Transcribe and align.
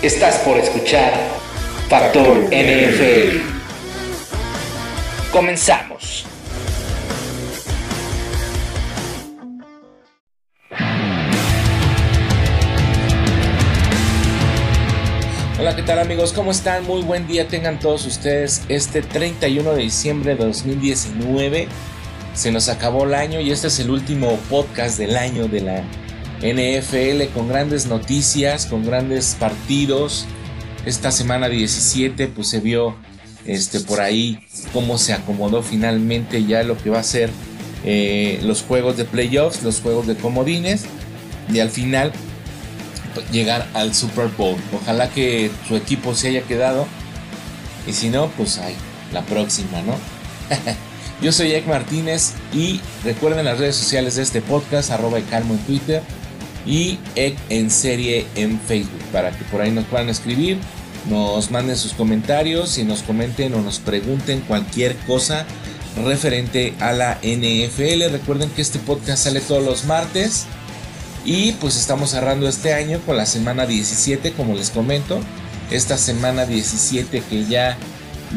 Estás 0.00 0.36
por 0.38 0.56
escuchar 0.56 1.12
Factor 1.88 2.44
NFL. 2.52 3.40
Comenzamos. 5.32 6.24
Hola, 15.58 15.74
¿qué 15.74 15.82
tal 15.82 15.98
amigos? 15.98 16.32
¿Cómo 16.32 16.52
están? 16.52 16.84
Muy 16.84 17.02
buen 17.02 17.26
día 17.26 17.48
tengan 17.48 17.80
todos 17.80 18.06
ustedes. 18.06 18.62
Este 18.68 19.02
31 19.02 19.72
de 19.72 19.82
diciembre 19.82 20.36
de 20.36 20.44
2019 20.44 21.66
se 22.34 22.52
nos 22.52 22.68
acabó 22.68 23.02
el 23.02 23.14
año 23.14 23.40
y 23.40 23.50
este 23.50 23.66
es 23.66 23.80
el 23.80 23.90
último 23.90 24.36
podcast 24.48 24.96
del 24.96 25.16
año 25.16 25.48
de 25.48 25.60
la 25.60 25.82
NFL 26.40 27.32
con 27.34 27.48
grandes 27.48 27.86
noticias, 27.86 28.66
con 28.66 28.84
grandes 28.84 29.36
partidos. 29.38 30.26
Esta 30.86 31.10
semana 31.10 31.48
17 31.48 32.28
pues 32.28 32.48
se 32.48 32.60
vio 32.60 32.96
este, 33.44 33.80
por 33.80 34.00
ahí 34.00 34.38
cómo 34.72 34.98
se 34.98 35.12
acomodó 35.12 35.62
finalmente 35.62 36.44
ya 36.44 36.62
lo 36.62 36.76
que 36.76 36.90
va 36.90 37.00
a 37.00 37.02
ser 37.02 37.30
eh, 37.84 38.40
los 38.42 38.62
juegos 38.62 38.96
de 38.96 39.04
playoffs, 39.04 39.62
los 39.62 39.80
juegos 39.80 40.06
de 40.06 40.16
comodines 40.16 40.84
y 41.52 41.60
al 41.60 41.70
final 41.70 42.12
pues, 43.14 43.30
llegar 43.30 43.66
al 43.74 43.94
Super 43.94 44.28
Bowl. 44.28 44.56
Ojalá 44.72 45.08
que 45.08 45.50
su 45.66 45.76
equipo 45.76 46.14
se 46.14 46.28
haya 46.28 46.42
quedado 46.42 46.86
y 47.86 47.92
si 47.92 48.10
no, 48.10 48.28
pues 48.36 48.58
hay 48.58 48.74
la 49.12 49.22
próxima, 49.22 49.80
¿no? 49.82 49.94
Yo 51.22 51.32
soy 51.32 51.52
Ek 51.52 51.66
Martínez 51.66 52.34
y 52.52 52.80
recuerden 53.02 53.44
las 53.44 53.58
redes 53.58 53.76
sociales 53.76 54.16
de 54.16 54.22
este 54.22 54.40
podcast, 54.40 54.90
arroba 54.90 55.18
calmo 55.22 55.54
en 55.54 55.60
Twitter, 55.60 56.02
y 56.68 56.98
en 57.16 57.70
serie 57.70 58.26
en 58.34 58.60
Facebook 58.60 59.02
para 59.10 59.30
que 59.30 59.42
por 59.44 59.62
ahí 59.62 59.70
nos 59.70 59.86
puedan 59.86 60.10
escribir, 60.10 60.58
nos 61.08 61.50
manden 61.50 61.76
sus 61.76 61.94
comentarios 61.94 62.76
y 62.76 62.84
nos 62.84 63.02
comenten 63.02 63.54
o 63.54 63.62
nos 63.62 63.78
pregunten 63.78 64.42
cualquier 64.42 64.94
cosa 65.06 65.46
referente 66.04 66.74
a 66.78 66.92
la 66.92 67.18
NFL. 67.22 68.10
Recuerden 68.12 68.50
que 68.50 68.60
este 68.60 68.78
podcast 68.78 69.24
sale 69.24 69.40
todos 69.40 69.64
los 69.64 69.86
martes 69.86 70.44
y 71.24 71.52
pues 71.52 71.76
estamos 71.76 72.10
cerrando 72.10 72.46
este 72.46 72.74
año 72.74 73.00
con 73.06 73.16
la 73.16 73.24
semana 73.24 73.66
17 73.66 74.32
como 74.32 74.54
les 74.54 74.68
comento. 74.68 75.20
Esta 75.70 75.96
semana 75.96 76.44
17 76.44 77.22
que 77.28 77.46
ya 77.46 77.78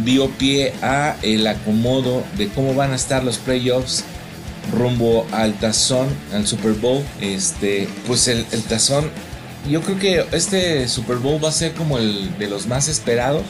dio 0.05 0.29
pie 0.29 0.73
a 0.81 1.17
el 1.21 1.45
acomodo 1.47 2.23
de 2.37 2.47
cómo 2.47 2.73
van 2.73 2.93
a 2.93 2.95
estar 2.95 3.23
los 3.25 3.37
playoffs 3.37 4.05
rumbo 4.71 5.25
al 5.31 5.53
tazón, 5.55 6.07
al 6.33 6.47
Super 6.47 6.73
Bowl. 6.73 7.03
Este, 7.19 7.87
pues 8.07 8.27
el, 8.27 8.45
tazón, 8.67 9.09
yo 9.69 9.81
creo 9.81 9.99
que 9.99 10.25
este 10.31 10.87
Super 10.87 11.17
Bowl 11.17 11.43
va 11.43 11.49
a 11.49 11.53
ser 11.53 11.73
como 11.73 11.97
el 11.97 12.37
de 12.37 12.47
los 12.47 12.67
más 12.67 12.87
esperados. 12.87 13.43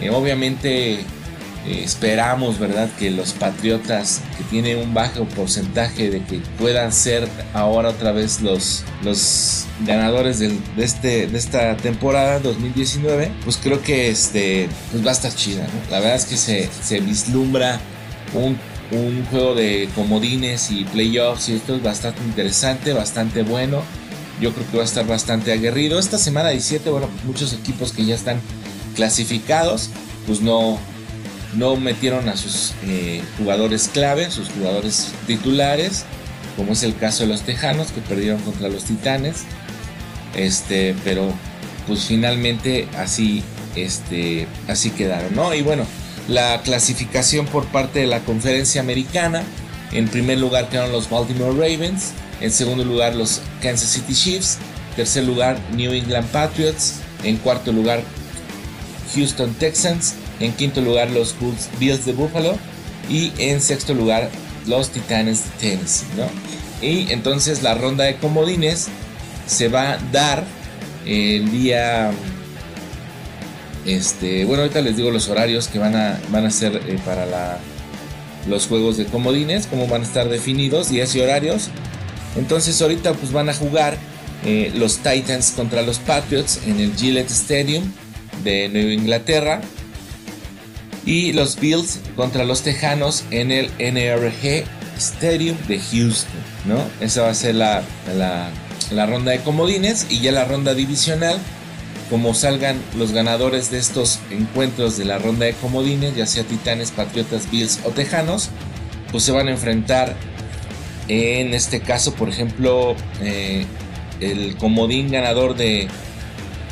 Eh, 0.00 0.10
obviamente 0.10 1.00
eh, 1.66 1.82
esperamos, 1.82 2.58
¿verdad? 2.58 2.88
Que 2.98 3.10
los 3.10 3.32
Patriotas, 3.32 4.20
que 4.38 4.44
tienen 4.44 4.78
un 4.78 4.94
bajo 4.94 5.24
porcentaje 5.24 6.10
de 6.10 6.22
que 6.22 6.40
puedan 6.58 6.92
ser 6.92 7.28
ahora 7.54 7.88
otra 7.88 8.12
vez 8.12 8.40
los, 8.40 8.84
los 9.02 9.64
ganadores 9.84 10.38
de, 10.38 10.56
este, 10.76 11.26
de 11.26 11.38
esta 11.38 11.76
temporada 11.76 12.38
2019, 12.38 13.32
pues 13.42 13.56
creo 13.56 13.82
que 13.82 14.10
este, 14.10 14.68
pues 14.92 15.04
va 15.04 15.10
a 15.10 15.14
estar 15.14 15.34
chida, 15.34 15.66
La 15.90 15.98
verdad 15.98 16.16
es 16.16 16.26
que 16.26 16.36
se, 16.36 16.68
se 16.82 17.00
vislumbra 17.00 17.80
un 18.32 18.56
un 18.90 19.24
juego 19.26 19.54
de 19.54 19.88
comodines 19.94 20.70
y 20.70 20.84
playoffs 20.84 21.48
y 21.48 21.54
esto 21.54 21.74
es 21.74 21.82
bastante 21.82 22.22
interesante, 22.22 22.92
bastante 22.92 23.42
bueno. 23.42 23.82
Yo 24.40 24.52
creo 24.52 24.70
que 24.70 24.76
va 24.76 24.82
a 24.82 24.86
estar 24.86 25.06
bastante 25.06 25.52
aguerrido. 25.52 25.98
Esta 25.98 26.18
semana 26.18 26.50
17, 26.50 26.90
bueno, 26.90 27.08
pues 27.08 27.24
muchos 27.24 27.52
equipos 27.52 27.92
que 27.92 28.04
ya 28.04 28.14
están 28.14 28.40
clasificados, 28.94 29.90
pues 30.26 30.40
no, 30.40 30.78
no 31.54 31.76
metieron 31.76 32.28
a 32.28 32.36
sus 32.36 32.74
eh, 32.84 33.22
jugadores 33.38 33.88
clave, 33.92 34.30
sus 34.30 34.48
jugadores 34.50 35.12
titulares, 35.26 36.04
como 36.56 36.72
es 36.72 36.82
el 36.82 36.96
caso 36.96 37.24
de 37.24 37.30
los 37.30 37.42
Tejanos 37.42 37.92
que 37.92 38.00
perdieron 38.02 38.40
contra 38.42 38.68
los 38.68 38.84
Titanes. 38.84 39.44
Este, 40.34 40.94
pero 41.02 41.32
pues 41.86 42.04
finalmente 42.04 42.88
así, 42.98 43.42
este, 43.74 44.46
así 44.68 44.90
quedaron, 44.90 45.34
¿no? 45.34 45.54
Y 45.54 45.62
bueno, 45.62 45.86
la 46.28 46.60
clasificación 46.62 47.46
por 47.46 47.66
parte 47.66 48.00
de 48.00 48.06
la 48.06 48.20
conferencia 48.20 48.80
americana. 48.80 49.42
En 49.92 50.08
primer 50.08 50.38
lugar 50.38 50.68
quedaron 50.68 50.92
los 50.92 51.08
Baltimore 51.08 51.52
Ravens, 51.52 52.12
en 52.40 52.50
segundo 52.50 52.84
lugar 52.84 53.14
los 53.14 53.40
Kansas 53.62 53.90
City 53.90 54.14
Chiefs, 54.14 54.58
tercer 54.96 55.24
lugar 55.24 55.58
New 55.72 55.92
England 55.92 56.28
Patriots, 56.28 56.94
en 57.22 57.36
cuarto 57.36 57.72
lugar 57.72 58.02
Houston 59.14 59.54
Texans, 59.54 60.14
en 60.40 60.52
quinto 60.52 60.80
lugar 60.80 61.10
los 61.10 61.34
Bills 61.78 62.04
de 62.04 62.12
Buffalo 62.12 62.56
y 63.08 63.32
en 63.38 63.60
sexto 63.60 63.94
lugar 63.94 64.30
los 64.66 64.90
Titanes 64.90 65.44
de 65.44 65.70
Tennessee. 65.70 66.06
Y 66.82 67.10
entonces 67.12 67.62
la 67.62 67.74
ronda 67.74 68.04
de 68.04 68.16
comodines 68.16 68.88
se 69.46 69.68
va 69.68 69.92
a 69.92 69.98
dar 70.12 70.44
el 71.06 71.50
día 71.52 72.10
este, 73.86 74.44
bueno, 74.44 74.62
ahorita 74.62 74.80
les 74.80 74.96
digo 74.96 75.10
los 75.10 75.28
horarios 75.28 75.68
que 75.68 75.78
van 75.78 75.94
a, 75.94 76.20
van 76.30 76.44
a 76.44 76.50
ser 76.50 76.76
eh, 76.88 76.98
para 77.04 77.58
los 78.48 78.66
juegos 78.66 78.96
de 78.96 79.06
comodines, 79.06 79.66
cómo 79.66 79.86
van 79.86 80.02
a 80.02 80.04
estar 80.04 80.28
definidos, 80.28 80.90
días 80.90 81.14
y 81.14 81.20
horarios. 81.20 81.68
Entonces 82.36 82.80
ahorita 82.82 83.14
pues 83.14 83.32
van 83.32 83.48
a 83.48 83.54
jugar 83.54 83.96
eh, 84.44 84.72
los 84.74 84.98
Titans 84.98 85.52
contra 85.52 85.82
los 85.82 85.98
Patriots 85.98 86.60
en 86.66 86.80
el 86.80 86.94
Gillette 86.94 87.30
Stadium 87.30 87.84
de 88.42 88.68
Nueva 88.68 88.92
Inglaterra. 88.92 89.60
Y 91.04 91.32
los 91.32 91.58
Bills 91.60 92.00
contra 92.16 92.44
los 92.44 92.62
Tejanos 92.62 93.24
en 93.30 93.52
el 93.52 93.70
NRG 93.78 94.64
Stadium 94.98 95.56
de 95.68 95.78
Houston. 95.78 96.40
¿no? 96.66 96.82
Esa 97.00 97.22
va 97.22 97.30
a 97.30 97.34
ser 97.34 97.54
la, 97.54 97.82
la, 98.18 98.50
la 98.90 99.06
ronda 99.06 99.30
de 99.30 99.38
comodines 99.38 100.06
y 100.10 100.20
ya 100.20 100.32
la 100.32 100.44
ronda 100.44 100.74
divisional 100.74 101.38
como 102.10 102.34
salgan 102.34 102.80
los 102.96 103.12
ganadores 103.12 103.70
de 103.70 103.78
estos 103.78 104.20
encuentros 104.30 104.96
de 104.96 105.04
la 105.04 105.18
ronda 105.18 105.46
de 105.46 105.54
comodines, 105.54 106.14
ya 106.14 106.26
sea 106.26 106.44
Titanes, 106.44 106.92
Patriotas, 106.92 107.50
Bills 107.50 107.80
o 107.84 107.90
Tejanos, 107.90 108.50
pues 109.10 109.24
se 109.24 109.32
van 109.32 109.48
a 109.48 109.50
enfrentar 109.50 110.14
en 111.08 111.54
este 111.54 111.80
caso, 111.80 112.14
por 112.14 112.28
ejemplo, 112.28 112.96
eh, 113.22 113.66
el 114.20 114.56
comodín 114.56 115.10
ganador 115.10 115.56
de, 115.56 115.88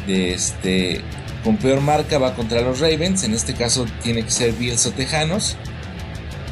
de 0.06 0.34
este 0.34 1.00
con 1.43 1.59
peor 1.59 1.83
marca 1.83 2.19
va 2.19 2.34
contra 2.34 2.62
los 2.62 2.81
Ravens, 2.81 3.22
en 3.25 3.34
este 3.34 3.53
caso 3.53 3.84
tiene 4.03 4.22
que 4.22 4.31
ser 4.31 4.53
Bills 4.53 4.87
o 4.87 4.93
Tejanos, 4.93 5.56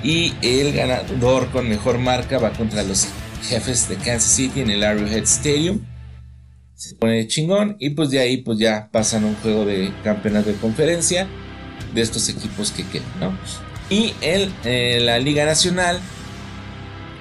y 0.02 0.34
el 0.42 0.72
ganador 0.72 1.48
con 1.50 1.68
mejor 1.68 1.98
marca 1.98 2.38
va 2.38 2.52
contra 2.52 2.82
los 2.82 3.06
jefes 3.48 3.88
de 3.88 3.96
Kansas 3.96 4.32
City 4.32 4.60
en 4.60 4.70
el 4.70 4.84
Arrowhead 4.84 5.22
Stadium 5.22 5.80
se 6.82 6.96
pone 6.96 7.28
chingón 7.28 7.76
y 7.78 7.90
pues 7.90 8.10
de 8.10 8.18
ahí 8.18 8.38
pues 8.38 8.58
ya 8.58 8.88
pasan 8.90 9.24
un 9.24 9.36
juego 9.36 9.64
de 9.64 9.92
campeonato 10.02 10.48
de 10.48 10.56
conferencia 10.56 11.28
de 11.94 12.00
estos 12.00 12.28
equipos 12.28 12.72
que 12.72 12.84
quedan, 12.84 13.06
¿no? 13.20 13.38
Y 13.88 14.14
en 14.20 15.06
la 15.06 15.20
Liga 15.20 15.44
Nacional 15.44 16.00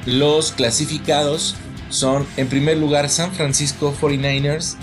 los 0.07 0.51
clasificados 0.51 1.53
son 1.89 2.25
en 2.37 2.47
primer 2.47 2.77
lugar 2.77 3.07
San 3.07 3.33
Francisco 3.33 3.95
49ers, 4.01 4.77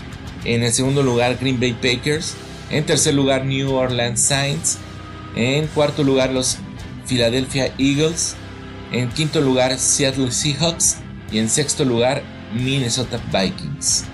en 0.44 0.72
segundo 0.72 1.02
lugar 1.02 1.38
Green 1.40 1.58
Bay 1.58 1.72
Packers, 1.72 2.36
en 2.70 2.86
tercer 2.86 3.14
lugar 3.14 3.46
New 3.46 3.74
Orleans 3.74 4.20
Saints, 4.20 4.78
en 5.34 5.66
cuarto 5.66 6.04
lugar 6.04 6.30
los 6.32 6.58
Philadelphia 7.04 7.72
Eagles, 7.78 8.36
en 8.92 9.08
quinto 9.08 9.40
lugar 9.40 9.76
Seattle 9.76 10.30
Seahawks 10.30 10.98
y 11.32 11.38
en 11.38 11.50
sexto 11.50 11.84
lugar 11.84 12.22
Minnesota 12.54 13.20
Vikings. 13.32 14.04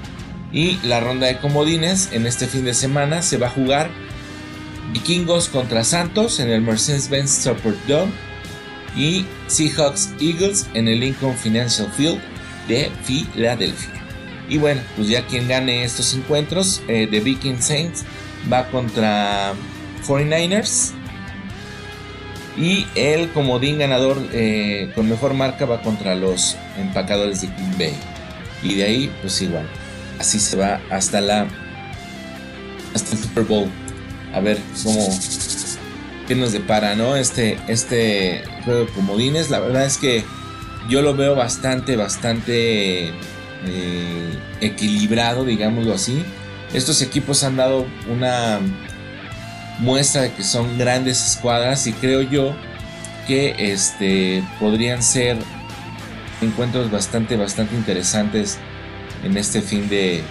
Y 0.54 0.78
la 0.84 1.00
ronda 1.00 1.26
de 1.26 1.38
comodines 1.38 2.10
en 2.12 2.28
este 2.28 2.46
fin 2.46 2.64
de 2.64 2.74
semana 2.74 3.22
se 3.22 3.38
va 3.38 3.48
a 3.48 3.50
jugar 3.50 3.90
Vikingos 4.92 5.48
contra 5.48 5.82
Santos 5.82 6.38
en 6.38 6.48
el 6.48 6.62
Mercedes-Benz 6.62 7.42
Superdome 7.42 8.12
y 8.96 9.26
Seahawks 9.48 10.10
Eagles 10.20 10.68
en 10.74 10.86
el 10.86 11.00
Lincoln 11.00 11.36
Financial 11.36 11.90
Field 11.90 12.20
de 12.68 12.88
Filadelfia. 13.02 13.90
Y 14.48 14.58
bueno, 14.58 14.80
pues 14.94 15.08
ya 15.08 15.26
quien 15.26 15.48
gane 15.48 15.82
estos 15.82 16.14
encuentros, 16.14 16.82
eh, 16.86 17.08
de 17.10 17.18
Viking 17.18 17.58
Saints 17.58 18.04
va 18.50 18.68
contra 18.68 19.54
49ers. 20.06 20.92
Y 22.56 22.86
el 22.94 23.30
comodín 23.30 23.78
ganador 23.78 24.16
eh, 24.32 24.92
con 24.94 25.08
mejor 25.08 25.34
marca 25.34 25.64
va 25.64 25.82
contra 25.82 26.14
los 26.14 26.56
empacadores 26.78 27.40
de 27.40 27.48
Green 27.48 27.76
Bay. 27.76 27.94
Y 28.62 28.76
de 28.76 28.84
ahí, 28.84 29.12
pues 29.20 29.42
igual 29.42 29.66
así 30.18 30.38
se 30.38 30.56
va 30.56 30.80
hasta 30.90 31.20
la 31.20 31.46
hasta 32.94 33.16
el 33.16 33.22
Super 33.22 33.44
Bowl. 33.44 33.68
A 34.32 34.40
ver 34.40 34.58
cómo 34.82 35.08
qué 36.26 36.34
nos 36.34 36.52
depara, 36.52 36.94
¿no? 36.94 37.16
Este 37.16 37.58
este 37.68 38.42
juego 38.64 38.80
de 38.80 38.92
comodines, 38.92 39.50
la 39.50 39.60
verdad 39.60 39.84
es 39.84 39.98
que 39.98 40.24
yo 40.88 41.02
lo 41.02 41.14
veo 41.14 41.34
bastante 41.34 41.96
bastante 41.96 43.12
eh, 43.66 44.38
equilibrado, 44.60 45.44
digámoslo 45.44 45.94
así. 45.94 46.24
estos 46.72 47.02
equipos 47.02 47.44
han 47.44 47.56
dado 47.56 47.86
una 48.10 48.60
muestra 49.78 50.22
de 50.22 50.32
que 50.32 50.42
son 50.42 50.78
grandes 50.78 51.24
escuadras 51.24 51.86
y 51.86 51.92
creo 51.92 52.22
yo 52.22 52.54
que 53.26 53.54
este, 53.72 54.44
podrían 54.60 55.02
ser 55.02 55.36
encuentros 56.40 56.90
bastante, 56.90 57.36
bastante 57.36 57.74
interesantes 57.74 58.58
en 59.24 59.36
este 59.36 59.62
fin 59.62 59.88
de, 59.88 60.22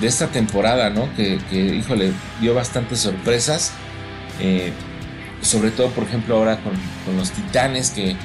de 0.00 0.06
esta 0.06 0.28
temporada, 0.28 0.90
¿no? 0.90 1.08
Que, 1.16 1.38
híjole, 1.52 2.12
dio 2.40 2.54
bastantes 2.54 3.00
sorpresas. 3.00 3.72
Eh, 4.40 4.72
sobre 5.42 5.70
todo, 5.70 5.88
por 5.90 6.04
ejemplo, 6.04 6.36
ahora 6.36 6.58
con, 6.62 6.74
los 7.16 7.30
titanes 7.30 7.90
que, 7.90 8.16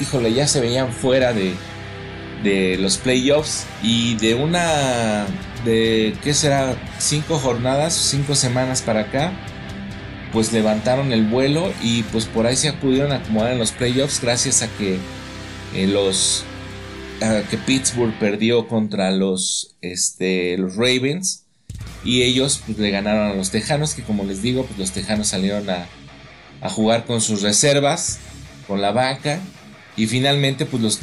híjole, 0.00 0.32
ya 0.32 0.46
se 0.46 0.60
veían 0.60 0.92
fuera 0.92 1.32
de, 1.32 1.54
de 2.42 2.76
los 2.78 2.98
playoffs 2.98 3.66
y 3.82 4.16
de 4.16 4.34
una, 4.34 5.26
de, 5.64 6.14
¿qué 6.22 6.34
será? 6.34 6.76
Cinco 6.98 7.38
jornadas, 7.38 7.94
cinco 7.94 8.34
semanas 8.34 8.82
para 8.82 9.00
acá, 9.00 9.32
pues 10.32 10.52
levantaron 10.52 11.12
el 11.12 11.24
vuelo 11.24 11.72
y 11.82 12.02
pues 12.04 12.26
por 12.26 12.46
ahí 12.46 12.56
se 12.56 12.72
pudieron 12.72 13.12
acomodar 13.12 13.52
en 13.52 13.58
los 13.58 13.72
playoffs 13.72 14.20
gracias 14.20 14.62
a 14.62 14.68
que 14.68 14.98
eh, 15.74 15.86
los 15.86 16.44
que 17.18 17.58
Pittsburgh 17.58 18.18
perdió 18.18 18.68
contra 18.68 19.10
los, 19.10 19.76
este, 19.80 20.56
los 20.58 20.76
Ravens. 20.76 21.44
Y 22.04 22.22
ellos 22.22 22.62
pues, 22.64 22.78
le 22.78 22.90
ganaron 22.90 23.30
a 23.30 23.34
los 23.34 23.50
Tejanos 23.50 23.94
que 23.94 24.02
como 24.02 24.24
les 24.24 24.40
digo 24.40 24.64
pues 24.64 24.78
los 24.78 24.92
Tejanos 24.92 25.28
salieron 25.28 25.68
a, 25.68 25.86
a 26.60 26.70
jugar 26.70 27.04
con 27.04 27.20
sus 27.20 27.42
reservas 27.42 28.18
con 28.66 28.80
la 28.80 28.92
banca. 28.92 29.40
Y 29.96 30.06
finalmente 30.06 30.66
pues 30.66 30.82
los 30.82 31.00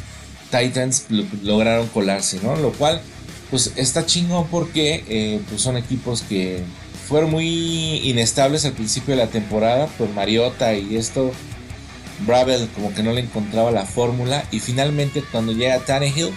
Titans 0.50 1.06
lograron 1.42 1.88
colarse 1.88 2.38
no 2.42 2.56
lo 2.56 2.72
cual 2.72 3.00
pues 3.50 3.72
está 3.76 4.06
chingón 4.06 4.46
porque 4.48 5.04
eh, 5.08 5.40
pues 5.48 5.60
son 5.60 5.76
equipos 5.76 6.22
que 6.22 6.62
fueron 7.06 7.30
muy 7.30 8.08
inestables 8.08 8.64
al 8.64 8.72
principio 8.72 9.14
de 9.14 9.24
la 9.24 9.30
temporada 9.30 9.86
por 9.86 10.08
Mariota 10.10 10.74
y 10.74 10.96
esto. 10.96 11.32
Bravel 12.20 12.68
como 12.74 12.94
que 12.94 13.02
no 13.02 13.12
le 13.12 13.20
encontraba 13.20 13.70
la 13.70 13.84
fórmula 13.84 14.44
y 14.50 14.60
finalmente 14.60 15.22
cuando 15.32 15.52
llega 15.52 15.80
Tannehill 15.80 16.30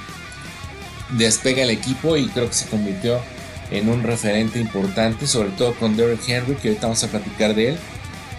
despega 1.11 1.63
el 1.63 1.69
equipo 1.69 2.17
y 2.17 2.27
creo 2.27 2.47
que 2.47 2.55
se 2.55 2.67
convirtió 2.67 3.19
en 3.71 3.89
un 3.89 4.03
referente 4.03 4.59
importante, 4.59 5.27
sobre 5.27 5.49
todo 5.49 5.73
con 5.75 5.97
Derrick 5.97 6.27
Henry, 6.27 6.55
que 6.55 6.69
ahorita 6.69 6.87
vamos 6.87 7.03
a 7.03 7.07
platicar 7.07 7.53
de 7.53 7.69
él, 7.69 7.77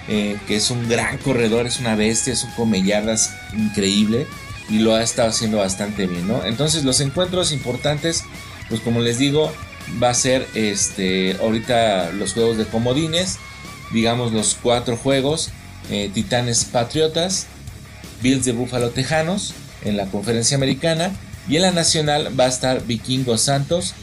eh, 0.09 0.39
que 0.47 0.57
es 0.57 0.71
un 0.71 0.89
gran 0.89 1.19
corredor, 1.19 1.67
es 1.67 1.81
una 1.81 1.95
bestia, 1.97 2.33
es 2.33 2.45
un 2.45 2.51
come 2.53 2.79
increíble 2.79 4.27
y 4.71 4.79
lo 4.79 4.95
ha 4.95 5.03
estado 5.03 5.29
haciendo 5.29 5.59
bastante 5.59 6.07
bien, 6.07 6.27
¿no? 6.27 6.45
Entonces 6.45 6.85
los 6.85 7.01
encuentros 7.01 7.53
importantes, 7.53 8.25
pues 8.69 8.81
como 8.81 9.01
les 9.01 9.19
digo, 9.19 9.53
va 10.03 10.11
a 10.11 10.15
ser 10.15 10.47
este 10.55 11.37
ahorita 11.41 12.13
los 12.13 12.35
juegos 12.35 12.59
de 12.59 12.67
comodines, 12.67 13.39
digamos 13.93 14.33
los 14.33 14.57
cuatro 14.61 14.97
juegos, 14.97 15.51
eh, 15.91 16.11
Titanes 16.13 16.65
Patriotas, 16.65 17.47
Bills 18.23 18.45
de 18.45 18.53
Búfalo 18.53 18.91
Tejanos 18.91 19.55
en 19.85 19.97
la 19.97 20.07
conferencia 20.07 20.57
americana 20.57 21.11
y 21.49 21.57
en 21.57 21.63
la 21.63 21.71
nacional 21.71 22.39
va 22.39 22.45
a 22.45 22.49
estar 22.49 22.85
Vikingos 22.87 23.43
Santos, 23.43 23.95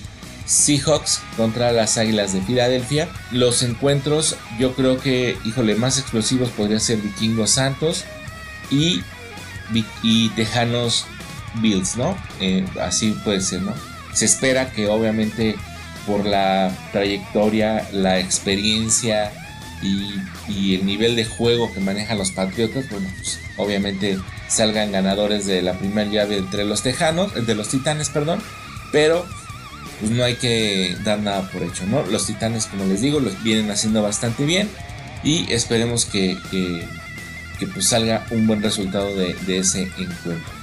Seahawks 0.46 1.22
contra 1.38 1.72
las 1.72 1.98
Águilas 1.98 2.34
de 2.34 2.42
Filadelfia. 2.42 3.10
Los 3.32 3.62
encuentros 3.64 4.36
yo 4.60 4.76
creo 4.76 5.00
que, 5.00 5.38
híjole, 5.46 5.76
más 5.76 5.98
explosivos 6.00 6.50
podría 6.50 6.80
ser 6.80 6.98
Vikingos 6.98 7.52
Santos 7.52 8.06
y, 8.72 9.02
Tejanos 10.36 11.06
Bills, 11.62 11.98
¿no? 11.98 12.18
Eh, 12.40 12.66
así 12.82 13.12
puede 13.24 13.42
ser, 13.42 13.62
¿no? 13.62 13.74
Se 14.14 14.26
espera 14.26 14.72
que 14.72 14.88
obviamente 14.88 15.56
por 16.06 16.26
la 16.26 16.72
trayectoria, 16.92 17.88
la 17.92 18.20
experiencia 18.20 19.32
y, 19.82 20.76
el 20.76 20.86
nivel 20.86 21.16
de 21.16 21.26
juego 21.26 21.74
que 21.74 21.80
manejan 21.80 22.18
los 22.18 22.32
Patriotas, 22.32 22.90
bueno, 22.90 23.08
pues 23.18 23.40
obviamente 23.58 24.18
salgan 24.48 24.92
ganadores 24.92 25.46
de 25.46 25.62
la 25.62 25.74
primera 25.74 26.10
llave 26.10 26.38
entre 26.38 26.66
los 26.66 26.82
Tejanos, 26.84 27.34
de 27.46 27.56
los 27.56 27.70
Titanes, 27.70 28.10
perdón, 28.10 28.42
pero 28.92 29.26
pues 30.00 30.12
no 30.12 30.24
hay 30.24 30.36
que 30.36 30.96
dar 31.04 31.20
nada 31.20 31.50
por 31.52 31.64
hecho, 31.64 31.86
¿no? 31.86 32.04
Los 32.04 32.26
Titanes, 32.28 32.68
como 32.68 32.86
les 32.86 33.02
digo, 33.02 33.20
los 33.20 33.42
vienen 33.44 33.72
haciendo 33.72 34.02
bastante 34.02 34.46
bien 34.46 34.70
y 35.24 35.52
esperemos 35.52 36.06
que, 36.06 36.38
que, 36.52 36.88
pues 37.74 37.88
salga 37.88 38.26
un 38.32 38.48
buen 38.48 38.62
resultado 38.62 39.16
de 39.16 39.58
ese 39.58 39.84
encuentro. 39.98 40.56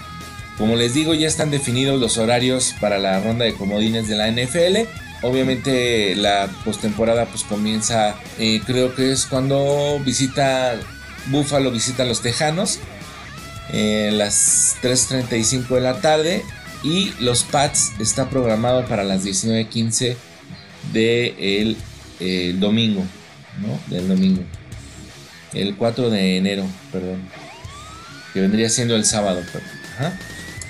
Como 0.59 0.77
les 0.77 0.95
digo, 0.95 1.15
ya 1.15 1.27
están 1.27 1.51
definidos 1.51 2.01
los 2.01 2.19
horarios 2.19 2.75
para 2.81 2.99
la 2.99 3.19
ronda 3.21 3.45
de 3.45 3.55
comodines 3.55 4.07
de 4.07 4.17
la 4.17 4.31
NFL. 4.31 4.89
Obviamente 5.23 6.17
la 6.17 6.49
postemporada 6.65 7.27
pues 7.27 7.45
comienza, 7.45 8.17
eh, 8.39 8.61
creo 8.67 8.95
que 8.95 9.13
es 9.13 9.27
cuando 9.27 10.01
visita 10.05 10.75
Buffalo, 11.27 11.71
visita 11.71 12.03
a 12.03 12.07
los 12.07 12.23
Tejanos, 12.23 12.81
eh, 13.73 14.11
las 14.13 14.77
3.35 14.83 15.77
de 15.77 15.81
la 15.81 16.01
tarde 16.01 16.43
y 16.83 17.13
los 17.21 17.45
Pats 17.45 17.93
está 18.01 18.29
programado 18.29 18.85
para 18.87 19.05
las 19.05 19.25
19.15 19.25 20.17
del 20.93 21.77
de 22.19 22.53
domingo, 22.55 23.05
¿no? 23.61 23.79
Del 23.95 24.09
domingo. 24.09 24.43
El 25.53 25.77
4 25.77 26.11
de 26.11 26.37
enero, 26.37 26.65
perdón. 26.91 27.23
Que 28.35 28.41
vendría 28.41 28.69
siendo 28.71 28.97
el 28.97 29.05
sábado, 29.05 29.43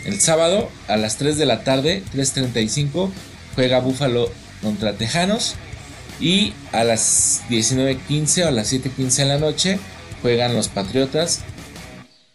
El 0.04 0.20
sábado 0.20 0.68
a 0.88 0.96
las 0.96 1.16
3 1.16 1.38
de 1.38 1.46
la 1.46 1.62
tarde, 1.64 2.02
3.35, 2.12 3.10
juega 3.54 3.78
Buffalo 3.78 4.30
contra 4.62 4.94
Tejanos. 4.94 5.56
Y 6.20 6.52
a 6.72 6.84
las 6.84 7.42
19.15 7.48 8.44
o 8.44 8.48
a 8.48 8.50
las 8.52 8.72
7.15 8.72 9.16
de 9.16 9.24
la 9.24 9.38
noche 9.38 9.78
juegan 10.20 10.54
los 10.54 10.68
Patriotas 10.68 11.40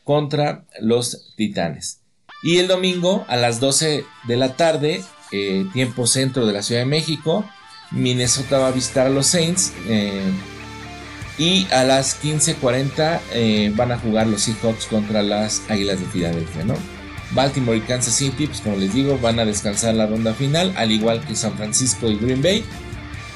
contra 0.03 0.65
los 0.79 1.33
Titanes. 1.35 2.01
Y 2.44 2.57
el 2.57 2.68
domingo 2.68 3.25
a 3.27 3.38
las 3.38 3.59
12 3.59 4.03
de 4.27 4.38
la 4.38 4.56
tarde, 4.56 5.03
eh, 5.31 5.65
tiempo 5.74 6.06
centro 6.06 6.45
de 6.45 6.53
la 6.53 6.62
Ciudad 6.62 6.81
de 6.81 6.85
México, 6.85 7.45
Minnesota 7.91 8.59
va 8.59 8.68
a 8.68 8.71
visitar 8.71 9.07
a 9.07 9.09
los 9.09 9.27
Saints. 9.27 9.73
Eh, 9.88 10.31
y 11.38 11.68
a 11.71 11.83
las 11.83 12.21
15.40 12.23 13.19
eh, 13.33 13.71
van 13.75 13.91
a 13.91 14.00
jugar 14.00 14.27
los 14.27 14.41
Seahawks 14.41 14.88
contra 14.88 15.21
las 15.21 15.62
Águilas 15.69 16.00
de 16.00 16.06
Filadelfia, 16.07 16.63
¿no? 16.63 16.75
Baltimore 17.31 17.77
y 17.77 17.81
Kansas 17.81 18.15
City, 18.15 18.47
pues 18.47 18.62
como 18.62 18.77
les 18.77 18.94
digo, 18.94 19.18
van 19.19 19.39
a 19.39 19.45
descansar 19.45 19.94
la 19.95 20.07
ronda 20.07 20.33
final, 20.33 20.74
al 20.77 20.91
igual 20.91 21.25
que 21.25 21.35
San 21.35 21.53
Francisco 21.53 22.09
y 22.09 22.18
Green 22.18 22.41
Bay. 22.41 22.63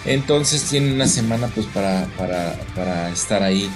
Entonces 0.05 0.63
tienen 0.63 0.93
una 0.93 1.07
semana 1.07 1.47
pues 1.53 1.67
para, 1.67 2.07
para, 2.17 3.09
estar 3.09 3.43
ahí, 3.43 3.69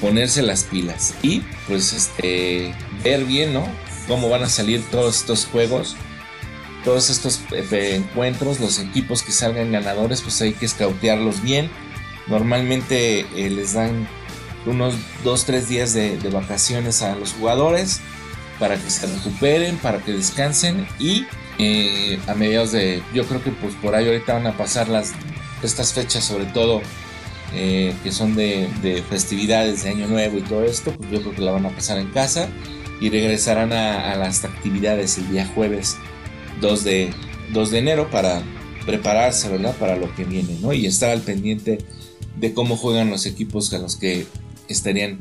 ponerse 0.00 0.42
las 0.42 0.64
pilas 0.64 1.14
y 1.22 1.42
pues 1.68 1.92
este, 1.92 2.74
ver 3.02 3.24
bien, 3.24 3.54
¿no? 3.54 3.66
Cómo 4.06 4.28
van 4.28 4.42
a 4.42 4.48
salir 4.48 4.82
todos 4.90 5.16
estos 5.16 5.46
juegos, 5.46 5.96
todos 6.84 7.08
estos 7.08 7.40
eh, 7.52 7.94
encuentros, 7.96 8.60
los 8.60 8.78
equipos 8.78 9.22
que 9.22 9.32
salgan 9.32 9.72
ganadores, 9.72 10.20
pues 10.20 10.40
hay 10.42 10.52
que 10.52 10.66
escautearlos 10.66 11.42
bien. 11.42 11.70
Normalmente 12.26 13.20
eh, 13.34 13.50
les 13.50 13.72
dan 13.72 14.06
unos 14.66 14.94
2-3 15.24 15.62
días 15.62 15.94
de 15.94 16.18
vacaciones 16.30 17.00
a 17.00 17.16
los 17.16 17.32
jugadores 17.32 18.02
para 18.60 18.76
que 18.76 18.90
se 18.90 19.06
recuperen, 19.06 19.76
para 19.78 19.98
que 19.98 20.12
descansen 20.12 20.86
y 21.00 21.24
eh, 21.58 22.20
a 22.28 22.34
mediados 22.34 22.70
de, 22.72 23.02
yo 23.12 23.26
creo 23.26 23.42
que 23.42 23.50
pues 23.50 23.74
por 23.74 23.96
ahí 23.96 24.06
ahorita 24.06 24.34
van 24.34 24.46
a 24.46 24.56
pasar 24.56 24.88
las, 24.88 25.12
estas 25.62 25.92
fechas 25.92 26.22
sobre 26.22 26.44
todo 26.44 26.82
eh, 27.52 27.94
que 28.04 28.12
son 28.12 28.36
de, 28.36 28.68
festividades 29.08 29.82
de 29.82 29.90
año 29.90 30.06
nuevo 30.06 30.38
y 30.38 30.42
todo 30.42 30.62
esto, 30.62 30.92
pues 30.92 31.10
yo 31.10 31.20
creo 31.20 31.34
que 31.34 31.40
la 31.40 31.50
van 31.50 31.66
a 31.66 31.70
pasar 31.70 31.98
en 31.98 32.10
casa 32.10 32.48
y 33.00 33.08
regresarán 33.08 33.72
a, 33.72 34.14
las 34.14 34.44
actividades 34.44 35.18
el 35.18 35.30
día 35.30 35.50
jueves 35.54 35.96
2 36.60 36.84
de, 36.84 37.14
2 37.52 37.70
de 37.70 37.78
enero 37.78 38.10
para 38.10 38.42
prepararse, 38.86 39.48
¿verdad? 39.48 39.74
Para 39.76 39.96
lo 39.96 40.14
que 40.14 40.24
viene, 40.24 40.58
¿no? 40.60 40.72
Y 40.72 40.86
estar 40.86 41.10
al 41.10 41.22
pendiente 41.22 41.78
de 42.36 42.54
cómo 42.54 42.76
juegan 42.76 43.10
los 43.10 43.26
equipos 43.26 43.72
a 43.72 43.78
los 43.78 43.96
que 43.96 44.26
estarían 44.68 45.18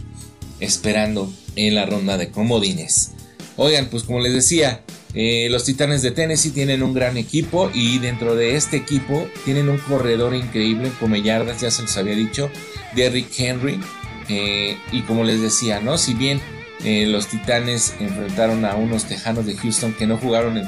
esperando 0.60 1.32
en 1.56 1.76
la 1.76 1.86
ronda 1.86 2.18
de 2.18 2.30
comodines. 2.30 3.14
Oigan, 3.62 3.88
pues 3.88 4.04
como 4.04 4.22
les 4.22 4.34
decía, 4.34 4.80
eh, 5.14 5.50
los 5.52 5.66
Titanes 5.66 6.02
de 6.02 6.12
Tennessee 6.12 6.52
tienen 6.52 6.82
un 6.82 6.94
gran 6.94 7.18
equipo 7.18 7.70
y 7.74 8.00
dentro 8.00 8.34
de 8.34 8.56
este 8.56 8.78
equipo 8.78 9.28
tienen 9.44 9.68
un 9.68 9.78
corredor 9.80 10.34
increíble 10.34 10.94
como 10.98 11.18
yardas, 11.18 11.60
ya 11.60 11.70
se 11.70 11.82
los 11.82 11.98
había 11.98 12.16
dicho, 12.16 12.50
Derrick 12.96 13.28
Henry. 13.38 13.82
Eh, 14.30 14.78
y 14.94 15.02
como 15.02 15.26
les 15.26 15.42
decía, 15.42 15.82
¿no? 15.82 15.98
Si 15.98 16.14
bien 16.14 16.40
eh, 16.86 17.06
los 17.08 17.28
Titanes 17.28 17.96
enfrentaron 18.00 18.64
a 18.64 18.76
unos 18.76 19.04
Tejanos 19.04 19.46
de 19.46 19.58
Houston 19.58 19.94
que 19.94 20.08
no 20.08 20.16
jugaron 20.16 20.64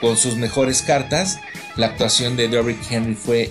con 0.00 0.16
sus 0.16 0.36
mejores 0.36 0.82
cartas, 0.82 1.40
la 1.74 1.86
actuación 1.86 2.36
de 2.36 2.46
Derrick 2.46 2.78
Henry 2.88 3.16
fue 3.16 3.50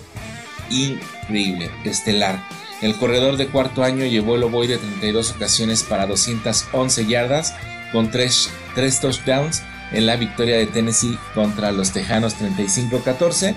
increíble, 0.69 1.69
estelar. 1.83 2.41
El 2.81 2.95
corredor 2.95 3.35
de 3.35 3.47
cuarto 3.47 3.83
año 3.83 4.05
llevó 4.05 4.37
el 4.37 4.43
ovoide 4.43 4.77
32 4.77 5.31
ocasiones 5.31 5.83
para 5.83 6.07
211 6.07 7.05
yardas 7.05 7.53
con 7.91 8.11
3 8.11 8.51
tres 8.77 9.01
touchdowns 9.01 9.63
en 9.91 10.05
la 10.05 10.15
victoria 10.15 10.57
de 10.57 10.67
Tennessee 10.67 11.17
contra 11.33 11.71
los 11.71 11.91
Tejanos 11.91 12.35
35-14. 12.37 13.55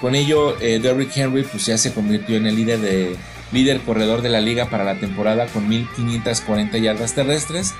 Con 0.00 0.14
ello, 0.14 0.58
eh, 0.60 0.80
Derrick 0.80 1.16
Henry 1.16 1.44
pues 1.44 1.66
ya 1.66 1.76
se 1.76 1.92
convirtió 1.92 2.36
en 2.36 2.46
el 2.46 2.56
líder 2.56 2.80
de 2.80 3.16
líder 3.52 3.80
corredor 3.82 4.22
de 4.22 4.30
la 4.30 4.40
liga 4.40 4.70
para 4.70 4.82
la 4.82 4.94
temporada 4.98 5.46
con 5.46 5.68
1540 5.68 6.78
yardas 6.78 7.14
terrestres. 7.14 7.74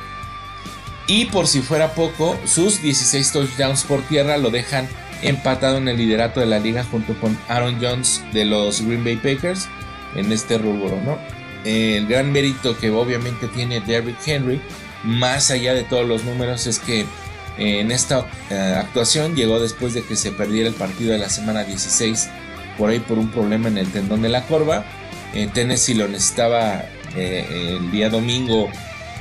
Y 1.07 1.25
por 1.27 1.47
si 1.47 1.63
fuera 1.63 1.95
poco, 1.95 2.39
sus 2.45 2.83
16 2.83 3.33
touchdowns 3.33 3.85
por 3.85 4.03
tierra 4.03 4.37
lo 4.37 4.51
dejan 4.51 4.87
empatado 5.23 5.79
en 5.79 5.89
el 5.89 5.97
liderato 5.97 6.41
de 6.41 6.47
la 6.47 6.59
liga 6.59 6.85
junto 6.85 7.19
con 7.21 7.37
Aaron 7.49 7.79
Jones 7.81 8.23
de 8.33 8.45
los 8.45 8.83
Green 8.83 9.03
Bay 9.03 9.17
Packers 9.17 9.69
en 10.15 10.31
este 10.31 10.59
rubro, 10.59 11.01
¿no? 11.05 11.19
El 11.65 12.07
gran 12.07 12.33
mérito 12.33 12.77
que 12.77 12.91
obviamente 12.91 13.49
tiene 13.49 13.81
Derrick 13.81 14.19
Henry, 14.27 14.61
más 15.05 15.51
allá 15.51 15.75
de 15.75 15.85
todos 15.85 16.07
los 16.07 16.25
números, 16.25 16.67
es 16.67 16.79
que 16.79 17.01
eh, 17.01 17.81
en 17.81 17.91
esta 17.91 18.27
eh, 18.51 18.55
actuación 18.55 19.35
llegó 19.35 19.61
después 19.61 19.95
de 19.95 20.03
que 20.03 20.17
se 20.17 20.33
perdiera 20.33 20.69
el 20.69 20.75
partido 20.75 21.13
de 21.13 21.19
la 21.19 21.29
semana 21.29 21.65
16 21.65 22.31
por 22.79 22.89
ahí 22.89 23.01
por 23.01 23.19
un 23.19 23.31
problema 23.31 23.69
en 23.69 23.77
el 23.77 23.93
tendón 23.93 24.23
de 24.23 24.31
la 24.31 24.47
corva 24.47 24.87
Tennessee 25.53 25.95
lo 25.95 26.09
necesitaba 26.09 26.85
eh, 27.17 27.77
el 27.79 27.91
día 27.91 28.11
domingo 28.11 28.69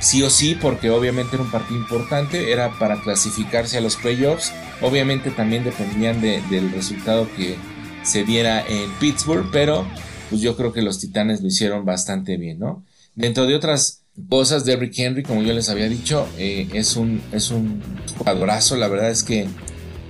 sí 0.00 0.22
o 0.22 0.30
sí 0.30 0.56
porque 0.60 0.90
obviamente 0.90 1.36
era 1.36 1.44
un 1.44 1.50
partido 1.50 1.78
importante, 1.78 2.52
era 2.52 2.78
para 2.78 3.00
clasificarse 3.00 3.78
a 3.78 3.80
los 3.80 3.96
playoffs, 3.96 4.52
obviamente 4.80 5.30
también 5.30 5.64
dependían 5.64 6.20
del 6.20 6.72
resultado 6.72 7.28
que 7.36 7.56
se 8.02 8.24
diera 8.24 8.64
en 8.66 8.90
Pittsburgh, 8.94 9.48
pero 9.52 9.86
pues 10.28 10.42
yo 10.42 10.56
creo 10.56 10.72
que 10.72 10.82
los 10.82 10.98
Titanes 10.98 11.40
lo 11.40 11.48
hicieron 11.48 11.84
bastante 11.84 12.36
bien, 12.36 12.58
¿no? 12.58 12.82
Dentro 13.14 13.46
de 13.46 13.54
otras 13.54 14.01
cosas, 14.28 14.64
Derrick 14.64 14.98
Henry, 14.98 15.22
como 15.22 15.42
yo 15.42 15.52
les 15.52 15.68
había 15.68 15.88
dicho, 15.88 16.26
eh, 16.38 16.68
es, 16.74 16.96
un, 16.96 17.22
es 17.32 17.50
un 17.50 17.82
jugadorazo, 18.18 18.76
la 18.76 18.88
verdad 18.88 19.10
es 19.10 19.22
que 19.22 19.46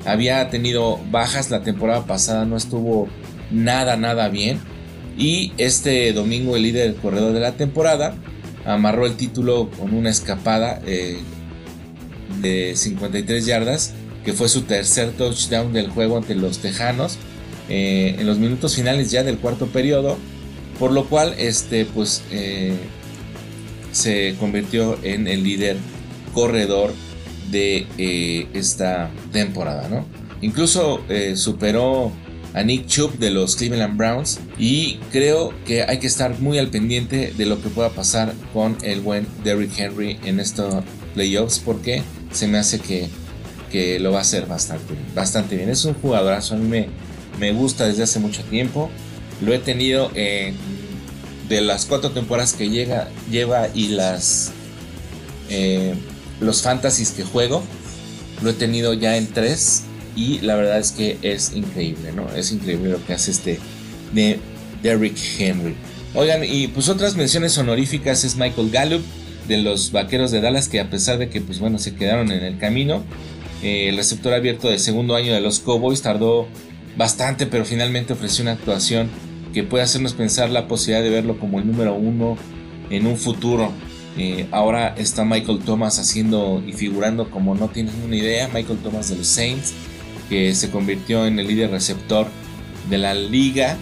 había 0.04 0.48
tenido 0.50 0.98
bajas 1.10 1.50
la 1.50 1.62
temporada 1.62 2.06
pasada, 2.06 2.44
no 2.44 2.56
estuvo 2.56 3.08
nada, 3.50 3.96
nada 3.96 4.28
bien. 4.28 4.60
Y 5.16 5.52
este 5.58 6.12
domingo 6.12 6.56
el 6.56 6.62
líder 6.62 6.90
del 6.90 7.00
corredor 7.00 7.32
de 7.32 7.40
la 7.40 7.52
temporada 7.52 8.14
amarró 8.64 9.06
el 9.06 9.16
título 9.16 9.70
con 9.70 9.94
una 9.94 10.10
escapada 10.10 10.80
eh, 10.86 11.18
de 12.40 12.74
53 12.74 13.44
yardas, 13.46 13.92
que 14.24 14.32
fue 14.32 14.48
su 14.48 14.62
tercer 14.62 15.12
touchdown 15.12 15.72
del 15.72 15.90
juego 15.90 16.16
ante 16.16 16.34
los 16.34 16.58
Tejanos 16.58 17.18
eh, 17.68 18.16
en 18.18 18.26
los 18.26 18.38
minutos 18.38 18.76
finales 18.76 19.10
ya 19.10 19.22
del 19.22 19.38
cuarto 19.38 19.66
periodo, 19.66 20.16
por 20.78 20.92
lo 20.92 21.08
cual 21.08 21.34
este, 21.38 21.84
pues, 21.84 22.22
eh, 22.30 22.74
se 23.92 24.34
convirtió 24.40 24.98
en 25.02 25.28
el 25.28 25.44
líder 25.44 25.76
corredor 26.34 26.92
de 27.50 28.48
esta 28.54 29.10
temporada. 29.30 29.88
¿no? 29.88 30.06
Incluso 30.40 31.02
superó 31.34 32.12
a 32.54 32.62
Nick 32.62 32.86
Chubb 32.86 33.18
de 33.18 33.30
los 33.30 33.56
Cleveland 33.56 33.96
Browns 33.96 34.40
y 34.58 34.96
creo 35.10 35.54
que 35.64 35.82
hay 35.82 35.98
que 35.98 36.06
estar 36.06 36.38
muy 36.40 36.58
al 36.58 36.68
pendiente 36.68 37.32
de 37.36 37.46
lo 37.46 37.62
que 37.62 37.68
pueda 37.68 37.90
pasar 37.90 38.34
con 38.52 38.76
el 38.82 39.00
buen 39.00 39.26
Derrick 39.42 39.78
Henry 39.78 40.18
en 40.24 40.40
estos 40.40 40.84
playoffs 41.14 41.58
porque 41.58 42.02
se 42.32 42.46
me 42.48 42.58
hace 42.58 42.78
que, 42.78 43.08
que 43.70 43.98
lo 44.00 44.12
va 44.12 44.18
a 44.18 44.22
hacer 44.22 44.46
bastante, 44.46 44.94
bastante 45.14 45.56
bien. 45.56 45.70
Es 45.70 45.84
un 45.84 45.94
jugadorazo, 45.94 46.54
a 46.54 46.58
mí 46.58 46.68
me, 46.68 46.88
me 47.38 47.52
gusta 47.52 47.86
desde 47.86 48.02
hace 48.02 48.18
mucho 48.18 48.42
tiempo. 48.44 48.90
Lo 49.40 49.52
he 49.52 49.58
tenido 49.58 50.10
en, 50.14 50.54
de 51.48 51.60
las 51.60 51.86
cuatro 51.86 52.10
temporadas 52.10 52.52
que 52.54 52.70
llega, 52.70 53.08
lleva 53.30 53.68
y 53.74 53.88
las 53.88 54.52
eh, 55.50 55.94
los 56.40 56.62
fantasies 56.62 57.10
que 57.12 57.24
juego. 57.24 57.62
Lo 58.42 58.50
he 58.50 58.54
tenido 58.54 58.92
ya 58.94 59.16
en 59.16 59.26
tres 59.28 59.84
y 60.16 60.40
la 60.40 60.56
verdad 60.56 60.78
es 60.78 60.92
que 60.92 61.18
es 61.22 61.52
increíble, 61.54 62.12
¿no? 62.12 62.28
Es 62.34 62.52
increíble 62.52 62.90
lo 62.90 63.04
que 63.04 63.14
hace 63.14 63.30
este 63.30 63.58
de 64.12 64.38
Derrick 64.82 65.16
Henry. 65.38 65.76
Oigan, 66.14 66.42
y 66.44 66.68
pues 66.68 66.88
otras 66.88 67.16
menciones 67.16 67.56
honoríficas 67.56 68.24
es 68.24 68.36
Michael 68.36 68.70
Gallup 68.70 69.02
de 69.48 69.58
los 69.58 69.92
Vaqueros 69.92 70.30
de 70.30 70.40
Dallas, 70.40 70.68
que 70.68 70.80
a 70.80 70.90
pesar 70.90 71.18
de 71.18 71.28
que 71.28 71.40
pues 71.40 71.58
bueno, 71.58 71.78
se 71.78 71.94
quedaron 71.94 72.30
en 72.30 72.44
el 72.44 72.58
camino, 72.58 73.02
eh, 73.62 73.88
el 73.88 73.96
receptor 73.96 74.34
abierto 74.34 74.68
de 74.68 74.78
segundo 74.78 75.14
año 75.14 75.32
de 75.32 75.40
los 75.40 75.60
Cowboys 75.60 76.02
tardó 76.02 76.48
bastante, 76.96 77.46
pero 77.46 77.64
finalmente 77.64 78.12
ofreció 78.12 78.42
una 78.42 78.52
actuación 78.52 79.08
que 79.52 79.62
puede 79.62 79.84
hacernos 79.84 80.14
pensar 80.14 80.50
la 80.50 80.68
posibilidad 80.68 81.02
de 81.02 81.10
verlo 81.10 81.38
como 81.38 81.58
el 81.58 81.66
número 81.66 81.94
uno 81.94 82.36
en 82.90 83.06
un 83.06 83.16
futuro. 83.16 83.72
Eh, 84.16 84.46
ahora 84.50 84.94
está 84.96 85.24
Michael 85.24 85.60
Thomas 85.60 85.98
haciendo 85.98 86.62
y 86.66 86.72
figurando 86.72 87.30
como 87.30 87.54
no 87.54 87.68
tienes 87.68 87.94
una 88.04 88.16
idea, 88.16 88.48
Michael 88.52 88.78
Thomas 88.78 89.08
de 89.08 89.16
los 89.16 89.26
Saints 89.26 89.72
que 90.32 90.54
se 90.54 90.70
convirtió 90.70 91.26
en 91.26 91.38
el 91.38 91.46
líder 91.46 91.70
receptor 91.70 92.26
de 92.88 92.96
la 92.96 93.12
liga. 93.12 93.76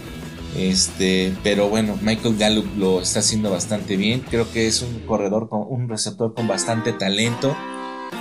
Este, 0.57 1.33
pero 1.45 1.69
bueno, 1.69 1.97
Michael 2.03 2.37
Gallup 2.37 2.67
lo 2.77 3.01
está 3.01 3.21
haciendo 3.21 3.53
bastante 3.53 3.97
bien. 3.97 4.25
Creo 4.29 4.51
que 4.51 4.67
es 4.67 4.83
un 4.83 4.99
corredor 5.07 5.49
con 5.49 5.65
un 5.69 5.89
receptor 5.89 6.35
con 6.35 6.49
bastante 6.49 6.93
talento. 6.93 7.57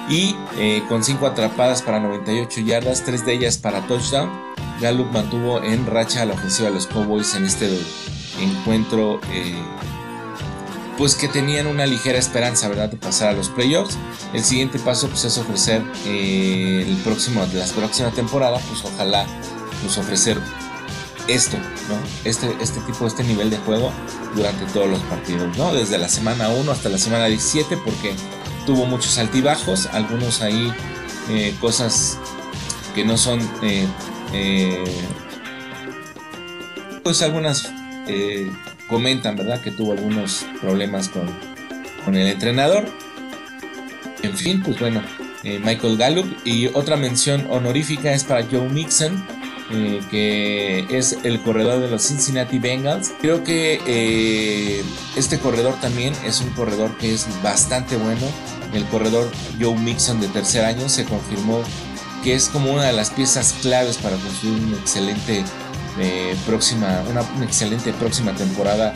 Y 0.08 0.36
eh, 0.60 0.84
con 0.88 1.04
5 1.04 1.26
atrapadas 1.26 1.82
para 1.82 2.00
98 2.00 2.62
yardas, 2.62 3.04
3 3.04 3.26
de 3.26 3.34
ellas 3.34 3.58
para 3.58 3.88
touchdown. 3.88 4.30
Gallup 4.82 5.12
mantuvo 5.12 5.62
en 5.62 5.86
racha 5.86 6.22
a 6.22 6.26
la 6.26 6.34
ofensiva 6.34 6.70
de 6.70 6.76
los 6.76 6.88
Cowboys 6.88 7.36
en 7.36 7.46
este 7.46 7.70
encuentro 8.40 9.20
eh, 9.32 9.62
pues 11.00 11.16
que 11.16 11.30
tenían 11.30 11.68
una 11.68 11.86
ligera 11.86 12.20
esperanza, 12.20 12.68
¿verdad?, 12.68 12.90
de 12.90 12.98
pasar 12.98 13.30
a 13.30 13.32
los 13.32 13.48
playoffs. 13.48 13.98
El 14.34 14.44
siguiente 14.44 14.80
paso, 14.80 15.08
pues, 15.08 15.24
es 15.24 15.38
ofrecer 15.38 15.82
eh, 16.06 16.86
el 16.86 16.98
próximo, 16.98 17.46
la 17.54 17.66
próxima 17.68 18.12
temporada, 18.12 18.60
pues 18.68 18.84
ojalá, 18.84 19.26
pues 19.82 19.98
ofrecer 19.98 20.38
esto, 21.30 21.56
¿no? 21.58 21.96
Este, 22.26 22.54
este 22.60 22.82
tipo, 22.82 23.08
este 23.08 23.24
nivel 23.24 23.50
de 23.50 23.58
juego 23.60 23.94
durante 24.36 24.66
todos 24.74 24.90
los 24.90 25.00
partidos, 25.04 25.58
¿no? 25.58 25.74
Desde 25.74 25.98
la 25.98 26.10
semana 26.10 26.50
1 26.50 26.70
hasta 26.70 26.90
la 26.90 26.98
semana 26.98 27.28
17, 27.28 27.78
porque 27.78 28.14
tuvo 28.66 28.86
muchos 28.86 29.18
altibajos, 29.20 29.86
algunos 29.94 30.42
ahí, 30.42 30.74
eh, 31.30 31.56
cosas 31.62 32.18
que 32.94 33.06
no 33.06 33.18
son, 33.18 33.40
pues 37.04 37.22
algunas 37.22 37.72
comentan, 38.88 39.36
¿verdad? 39.36 39.62
Que 39.62 39.72
tuvo 39.72 39.94
algunos 39.94 40.46
problemas 40.62 41.10
con, 41.10 41.30
con 42.04 42.16
el 42.16 42.28
entrenador. 42.28 42.86
En 44.24 44.36
fin, 44.36 44.62
pues 44.64 44.80
bueno, 44.80 45.02
eh, 45.44 45.60
Michael 45.64 45.98
Gallup. 45.98 46.26
Y 46.44 46.68
otra 46.68 46.98
mención 46.98 47.48
honorífica 47.50 48.14
es 48.14 48.24
para 48.24 48.44
Joe 48.44 48.68
Mixon, 48.68 49.24
eh, 49.72 50.02
que 50.10 50.86
es 50.90 51.18
el 51.24 51.40
corredor 51.42 51.80
de 51.80 51.90
los 51.90 52.04
Cincinnati 52.04 52.60
Bengals. 52.60 53.14
Creo 53.22 53.44
que 53.44 53.80
eh, 53.86 54.84
este 55.16 55.40
corredor 55.40 55.76
también 55.80 56.14
es 56.26 56.42
un 56.42 56.50
corredor 56.50 56.98
que 56.98 57.14
es 57.14 57.28
bastante 57.42 57.96
bueno. 57.96 58.28
El 58.74 58.86
corredor 58.86 59.32
Joe 59.60 59.76
Mixon 59.76 60.20
de 60.20 60.28
tercer 60.28 60.66
año 60.66 60.90
se 60.90 61.06
confirmó 61.06 61.64
que 62.24 62.36
es 62.36 62.50
como 62.50 62.74
una 62.74 62.86
de 62.86 62.94
las 62.94 63.10
piezas 63.10 63.56
claves 63.62 63.98
para 63.98 64.16
construir 64.18 64.62
un 64.62 64.74
excelente 64.74 65.44
próxima, 66.46 67.04
una, 67.10 67.22
excelente 67.44 67.92
próxima 67.94 68.34
temporada 68.34 68.94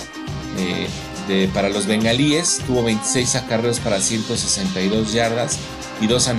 eh, 0.58 1.50
para 1.54 1.70
los 1.70 1.86
bengalíes. 1.86 2.62
Tuvo 2.66 2.84
26 2.84 3.36
acarreos 3.36 3.80
para 3.80 4.00
162 4.00 5.14
yardas 5.14 5.58
y 6.02 6.08
dos, 6.08 6.30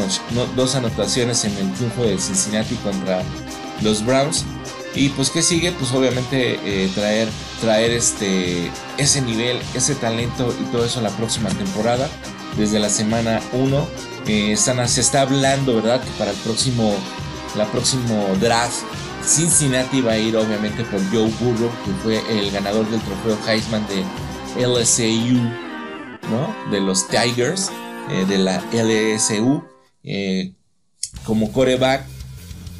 dos 0.56 0.74
anotaciones 0.74 1.44
en 1.44 1.56
el 1.56 1.72
triunfo 1.72 2.04
de 2.04 2.18
Cincinnati 2.18 2.74
contra 2.76 3.22
los 3.82 4.04
Browns. 4.04 4.44
Y 4.94 5.08
pues 5.10 5.30
que 5.30 5.42
sigue, 5.42 5.72
pues 5.72 5.90
obviamente 5.92 6.58
eh, 6.64 6.88
traer, 6.94 7.28
traer 7.60 7.90
este, 7.90 8.70
ese 8.96 9.22
nivel, 9.22 9.60
ese 9.74 9.96
talento 9.96 10.54
y 10.60 10.64
todo 10.70 10.84
eso 10.84 11.00
la 11.00 11.10
próxima 11.10 11.48
temporada. 11.50 12.08
Desde 12.56 12.78
la 12.78 12.88
semana 12.88 13.40
1 13.52 13.88
eh, 14.26 14.56
se 14.56 15.00
está 15.00 15.22
hablando, 15.22 15.74
¿verdad? 15.76 16.02
Que 16.02 16.10
para 16.18 16.30
el 16.30 16.36
próximo, 16.38 16.94
la 17.56 17.66
próximo 17.66 18.28
draft 18.40 18.82
Cincinnati 19.26 20.00
va 20.00 20.12
a 20.12 20.18
ir 20.18 20.36
obviamente 20.36 20.84
por 20.84 21.00
Joe 21.10 21.30
Burrow, 21.40 21.70
que 21.84 21.92
fue 22.02 22.38
el 22.38 22.50
ganador 22.50 22.88
del 22.90 23.00
trofeo 23.00 23.38
Heisman 23.48 23.86
de 23.88 24.04
LSU, 24.66 25.38
¿no? 26.30 26.70
De 26.70 26.80
los 26.80 27.08
Tigers, 27.08 27.70
eh, 28.10 28.26
de 28.26 28.38
la 28.38 28.62
LSU. 28.72 29.64
Eh, 30.02 30.52
como 31.24 31.52
coreback, 31.52 32.04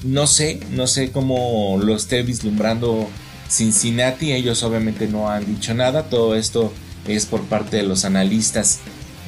no 0.03 0.27
sé, 0.27 0.61
no 0.71 0.87
sé 0.87 1.11
cómo 1.13 1.79
lo 1.83 1.97
esté 1.97 2.23
vislumbrando 2.23 3.09
Cincinnati. 3.49 4.33
Ellos 4.33 4.63
obviamente 4.63 5.07
no 5.09 5.31
han 5.31 5.47
dicho 5.47 5.73
nada. 5.73 6.05
Todo 6.05 6.35
esto 6.35 6.73
es 7.09 7.25
por 7.25 7.43
parte 7.45 7.79
de 7.79 7.85
los 7.85 8.05
analistas 8.05 8.81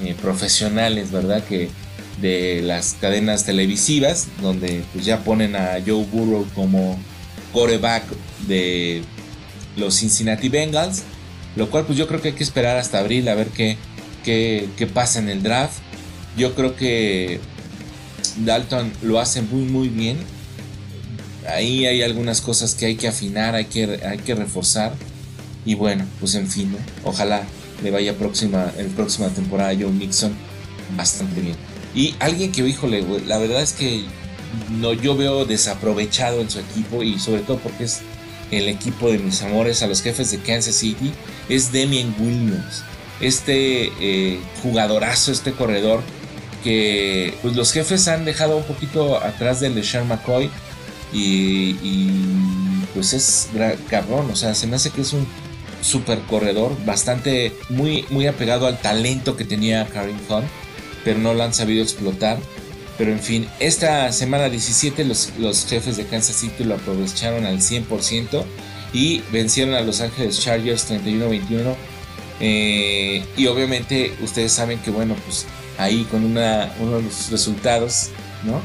eh, 0.05 0.15
profesionales, 0.21 1.11
¿verdad? 1.11 1.45
Que 1.45 1.69
de 2.21 2.62
las 2.62 2.97
cadenas 3.00 3.45
televisivas, 3.45 4.29
donde 4.41 4.83
pues 4.93 5.05
ya 5.05 5.23
ponen 5.23 5.55
a 5.57 5.79
Joe 5.87 6.05
Burrow 6.05 6.47
como 6.55 6.99
coreback 7.53 8.05
de 8.47 9.03
los 9.76 9.97
Cincinnati 9.97 10.49
Bengals, 10.49 11.03
lo 11.57 11.71
cual 11.71 11.85
pues 11.85 11.99
yo 11.99 12.07
creo 12.07 12.21
que 12.21 12.29
hay 12.29 12.35
que 12.35 12.45
esperar 12.45 12.76
hasta 12.76 12.99
abril 12.99 13.29
a 13.29 13.35
ver 13.35 13.49
qué, 13.49 13.76
qué, 14.25 14.69
qué 14.76 14.87
pasa 14.87 15.19
en 15.19 15.29
el 15.29 15.43
draft. 15.43 15.79
Yo 16.37 16.55
creo 16.55 16.76
que 16.76 17.41
Dalton 18.45 18.93
lo 19.03 19.21
hace 19.21 19.43
muy 19.43 19.65
muy 19.65 19.88
bien. 19.88 20.19
ahí 21.49 21.87
hay 21.87 22.03
algunas 22.03 22.41
cosas 22.41 22.75
que 22.75 22.87
hay 22.87 22.97
que 22.97 23.09
afinar, 23.09 23.55
hay 23.55 23.67
que, 23.67 24.00
hay 24.05 24.19
que 24.19 24.35
reforzar. 24.35 24.95
Y 25.65 25.75
bueno, 25.75 26.05
pues 26.21 26.35
en 26.35 26.49
fin, 26.49 26.76
ojalá 27.05 27.43
le 27.83 27.90
vaya 27.90 28.16
próxima, 28.16 28.73
en 28.76 28.90
próxima 28.90 29.28
temporada 29.28 29.71
a 29.71 29.75
Joe 29.75 29.90
Mixon 29.90 30.33
bastante 30.97 31.40
bien. 31.40 31.56
Y 31.95 32.14
alguien 32.21 32.52
que, 32.52 32.66
híjole, 32.66 33.04
la 33.26 33.38
verdad 33.38 33.62
es 33.62 33.73
que 33.73 34.04
no, 34.71 34.92
yo 34.92 35.16
veo 35.16 35.45
desaprovechado 35.45 36.40
en 36.40 36.50
su 36.50 36.59
equipo 36.61 37.02
y 37.02 37.18
sobre 37.18 37.42
todo 37.42 37.59
porque 37.59 37.85
es 37.85 38.00
el 38.50 38.68
equipo 38.68 39.11
de 39.11 39.18
mis 39.18 39.42
amores 39.42 39.83
a 39.83 39.87
los 39.87 40.02
jefes 40.02 40.30
de 40.30 40.38
Kansas 40.38 40.76
City, 40.76 41.12
es 41.49 41.73
Demian 41.73 42.14
Williams. 42.18 42.85
Este 43.21 43.92
eh, 44.00 44.40
jugadorazo, 44.62 45.33
este 45.33 45.52
corredor 45.52 46.02
que 46.62 47.35
pues 47.42 47.56
los 47.56 47.73
jefes 47.73 48.09
han 48.09 48.25
dejado 48.25 48.56
un 48.56 48.64
poquito 48.64 49.23
atrás 49.23 49.61
del 49.61 49.75
de 49.75 49.83
Sean 49.83 50.09
McCoy 50.09 50.50
y, 51.12 52.11
pues 52.92 53.12
es 53.12 53.49
cabrón, 53.88 54.30
o 54.30 54.37
sea, 54.37 54.54
se 54.54 54.66
me 54.66 54.76
hace 54.76 54.90
que 54.90 55.00
es 55.00 55.12
un 55.12 55.26
super 55.87 56.19
corredor, 56.23 56.76
bastante 56.85 57.52
muy, 57.69 58.05
muy 58.11 58.26
apegado 58.26 58.66
al 58.66 58.78
talento 58.78 59.37
que 59.37 59.45
tenía 59.45 59.87
Karim 59.87 60.19
Hunt, 60.28 60.47
pero 61.05 61.19
no 61.19 61.33
lo 61.33 61.45
han 61.45 61.55
sabido 61.55 61.83
explotar. 61.83 62.38
Pero 62.99 63.12
en 63.12 63.21
fin, 63.21 63.47
esta 63.61 64.11
semana 64.12 64.49
17 64.49 65.05
los, 65.05 65.33
los 65.38 65.66
jefes 65.66 65.97
de 65.97 66.07
Kansas 66.07 66.37
City 66.37 66.64
lo 66.64 66.75
aprovecharon 66.75 67.45
al 67.45 67.59
100% 67.59 68.45
y 68.93 69.21
vencieron 69.31 69.75
a 69.75 69.83
Los 69.83 70.00
Ángeles 70.00 70.40
Chargers 70.40 70.90
31-21. 70.90 71.75
Eh, 72.40 73.25
y 73.37 73.47
obviamente 73.47 74.14
ustedes 74.23 74.52
saben 74.52 74.78
que 74.81 74.90
bueno, 74.90 75.14
pues 75.25 75.47
ahí 75.78 76.05
con 76.11 76.25
una, 76.25 76.75
uno 76.81 76.97
de 76.97 77.02
los 77.02 77.31
resultados, 77.31 78.09
¿no? 78.45 78.61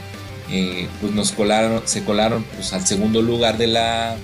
Eh, 0.50 0.88
pues 1.00 1.14
nos 1.14 1.32
colaron, 1.32 1.82
se 1.86 2.04
colaron 2.04 2.44
pues, 2.56 2.74
al 2.74 2.86
segundo 2.86 3.22
lugar 3.22 3.58
de 3.58 3.68
la, 3.68 4.18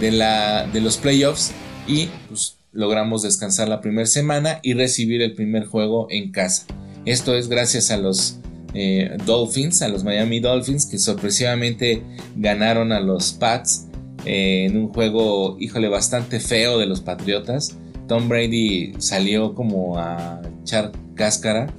de 0.00 0.12
la, 0.12 0.66
de 0.66 0.80
los 0.80 0.96
playoffs 0.96 1.52
y 1.86 2.08
pues 2.28 2.56
logramos 2.72 3.22
descansar 3.22 3.68
la 3.68 3.80
primera 3.80 4.06
semana 4.06 4.60
y 4.62 4.74
recibir 4.74 5.22
el 5.22 5.34
primer 5.34 5.66
juego 5.66 6.06
en 6.10 6.30
casa. 6.30 6.66
Esto 7.04 7.34
es 7.34 7.48
gracias 7.48 7.90
a 7.90 7.96
los 7.96 8.38
eh, 8.74 9.16
Dolphins, 9.24 9.82
a 9.82 9.88
los 9.88 10.04
Miami 10.04 10.40
Dolphins, 10.40 10.86
que 10.86 10.98
sorpresivamente 10.98 12.02
ganaron 12.36 12.92
a 12.92 13.00
los 13.00 13.32
Pats 13.32 13.86
eh, 14.24 14.66
en 14.68 14.76
un 14.76 14.88
juego, 14.92 15.56
híjole, 15.58 15.88
bastante 15.88 16.40
feo 16.40 16.78
de 16.78 16.86
los 16.86 17.00
Patriotas. 17.00 17.76
Tom 18.06 18.28
Brady 18.28 18.94
salió 18.98 19.54
como 19.54 19.98
a 19.98 20.40
echar 20.62 20.92
cáscara. 21.14 21.72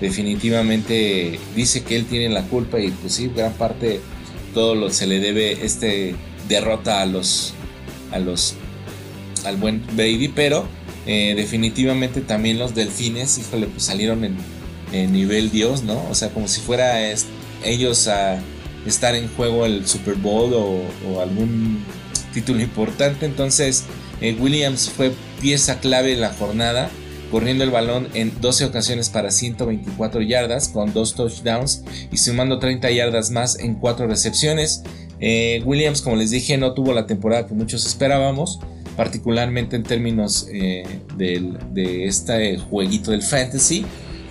Definitivamente 0.00 1.38
dice 1.54 1.82
que 1.82 1.96
él 1.96 2.04
tiene 2.04 2.28
la 2.28 2.42
culpa 2.42 2.78
y 2.78 2.90
pues 2.90 3.14
sí, 3.14 3.30
gran 3.34 3.52
parte 3.54 4.00
todo 4.52 4.74
lo 4.74 4.90
se 4.90 5.06
le 5.06 5.20
debe 5.20 5.64
este 5.64 6.14
derrota 6.48 7.00
a 7.00 7.06
los 7.06 7.54
a 8.12 8.18
los 8.18 8.54
al 9.44 9.56
buen 9.56 9.82
Brady, 9.94 10.28
pero 10.28 10.66
eh, 11.06 11.34
definitivamente 11.36 12.20
también 12.20 12.58
los 12.58 12.74
delfines, 12.74 13.38
híjole, 13.38 13.68
pues 13.68 13.84
salieron 13.84 14.24
en, 14.24 14.36
nivel 15.12 15.50
Dios, 15.50 15.82
¿no? 15.82 16.02
O 16.10 16.14
sea, 16.14 16.30
como 16.30 16.48
si 16.48 16.60
fuera 16.60 17.00
ellos 17.64 18.08
a 18.08 18.40
estar 18.86 19.14
en 19.14 19.28
juego 19.28 19.66
el 19.66 19.86
Super 19.86 20.14
Bowl 20.14 20.52
o, 20.54 21.20
algún 21.20 21.84
título 22.32 22.62
importante. 22.62 23.26
Entonces, 23.26 23.84
eh, 24.20 24.36
Williams 24.38 24.88
fue 24.88 25.12
pieza 25.40 25.80
clave 25.80 26.14
en 26.14 26.20
la 26.20 26.32
jornada, 26.32 26.88
corriendo 27.30 27.62
el 27.62 27.70
balón 27.70 28.08
en 28.14 28.40
12 28.40 28.64
ocasiones 28.64 29.10
para 29.10 29.30
124 29.30 30.22
yardas, 30.22 30.68
con 30.68 30.92
dos 30.94 31.14
touchdowns 31.14 31.82
y 32.10 32.16
sumando 32.16 32.58
30 32.58 32.90
yardas 32.90 33.30
más 33.30 33.58
en 33.58 33.74
4 33.74 34.06
recepciones. 34.06 34.82
Eh, 35.20 35.62
Williams, 35.64 36.02
como 36.02 36.16
les 36.16 36.30
dije, 36.30 36.56
no 36.58 36.74
tuvo 36.74 36.92
la 36.92 37.06
temporada 37.06 37.46
que 37.46 37.54
muchos 37.54 37.86
esperábamos, 37.86 38.58
particularmente 38.96 39.76
en 39.76 39.82
términos 39.82 40.48
eh, 40.52 40.84
de 41.16 42.06
este 42.06 42.58
jueguito 42.58 43.10
del 43.10 43.22
fantasy, 43.22 43.84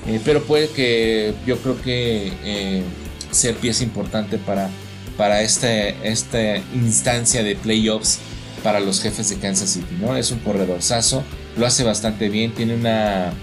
eh, 0.08 0.19
pero 0.24 0.43
puede 0.43 0.69
que 0.69 1.34
yo 1.45 1.58
creo 1.58 1.82
que 1.82 2.84
ser 3.32 3.56
pieza 3.56 3.84
importante 3.84 4.38
para, 4.38 4.69
para 5.17 5.41
esta, 5.41 5.69
esta 5.69 6.58
instancia 6.74 7.43
de 7.43 7.56
playoffs 7.56 8.19
para 8.63 8.80
los 8.80 9.02
jefes 9.02 9.30
de 9.30 9.38
Kansas 9.38 9.69
City, 9.69 9.95
¿no? 10.00 10.15
Es 10.15 10.32
un 10.32 10.39
corredor 10.39 10.82
sazo, 10.82 11.24
lo 11.58 11.65
hace 11.65 11.84
bastante 11.84 12.30
bien, 12.30 12.54
tiene 12.54 12.76
una 12.76 13.34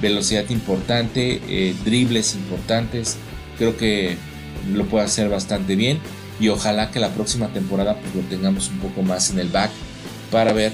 velocidad 0.00 0.48
importante, 0.50 1.74
dribles 1.84 2.34
importantes, 2.34 3.16
creo 3.58 3.76
que 3.76 4.16
lo 4.72 4.86
puede 4.86 5.04
hacer 5.04 5.28
bastante 5.28 5.76
bien 5.76 5.98
y 6.40 6.48
ojalá 6.48 6.90
que 6.90 7.00
la 7.00 7.10
próxima 7.10 7.48
temporada 7.48 7.96
pues 8.00 8.14
lo 8.14 8.22
tengamos 8.22 8.68
un 8.68 8.78
poco 8.78 9.02
más 9.02 9.30
en 9.30 9.38
el 9.38 9.48
back 9.48 9.70
para 10.30 10.52
ver 10.52 10.72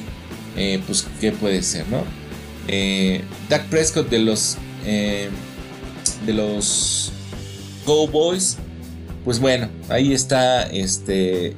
eh, 0.56 0.80
pues 0.86 1.06
qué 1.20 1.32
puede 1.32 1.62
ser, 1.62 1.88
¿no? 1.88 2.02
Eh, 2.66 3.22
Dak 3.48 3.66
Prescott 3.66 4.08
de 4.08 4.18
los 4.18 4.56
eh, 4.84 5.28
de 6.26 6.32
los 6.32 7.12
Cowboys, 7.84 8.56
pues 9.24 9.38
bueno, 9.38 9.68
ahí 9.88 10.12
está 10.12 10.62
este 10.62 11.54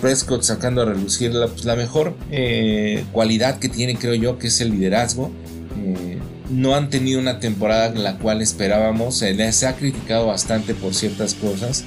Prescott 0.00 0.42
sacando 0.42 0.82
a 0.82 0.84
relucir 0.84 1.34
la, 1.34 1.48
pues, 1.48 1.64
la 1.64 1.76
mejor 1.76 2.16
cualidad 3.12 3.58
que 3.58 3.68
tiene, 3.68 3.96
creo 3.96 4.14
yo, 4.14 4.38
que 4.38 4.48
es 4.48 4.60
el 4.60 4.70
liderazgo. 4.70 5.30
no 6.50 6.74
han 6.74 6.90
tenido 6.90 7.20
una 7.20 7.40
temporada 7.40 7.86
en 7.86 8.02
la 8.02 8.18
cual 8.18 8.42
esperábamos, 8.42 9.16
se 9.16 9.66
ha 9.66 9.76
criticado 9.76 10.26
bastante 10.26 10.74
por 10.74 10.94
ciertas 10.94 11.34
cosas, 11.34 11.84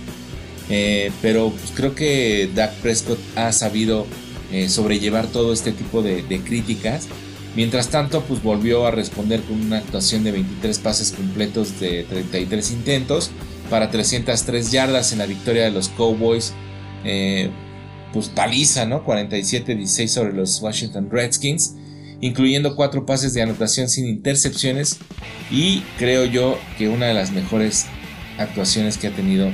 eh, 0.69 1.11
pero 1.21 1.49
pues, 1.51 1.71
creo 1.73 1.95
que 1.95 2.49
Dak 2.53 2.73
Prescott 2.75 3.19
ha 3.35 3.51
sabido 3.51 4.05
eh, 4.51 4.69
sobrellevar 4.69 5.27
todo 5.27 5.53
este 5.53 5.71
tipo 5.71 6.01
de, 6.01 6.23
críticas. 6.45 7.07
Mientras 7.55 7.89
tanto, 7.89 8.21
pues 8.21 8.43
volvió 8.43 8.85
a 8.85 8.91
responder 8.91 9.41
con 9.41 9.59
una 9.59 9.79
actuación 9.79 10.23
de 10.23 10.31
23 10.31 10.77
pases 10.79 11.11
completos 11.11 11.79
de 11.79 12.03
33 12.03 12.71
intentos 12.71 13.31
para 13.69 13.89
303 13.89 14.71
yardas 14.71 15.11
en 15.11 15.17
la 15.17 15.25
victoria 15.25 15.63
de 15.63 15.71
los 15.71 15.89
Cowboys. 15.89 16.53
Eh, 17.03 17.49
pues 18.13 18.29
paliza, 18.29 18.85
¿no? 18.85 19.05
47-16 19.05 20.07
sobre 20.07 20.33
los 20.33 20.61
Washington 20.61 21.09
Redskins, 21.11 21.75
incluyendo 22.21 22.75
cuatro 22.75 23.05
pases 23.05 23.33
de 23.33 23.41
anotación 23.41 23.89
sin 23.89 24.07
intercepciones 24.07 24.97
y 25.51 25.81
creo 25.97 26.25
yo 26.25 26.57
que 26.77 26.89
una 26.89 27.07
de 27.07 27.13
las 27.13 27.31
mejores 27.31 27.85
actuaciones 28.37 28.97
que 28.97 29.07
ha 29.07 29.11
tenido 29.11 29.49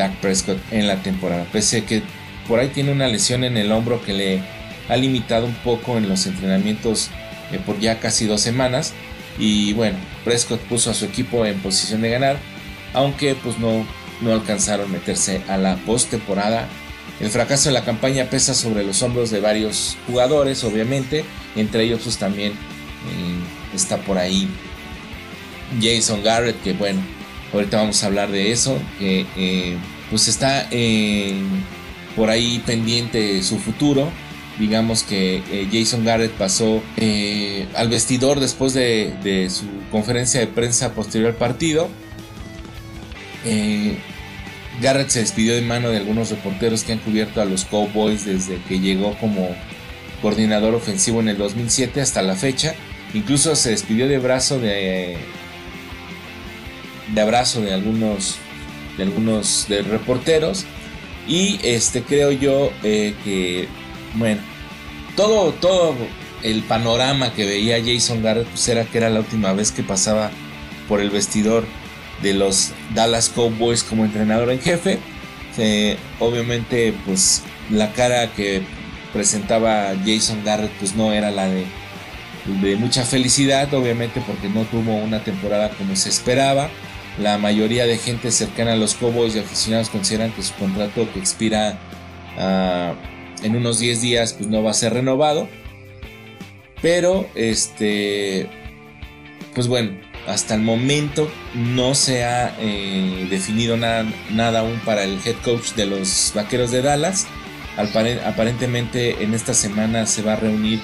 Dak 0.00 0.16
Prescott 0.16 0.58
en 0.70 0.86
la 0.86 1.02
temporada. 1.02 1.44
Pese 1.52 1.78
a 1.78 1.86
que 1.86 2.02
por 2.48 2.58
ahí 2.58 2.68
tiene 2.68 2.92
una 2.92 3.06
lesión 3.06 3.44
en 3.44 3.56
el 3.56 3.70
hombro 3.70 4.02
que 4.02 4.12
le 4.12 4.42
ha 4.88 4.96
limitado 4.96 5.46
un 5.46 5.54
poco 5.54 5.98
en 5.98 6.08
los 6.08 6.26
entrenamientos 6.26 7.10
eh, 7.52 7.60
por 7.64 7.78
ya 7.78 8.00
casi 8.00 8.26
dos 8.26 8.40
semanas. 8.40 8.92
Y 9.38 9.72
bueno, 9.74 9.98
Prescott 10.24 10.60
puso 10.60 10.90
a 10.90 10.94
su 10.94 11.04
equipo 11.04 11.44
en 11.44 11.58
posición 11.60 12.02
de 12.02 12.10
ganar, 12.10 12.38
aunque 12.94 13.34
pues 13.34 13.58
no, 13.58 13.86
no 14.20 14.32
alcanzaron 14.32 14.86
a 14.86 14.92
meterse 14.92 15.42
a 15.48 15.56
la 15.56 15.76
postemporada. 15.76 16.66
El 17.20 17.28
fracaso 17.28 17.68
de 17.68 17.74
la 17.74 17.84
campaña 17.84 18.24
pesa 18.24 18.54
sobre 18.54 18.82
los 18.82 19.02
hombros 19.02 19.30
de 19.30 19.40
varios 19.40 19.96
jugadores, 20.06 20.64
obviamente, 20.64 21.24
entre 21.54 21.84
ellos 21.84 22.00
pues 22.04 22.16
también 22.16 22.52
eh, 22.52 23.74
está 23.74 23.98
por 23.98 24.16
ahí 24.16 24.48
Jason 25.80 26.22
Garrett, 26.22 26.60
que 26.62 26.72
bueno, 26.72 27.00
Ahorita 27.52 27.78
vamos 27.78 28.02
a 28.02 28.06
hablar 28.06 28.30
de 28.30 28.52
eso. 28.52 28.78
Que 28.98 29.26
eh, 29.36 29.76
pues 30.10 30.28
está 30.28 30.68
por 32.16 32.30
ahí 32.30 32.62
pendiente 32.66 33.42
su 33.42 33.58
futuro. 33.58 34.10
Digamos 34.58 35.02
que 35.02 35.42
eh, 35.50 35.68
Jason 35.72 36.04
Garrett 36.04 36.32
pasó 36.32 36.82
eh, 36.96 37.66
al 37.74 37.88
vestidor 37.88 38.40
después 38.40 38.74
de, 38.74 39.48
su 39.50 39.64
conferencia 39.90 40.40
de 40.40 40.46
prensa 40.46 40.92
posterior 40.92 41.30
al 41.30 41.36
partido. 41.36 41.88
Garrett 44.82 45.08
se 45.08 45.20
despidió 45.20 45.54
de 45.54 45.62
mano 45.62 45.90
de 45.90 45.98
algunos 45.98 46.30
reporteros 46.30 46.84
que 46.84 46.92
han 46.92 46.98
cubierto 46.98 47.40
a 47.40 47.44
los 47.44 47.64
Cowboys 47.64 48.24
desde 48.24 48.62
que 48.68 48.80
llegó 48.80 49.16
como 49.18 49.48
coordinador 50.22 50.74
ofensivo 50.74 51.20
en 51.20 51.28
el 51.28 51.38
2007 51.38 52.00
hasta 52.00 52.22
la 52.22 52.34
fecha. 52.34 52.74
Incluso 53.14 53.56
se 53.56 53.70
despidió 53.70 54.08
de 54.08 54.18
brazo 54.18 54.58
de 54.58 55.16
de 57.14 57.20
abrazo 57.20 57.60
de 57.60 57.74
algunos 57.74 58.36
de 58.96 59.04
algunos 59.04 59.66
de 59.68 59.82
reporteros. 59.82 60.64
Y 61.26 61.60
este 61.62 62.02
creo 62.02 62.32
yo 62.32 62.72
eh, 62.82 63.14
que 63.24 63.68
bueno 64.14 64.40
todo 65.16 65.52
todo 65.52 65.94
el 66.42 66.62
panorama 66.62 67.32
que 67.34 67.44
veía 67.44 67.82
Jason 67.84 68.22
Garrett 68.22 68.46
pues 68.46 68.68
era 68.68 68.84
que 68.84 68.98
era 68.98 69.10
la 69.10 69.20
última 69.20 69.52
vez 69.52 69.72
que 69.72 69.82
pasaba 69.82 70.30
por 70.88 71.00
el 71.00 71.10
vestidor 71.10 71.64
de 72.22 72.34
los 72.34 72.72
Dallas 72.94 73.28
Cowboys 73.28 73.82
como 73.82 74.04
entrenador 74.04 74.50
en 74.50 74.60
jefe. 74.60 74.98
Obviamente 76.20 76.94
pues 77.04 77.42
la 77.70 77.92
cara 77.92 78.32
que 78.32 78.62
presentaba 79.12 79.92
Jason 80.06 80.42
Garrett 80.44 80.72
pues 80.78 80.94
no 80.94 81.12
era 81.12 81.30
la 81.30 81.46
de 81.46 81.64
de 82.62 82.76
mucha 82.76 83.04
felicidad 83.04 83.72
obviamente 83.74 84.22
porque 84.26 84.48
no 84.48 84.62
tuvo 84.64 84.96
una 84.96 85.22
temporada 85.22 85.68
como 85.70 85.94
se 85.94 86.08
esperaba 86.08 86.70
la 87.20 87.38
mayoría 87.38 87.86
de 87.86 87.98
gente 87.98 88.30
cercana 88.30 88.72
a 88.72 88.76
los 88.76 88.94
Cowboys 88.94 89.36
y 89.36 89.38
aficionados 89.40 89.90
consideran 89.90 90.32
que 90.32 90.42
su 90.42 90.54
contrato 90.54 91.06
que 91.12 91.18
expira 91.18 91.78
ah, 92.38 92.94
en 93.42 93.56
unos 93.56 93.78
10 93.78 94.00
días 94.00 94.32
pues 94.32 94.48
no 94.48 94.62
va 94.62 94.70
a 94.70 94.74
ser 94.74 94.94
renovado. 94.94 95.48
Pero 96.82 97.28
este 97.34 98.48
pues 99.54 99.68
bueno, 99.68 99.92
hasta 100.26 100.54
el 100.54 100.62
momento 100.62 101.30
no 101.54 101.94
se 101.94 102.24
ha 102.24 102.54
eh, 102.60 103.26
definido 103.30 103.76
nada, 103.76 104.06
nada 104.30 104.60
aún 104.60 104.78
para 104.84 105.04
el 105.04 105.18
head 105.24 105.36
coach 105.44 105.72
de 105.74 105.86
los 105.86 106.32
Vaqueros 106.34 106.70
de 106.70 106.82
Dallas. 106.82 107.26
Aparentemente 107.76 109.22
en 109.22 109.34
esta 109.34 109.54
semana 109.54 110.06
se 110.06 110.22
va 110.22 110.34
a 110.34 110.36
reunir 110.36 110.80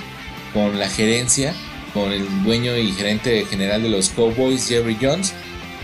con 0.52 0.78
la 0.78 0.88
gerencia, 0.88 1.54
con 1.92 2.12
el 2.12 2.26
dueño 2.44 2.76
y 2.76 2.92
gerente 2.92 3.44
general 3.44 3.82
de 3.82 3.90
los 3.90 4.08
Cowboys, 4.10 4.68
Jerry 4.68 4.96
Jones, 5.00 5.34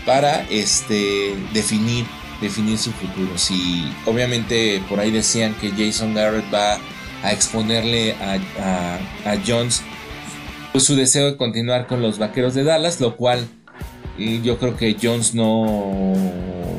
para 0.05 0.43
este, 0.49 1.35
definir, 1.53 2.05
definir 2.41 2.77
su 2.77 2.91
futuro. 2.91 3.37
Si 3.37 3.85
obviamente 4.05 4.81
por 4.89 4.99
ahí 4.99 5.11
decían 5.11 5.55
que 5.55 5.71
Jason 5.71 6.13
Garrett 6.13 6.45
va 6.53 6.77
a 7.23 7.31
exponerle 7.31 8.15
a, 8.15 8.99
a 9.25 9.37
Jones 9.45 9.81
pues, 10.71 10.83
su 10.83 10.95
deseo 10.95 11.27
de 11.27 11.37
continuar 11.37 11.87
con 11.87 12.01
los 12.01 12.17
Vaqueros 12.19 12.53
de 12.53 12.63
Dallas, 12.63 12.99
lo 12.99 13.15
cual 13.15 13.47
yo 14.17 14.59
creo 14.59 14.77
que 14.77 14.95
Jones 15.01 15.33
no, 15.33 16.13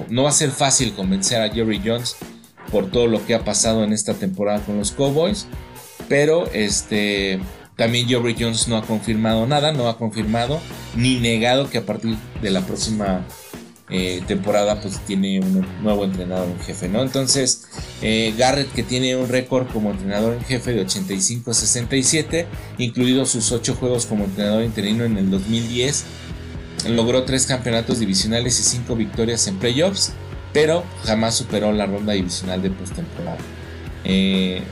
no 0.09 0.23
va 0.23 0.29
a 0.29 0.33
ser 0.33 0.51
fácil 0.51 0.93
convencer 0.93 1.41
a 1.41 1.53
Jerry 1.53 1.81
Jones 1.85 2.17
por 2.71 2.91
todo 2.91 3.07
lo 3.07 3.25
que 3.25 3.35
ha 3.35 3.45
pasado 3.45 3.85
en 3.85 3.93
esta 3.93 4.15
temporada 4.15 4.61
con 4.61 4.79
los 4.79 4.93
Cowboys, 4.93 5.47
pero 6.09 6.47
este 6.53 7.41
también 7.77 8.09
Jerry 8.09 8.37
Jones 8.39 8.69
no 8.69 8.77
ha 8.77 8.83
confirmado 8.83 9.47
nada, 9.47 9.73
no 9.73 9.89
ha 9.89 9.99
confirmado 9.99 10.61
ni 10.97 11.19
negado 11.19 11.69
que 11.71 11.79
a 11.79 11.87
partir 11.87 12.17
de 12.41 12.51
la 12.51 12.61
próxima 12.61 13.25
eh, 13.91 14.23
temporada 14.27 14.81
pues 14.81 14.99
tiene 15.01 15.41
un 15.41 15.67
nuevo 15.83 16.05
entrenador 16.05 16.49
en 16.49 16.59
jefe, 16.61 16.89
¿no? 16.89 17.03
Entonces 17.03 17.67
eh, 18.01 18.33
Garrett 18.39 18.73
que 18.73 18.83
tiene 18.83 19.17
un 19.17 19.29
récord 19.29 19.67
como 19.73 19.91
entrenador 19.91 20.35
en 20.35 20.45
jefe 20.45 20.73
de 20.73 20.87
85-67, 20.87 22.47
incluidos 22.79 23.31
sus 23.31 23.53
8 23.53 23.75
juegos 23.75 24.07
como 24.07 24.25
entrenador 24.25 24.65
interino 24.65 25.05
en 25.05 25.19
el 25.19 25.31
2010, 25.31 26.05
logró 26.91 27.25
3 27.25 27.47
campeonatos 27.47 27.99
divisionales 27.99 28.59
y 28.61 28.63
5 28.63 28.97
victorias 28.97 29.47
en 29.49 29.59
playoffs, 29.59 30.13
pero 30.53 30.85
jamás 31.05 31.35
superó 31.35 31.73
la 31.73 31.87
ronda 31.87 32.13
divisional 32.13 32.63
de 32.63 32.71
postemporada. 32.71 33.39
Eh, 34.05 34.63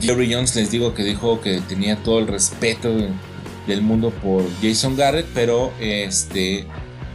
Jerry 0.00 0.32
Jones 0.32 0.54
les 0.56 0.70
digo 0.70 0.94
que 0.94 1.04
dijo 1.04 1.40
que 1.40 1.60
tenía 1.60 1.96
todo 1.96 2.18
el 2.18 2.26
respeto 2.26 2.94
del 3.66 3.82
mundo 3.82 4.10
por 4.10 4.44
Jason 4.62 4.96
Garrett, 4.96 5.26
pero 5.34 5.72
este 5.80 6.66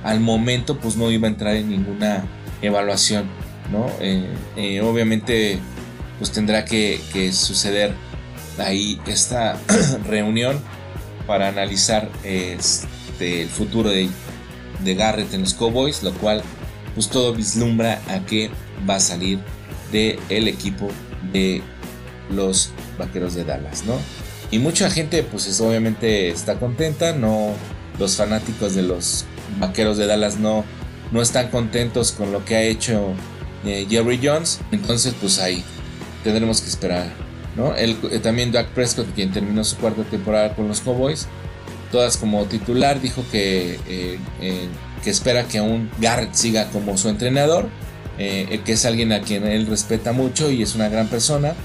al 0.03 0.19
momento 0.19 0.77
pues 0.79 0.95
no 0.95 1.11
iba 1.11 1.27
a 1.27 1.31
entrar 1.31 1.55
en 1.55 1.69
ninguna 1.69 2.25
evaluación, 2.61 3.25
¿no? 3.71 3.87
Eh, 3.99 4.27
eh, 4.57 4.81
obviamente 4.81 5.59
pues 6.17 6.31
tendrá 6.31 6.65
que, 6.65 6.99
suceder 7.33 7.93
ahí 8.59 8.99
esta 9.07 9.57
reunión 10.07 10.59
para 11.25 11.47
analizar 11.47 12.09
este, 12.23 13.41
el 13.41 13.49
futuro 13.49 13.89
de, 13.89 14.09
de, 14.83 14.95
Garrett 14.95 15.33
en 15.33 15.41
los 15.41 15.53
Cowboys, 15.53 16.03
lo 16.03 16.13
cual 16.13 16.43
pues 16.93 17.09
todo 17.09 17.33
vislumbra 17.33 18.01
a 18.07 18.19
qué 18.25 18.51
va 18.87 18.95
a 18.95 18.99
salir 18.99 19.39
del 19.91 20.19
el 20.29 20.47
equipo 20.47 20.89
de 21.31 21.63
los 22.31 22.71
Vaqueros 22.97 23.35
de 23.35 23.43
Dallas, 23.43 23.85
¿no? 23.85 23.95
Y 24.51 24.59
mucha 24.59 24.89
gente 24.89 25.23
pues 25.23 25.59
obviamente 25.61 26.29
está 26.29 26.59
contenta, 26.59 27.13
no 27.13 27.53
los 27.99 28.15
fanáticos 28.15 28.75
de 28.75 28.81
los 28.81 29.25
vaqueros 29.59 29.97
de 29.97 30.07
Dallas 30.07 30.37
no, 30.37 30.65
no 31.11 31.21
están 31.21 31.49
contentos 31.49 32.11
con 32.11 32.31
lo 32.31 32.43
que 32.45 32.55
ha 32.55 32.63
hecho 32.63 33.13
eh, 33.65 33.85
Jerry 33.89 34.19
Jones. 34.21 34.59
Entonces, 34.71 35.13
pues 35.19 35.39
ahí 35.39 35.63
tendremos 36.23 36.61
que 36.61 36.69
esperar. 36.69 37.07
¿no? 37.55 37.75
El, 37.75 37.97
eh, 38.11 38.19
también 38.19 38.51
Doug 38.51 38.67
Prescott, 38.67 39.13
quien 39.13 39.31
terminó 39.31 39.63
su 39.63 39.77
cuarta 39.77 40.03
temporada 40.03 40.55
con 40.55 40.67
los 40.67 40.79
Cowboys, 40.81 41.27
todas 41.91 42.17
como 42.17 42.45
titular, 42.45 43.01
dijo 43.01 43.23
que, 43.31 43.79
eh, 43.87 44.19
que 45.03 45.09
espera 45.09 45.43
que 45.43 45.57
aún 45.57 45.89
Garrett 45.99 46.33
siga 46.33 46.69
como 46.69 46.97
su 46.97 47.09
entrenador, 47.09 47.69
que 48.17 48.61
es 48.67 48.85
alguien 48.85 49.13
a 49.13 49.21
quien 49.21 49.47
él 49.47 49.65
respeta 49.65 50.11
mucho 50.11 50.51
y 50.51 50.61
es 50.61 50.75
una 50.75 50.89
gran 50.89 51.07
persona. 51.07 51.55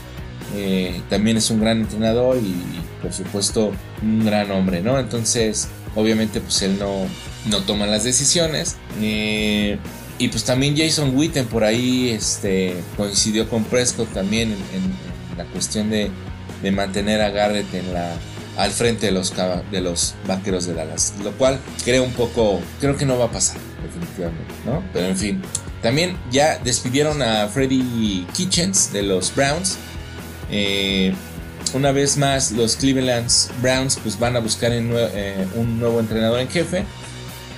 También 1.08 1.36
es 1.36 1.50
un 1.50 1.60
gran 1.60 1.80
entrenador 1.82 2.36
y, 2.38 2.54
por 3.02 3.12
supuesto 3.12 3.72
un 4.02 4.24
gran 4.24 4.50
hombre, 4.50 4.82
¿no? 4.82 4.98
Entonces, 4.98 5.68
obviamente, 5.94 6.40
pues 6.40 6.62
él 6.62 6.78
no, 6.78 7.06
no 7.50 7.60
toman 7.60 7.90
las 7.90 8.04
decisiones. 8.04 8.76
Eh, 9.00 9.78
y 10.18 10.28
pues 10.28 10.44
también 10.44 10.76
Jason 10.76 11.14
Witten 11.14 11.46
por 11.46 11.64
ahí 11.64 12.10
este, 12.10 12.74
coincidió 12.96 13.48
con 13.48 13.64
Prescott 13.64 14.12
también 14.12 14.52
en, 14.52 15.36
la 15.36 15.44
cuestión 15.44 15.90
de, 15.90 16.10
mantener 16.72 17.20
a 17.20 17.30
Garrett 17.30 17.72
en 17.74 17.92
la, 17.92 18.16
al 18.56 18.70
frente 18.70 19.06
de 19.06 19.12
los, 19.12 19.32
de 19.70 19.80
los 19.80 20.14
vaqueros 20.26 20.66
de 20.66 20.74
Dallas. 20.74 21.14
Lo 21.22 21.32
cual 21.32 21.60
creo 21.84 22.02
un 22.02 22.12
poco, 22.12 22.60
creo 22.80 22.96
que 22.96 23.04
no 23.04 23.18
va 23.18 23.26
a 23.26 23.30
pasar, 23.30 23.58
definitivamente, 23.82 24.54
¿no? 24.64 24.82
Pero 24.92 25.06
en 25.06 25.16
fin, 25.16 25.42
también 25.82 26.16
ya 26.30 26.58
despidieron 26.58 27.22
a 27.22 27.46
Freddy 27.48 28.26
Kitchens 28.34 28.92
de 28.92 29.02
los 29.02 29.34
Browns. 29.34 29.76
Eh, 30.50 31.12
una 31.74 31.92
vez 31.92 32.16
más, 32.16 32.52
los 32.52 32.76
Cleveland 32.76 33.28
Browns 33.60 33.98
pues, 34.02 34.18
van 34.18 34.36
a 34.36 34.40
buscar 34.40 34.70
eh, 34.72 35.46
un 35.56 35.78
nuevo 35.78 36.00
entrenador 36.00 36.40
en 36.40 36.48
jefe. 36.48 36.84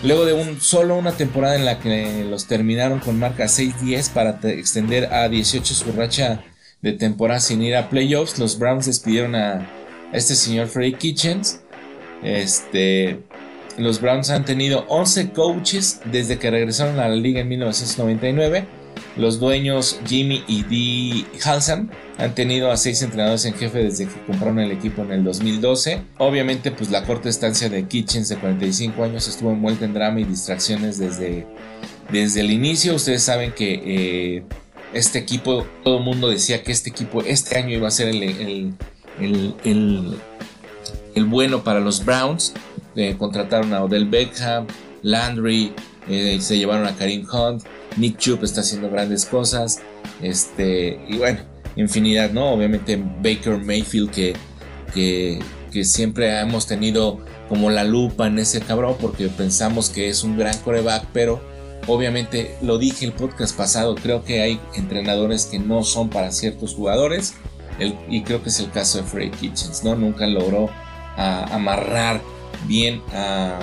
Luego 0.03 0.24
de 0.24 0.33
un, 0.33 0.61
solo 0.61 0.96
una 0.96 1.12
temporada 1.12 1.57
en 1.57 1.64
la 1.64 1.81
que 1.81 2.24
los 2.24 2.46
terminaron 2.46 3.01
con 3.01 3.18
marca 3.18 3.44
6-10 3.44 4.12
para 4.12 4.38
extender 4.51 5.12
a 5.12 5.29
18 5.29 5.74
su 5.74 5.92
racha 5.92 6.44
de 6.83 6.92
temporada 6.92 7.40
sin 7.40 7.62
ir 7.62 7.74
a 7.74 7.90
playoffs, 7.90 8.38
los 8.38 8.59
Browns 8.59 8.87
despidieron 8.87 9.35
a, 9.35 9.68
este 10.12 10.35
señor 10.35 10.68
Freddy 10.68 10.94
Kitchens. 10.94 11.61
Este, 12.22 13.20
los 13.77 14.01
Browns 14.01 14.31
han 14.31 14.44
tenido 14.44 14.85
11 14.88 15.31
coaches 15.31 16.01
desde 16.05 16.38
que 16.38 16.51
regresaron 16.51 16.98
a 16.98 17.09
la 17.09 17.16
liga 17.16 17.40
en 17.40 17.48
1999 17.48 18.78
los 19.18 19.40
dueños 19.40 19.98
Jimmy 20.07 20.44
y 20.46 20.62
Dee 20.62 21.26
Halsam 21.44 21.90
han 22.18 22.35
tenido 22.35 22.70
a 22.70 22.76
seis 22.76 23.02
entrenadores 23.02 23.44
en 23.44 23.54
jefe 23.54 23.83
desde 23.83 24.07
que 24.07 24.24
compraron 24.24 24.61
el 24.61 24.70
equipo 24.70 25.02
en 25.02 25.12
el 25.12 25.24
2012. 25.24 26.02
Obviamente, 26.18 26.70
pues 26.70 26.90
la 26.90 27.04
corta 27.04 27.28
estancia 27.28 27.68
de 27.68 27.87
Kitchens 27.87 28.28
de 28.28 28.37
45 28.37 29.02
años 29.02 29.28
estuvo 29.28 29.50
envuelta 29.50 29.85
en 29.85 29.94
drama 29.94 30.20
y 30.20 30.24
distracciones 30.24 30.98
desde, 30.98 31.46
desde 32.11 32.40
el 32.40 32.50
inicio. 32.50 32.94
Ustedes 32.94 33.22
saben 33.22 33.52
que 33.52 33.83
eh, 33.85 34.44
este 34.92 35.18
equipo, 35.18 35.66
todo 35.83 35.98
el 35.98 36.04
mundo 36.04 36.28
decía 36.28 36.62
que 36.62 36.72
este 36.72 36.90
equipo 36.90 37.22
este 37.22 37.59
año 37.59 37.76
iba 37.76 37.88
a 37.88 37.90
ser 37.90 38.09
el, 38.09 38.74
el, 39.20 40.16
bueno 41.26 41.64
para 41.64 41.81
los 41.81 42.04
Browns. 42.04 42.54
Eh, 42.94 43.16
contrataron 43.18 43.74
a 43.74 43.85
Odell 43.85 44.07
Beckham, 44.07 44.66
Landry, 45.02 45.72
eh, 46.09 46.38
se 46.40 46.57
llevaron 46.57 46.87
a 46.87 46.96
Karim 46.96 47.26
Hunt. 47.31 47.64
Nick 47.99 48.19
Chubb 48.19 48.45
está 48.45 48.61
haciendo 48.61 48.91
grandes 48.91 49.27
cosas. 49.27 49.81
Este, 50.23 51.01
y 51.09 51.19
bueno, 51.19 51.41
infinidad, 51.77 52.31
¿no? 52.31 52.53
Obviamente 52.53 52.97
Baker 52.97 53.59
Mayfield 53.59 54.11
que, 54.11 54.35
que, 54.93 55.85
siempre 55.85 56.41
hemos 56.41 56.67
tenido 56.67 57.21
como 57.49 57.71
la 57.71 57.85
lupa 57.85 58.27
en 58.27 58.39
ese 58.41 58.61
cabrón 58.61 58.97
porque 59.01 59.29
pensamos 59.29 59.91
que 59.91 60.09
es 60.09 60.25
un 60.25 60.37
gran 60.37 60.59
coreback, 60.59 61.07
pero 61.13 61.41
obviamente 61.87 62.57
lo 62.63 62.79
dije 62.79 63.05
el 63.05 63.13
podcast 63.13 63.57
pasado, 63.57 63.95
creo 63.95 64.25
que 64.25 64.43
hay 64.43 64.61
entrenadores 64.75 65.47
que 65.47 65.61
no 65.61 65.85
son 65.85 66.11
para 66.11 66.33
ciertos 66.33 66.75
jugadores 66.75 67.35
y 68.09 68.23
creo 68.23 68.43
que 68.43 68.49
es 68.49 68.59
el 68.59 68.73
caso 68.73 68.99
de 68.99 69.05
Freddy 69.05 69.31
Kitchens, 69.31 69.85
¿no? 69.85 69.95
Nunca 69.95 70.27
logró 70.27 70.69
amarrar 71.17 72.21
bien 72.67 73.01
a, 73.13 73.61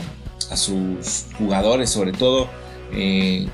a, 0.50 0.58
sus 0.58 1.26
jugadores, 1.38 1.90
sobre 1.90 2.14
todo 2.14 2.48
eh, 2.94 3.48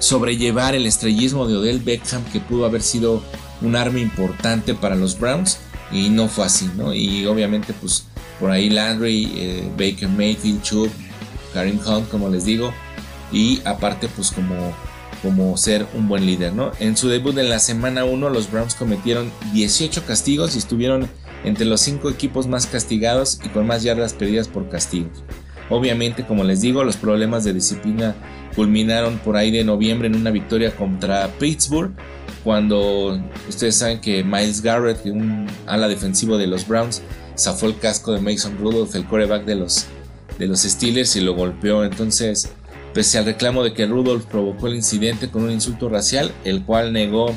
sobrellevar 0.00 0.74
el 0.74 0.86
estrellismo 0.86 1.46
de 1.46 1.56
Odell 1.56 1.78
Beckham 1.78 2.24
que 2.32 2.40
pudo 2.40 2.64
haber 2.64 2.82
sido 2.82 3.22
un 3.60 3.76
arma 3.76 4.00
importante 4.00 4.74
para 4.74 4.96
los 4.96 5.18
Browns 5.18 5.58
y 5.92 6.08
no 6.08 6.28
fue 6.28 6.46
así, 6.46 6.68
¿no? 6.76 6.92
Y 6.94 7.26
obviamente 7.26 7.72
pues 7.72 8.06
por 8.40 8.50
ahí 8.50 8.70
Landry, 8.70 9.30
eh, 9.36 9.70
Baker 9.78 10.08
Mayfield, 10.08 10.62
Chubb, 10.62 10.90
Karim 11.52 11.78
Hunt, 11.86 12.08
como 12.08 12.28
les 12.28 12.44
digo, 12.44 12.72
y 13.30 13.60
aparte 13.64 14.08
pues 14.08 14.30
como, 14.30 14.72
como 15.22 15.56
ser 15.56 15.86
un 15.94 16.08
buen 16.08 16.24
líder, 16.24 16.54
¿no? 16.54 16.72
En 16.80 16.96
su 16.96 17.08
debut 17.08 17.36
en 17.36 17.50
la 17.50 17.58
semana 17.58 18.04
1 18.04 18.30
los 18.30 18.50
Browns 18.50 18.74
cometieron 18.74 19.30
18 19.52 20.04
castigos 20.06 20.54
y 20.54 20.58
estuvieron 20.58 21.08
entre 21.44 21.66
los 21.66 21.82
5 21.82 22.08
equipos 22.08 22.46
más 22.46 22.66
castigados 22.66 23.38
y 23.44 23.48
con 23.50 23.66
más 23.66 23.82
yardas 23.82 24.14
perdidas 24.14 24.48
por 24.48 24.68
castigos. 24.70 25.22
Obviamente, 25.70 26.26
como 26.26 26.44
les 26.44 26.60
digo, 26.60 26.84
los 26.84 26.96
problemas 26.96 27.44
de 27.44 27.54
disciplina 27.54 28.14
culminaron 28.54 29.18
por 29.18 29.36
ahí 29.36 29.50
de 29.50 29.64
noviembre 29.64 30.08
en 30.08 30.16
una 30.16 30.30
victoria 30.30 30.74
contra 30.74 31.28
Pittsburgh, 31.38 31.92
cuando 32.44 33.20
ustedes 33.48 33.76
saben 33.76 34.00
que 34.00 34.24
Miles 34.24 34.62
Garrett, 34.62 35.04
un 35.06 35.46
ala 35.66 35.88
defensivo 35.88 36.38
de 36.38 36.46
los 36.46 36.66
Browns, 36.66 37.02
zafó 37.38 37.66
el 37.66 37.78
casco 37.78 38.12
de 38.12 38.20
Mason 38.20 38.56
Rudolph, 38.58 38.94
el 38.94 39.06
coreback 39.06 39.44
de 39.44 39.56
los, 39.56 39.86
de 40.38 40.46
los 40.46 40.60
Steelers, 40.62 41.16
y 41.16 41.20
lo 41.20 41.34
golpeó. 41.34 41.84
Entonces, 41.84 42.50
pese 42.94 43.18
al 43.18 43.26
reclamo 43.26 43.62
de 43.62 43.74
que 43.74 43.86
Rudolph 43.86 44.24
provocó 44.24 44.68
el 44.68 44.74
incidente 44.74 45.30
con 45.30 45.44
un 45.44 45.50
insulto 45.50 45.88
racial, 45.88 46.32
el 46.44 46.64
cual 46.64 46.92
negó 46.92 47.34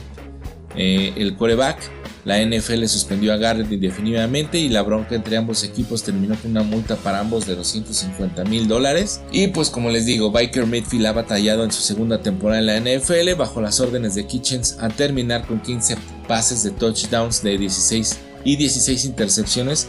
eh, 0.76 1.14
el 1.18 1.36
coreback. 1.36 1.78
La 2.26 2.42
NFL 2.42 2.86
suspendió 2.86 3.34
a 3.34 3.38
Garrett 3.38 3.72
indefinidamente 3.72 4.58
y 4.58 4.70
la 4.70 4.82
bronca 4.82 5.16
entre 5.16 5.36
ambos 5.36 5.64
equipos 5.64 6.04
terminó 6.04 6.36
con 6.36 6.52
una 6.52 6.64
multa 6.64 6.96
para 6.96 7.20
ambos 7.20 7.46
de 7.46 7.56
250 7.56 8.46
mil 8.46 8.68
dólares. 8.68 9.22
Y 9.32 9.48
pues 9.48 9.70
como 9.70 9.90
les 9.90 10.06
digo, 10.06 10.32
Biker 10.32 10.66
Mayfield 10.66 11.08
ha 11.08 11.12
batallado 11.12 11.64
en 11.66 11.72
su 11.72 11.82
segunda 11.82 12.22
temporada 12.22 12.60
en 12.60 12.68
la 12.68 12.80
NFL 12.80 13.34
bajo 13.38 13.62
las 13.62 13.80
órdenes 13.82 14.16
de 14.16 14.26
Kitchens 14.26 14.78
a 14.80 14.88
terminar 14.90 15.46
con 15.46 15.60
15 15.60 15.98
pases 16.28 16.64
de 16.64 16.72
touchdowns 16.72 17.44
de 17.44 17.58
16 17.58 18.20
y 18.46 18.56
16 18.56 19.06
intercepciones 19.06 19.88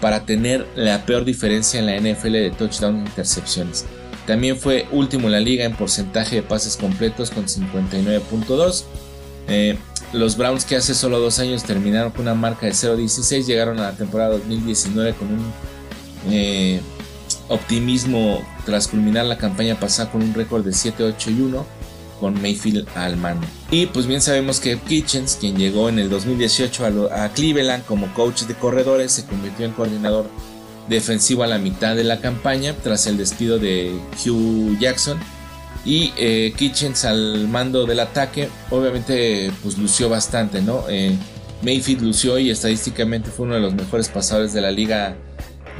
para 0.00 0.24
tener 0.24 0.66
la 0.76 1.04
peor 1.04 1.24
diferencia 1.24 1.80
en 1.80 1.86
la 1.86 1.96
NFL 1.96 2.32
de 2.32 2.50
touchdowns 2.50 3.04
e 3.04 3.08
intercepciones. 3.08 3.86
También 4.26 4.56
fue 4.56 4.86
último 4.92 5.26
en 5.26 5.32
la 5.32 5.40
liga 5.40 5.64
en 5.64 5.74
porcentaje 5.74 6.36
de 6.36 6.42
pases 6.42 6.76
completos 6.76 7.30
con 7.30 7.46
59.2. 7.46 8.84
Eh, 9.48 9.76
los 10.12 10.36
Browns 10.36 10.64
que 10.64 10.76
hace 10.76 10.94
solo 10.94 11.18
dos 11.18 11.38
años 11.38 11.62
terminaron 11.64 12.12
con 12.12 12.22
una 12.22 12.34
marca 12.34 12.66
de 12.66 12.72
0-16 12.72 13.44
llegaron 13.44 13.78
a 13.78 13.84
la 13.84 13.92
temporada 13.92 14.30
2019 14.30 15.14
con 15.14 15.28
un 15.28 15.52
eh, 16.30 16.80
optimismo 17.48 18.42
tras 18.64 18.88
culminar 18.88 19.26
la 19.26 19.38
campaña 19.38 19.78
pasada 19.78 20.10
con 20.10 20.22
un 20.22 20.34
récord 20.34 20.64
de 20.64 20.70
7-8 20.70 21.36
y 21.36 21.40
1 21.40 21.66
con 22.20 22.40
Mayfield 22.40 22.86
al 22.94 23.16
mando. 23.16 23.46
Y 23.72 23.86
pues 23.86 24.06
bien 24.06 24.20
sabemos 24.20 24.60
que 24.60 24.78
Kitchens, 24.78 25.36
quien 25.40 25.56
llegó 25.56 25.88
en 25.88 25.98
el 25.98 26.08
2018 26.08 27.10
a, 27.12 27.28
Cleveland 27.30 27.84
como 27.84 28.14
coach 28.14 28.42
de 28.42 28.54
corredores, 28.54 29.10
se 29.10 29.26
convirtió 29.26 29.66
en 29.66 29.72
coordinador 29.72 30.26
defensivo 30.88 31.42
a 31.42 31.48
la 31.48 31.58
mitad 31.58 31.96
de 31.96 32.04
la 32.04 32.20
campaña 32.20 32.76
tras 32.80 33.08
el 33.08 33.16
despido 33.16 33.58
de 33.58 33.92
Hugh 34.24 34.78
Jackson. 34.78 35.18
Y 35.84 36.12
eh, 36.16 36.52
Kitchens 36.56 37.04
al 37.04 37.48
mando 37.48 37.86
del 37.86 38.00
ataque, 38.00 38.48
obviamente 38.70 39.50
pues 39.62 39.78
lució 39.78 40.08
bastante, 40.08 40.62
¿no? 40.62 40.84
Eh, 40.88 41.16
Mayfield 41.62 42.02
lució 42.02 42.38
y 42.38 42.50
estadísticamente 42.50 43.30
fue 43.30 43.46
uno 43.46 43.54
de 43.54 43.60
los 43.60 43.74
mejores 43.74 44.08
pasadores 44.08 44.52
de 44.52 44.60
la 44.60 44.70
liga 44.70 45.16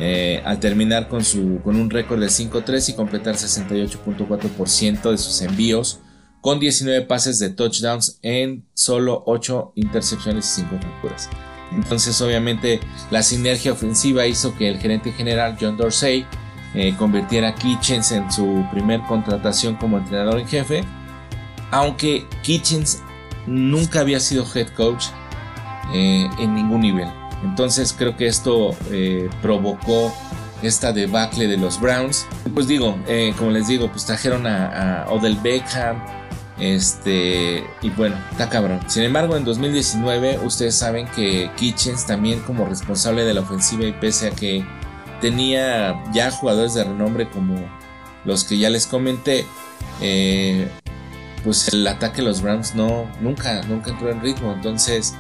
eh, 0.01 0.41
al 0.45 0.59
terminar 0.59 1.09
con, 1.09 1.25
su, 1.25 1.61
con 1.63 1.77
un 1.77 1.91
récord 1.91 2.21
de 2.21 2.27
5-3 2.27 2.91
y 2.91 2.93
completar 2.95 3.35
68.4% 3.35 5.11
de 5.11 5.19
sus 5.19 5.43
envíos 5.43 6.01
con 6.41 6.59
19 6.59 7.03
pases 7.03 7.39
de 7.39 7.51
touchdowns 7.51 8.19
en 8.23 8.65
solo 8.75 9.23
8 9.27 9.73
intercepciones 9.77 10.47
y 10.59 10.63
5 10.63 10.81
capturas. 10.81 11.29
Entonces 11.73 12.21
obviamente 12.21 12.81
la 13.11 13.23
sinergia 13.23 13.73
ofensiva 13.73 14.27
hizo 14.27 14.57
que 14.57 14.69
el 14.69 14.79
gerente 14.79 15.13
general 15.13 15.57
John 15.61 15.77
Dorsey 15.77 16.27
eh, 16.75 16.95
convirtiera 16.97 17.49
a 17.49 17.55
Kitchens 17.55 18.13
en 18.13 18.31
su 18.31 18.67
primer 18.71 19.01
contratación 19.03 19.77
como 19.77 19.99
entrenador 19.99 20.39
en 20.41 20.49
jefe, 20.49 20.85
aunque 21.71 22.27
Kitchens 22.43 23.03
nunca 23.47 24.01
había 24.01 24.21
sido 24.21 24.47
head 24.55 24.69
coach 24.69 25.07
eh, 25.93 26.29
en 26.39 26.55
ningún 26.55 26.81
nivel. 26.81 27.09
Entonces 27.45 27.93
creo 27.97 28.17
que 28.17 28.27
esto 28.27 28.75
eh, 28.91 29.29
provocó 29.43 30.15
esta 30.63 30.93
debacle 30.93 31.49
de 31.49 31.57
los 31.57 31.81
Browns. 31.81 32.27
Pues 32.55 32.69
digo, 32.69 32.97
como 33.37 33.51
les 33.51 33.67
digo, 33.67 33.91
pues 33.91 34.07
trajeron 34.07 34.47
a, 34.47 35.03
a 35.03 35.11
Odell 35.11 35.37
Beckham, 35.43 35.97
este, 36.59 37.65
y 37.81 37.91
bueno, 37.91 38.17
está 38.31 38.49
cabrón. 38.49 38.81
Sin 38.87 39.03
embargo, 39.03 39.37
en 39.37 39.45
2019, 39.45 40.39
ustedes 40.45 40.77
saben 40.77 41.09
que 41.09 41.51
Kitchens 41.57 42.07
también 42.07 42.41
como 42.41 42.67
responsable 42.67 43.25
de 43.25 43.35
la 43.35 43.41
ofensiva 43.41 43.85
y 43.85 43.93
pese 43.93 44.29
a 44.29 44.31
que 44.31 44.65
tenía 45.23 46.03
ya 46.13 46.31
jugadores 46.31 46.75
de 46.75 46.85
renombre 46.85 47.31
como 47.31 47.55
los 48.27 48.45
que 48.45 48.59
ya 48.59 48.69
les 48.69 48.87
comenté, 48.87 49.47
eh, 50.03 50.69
pues 51.45 51.69
el 51.69 51.87
ataque 51.87 52.19
de 52.19 52.29
los 52.29 52.43
Browns 52.43 52.75
no, 52.75 53.11
nunca, 53.21 53.63
nunca 53.63 53.93
entró 53.93 54.11
en 54.11 54.21
ritmo. 54.21 54.53
Entonces 54.53 55.15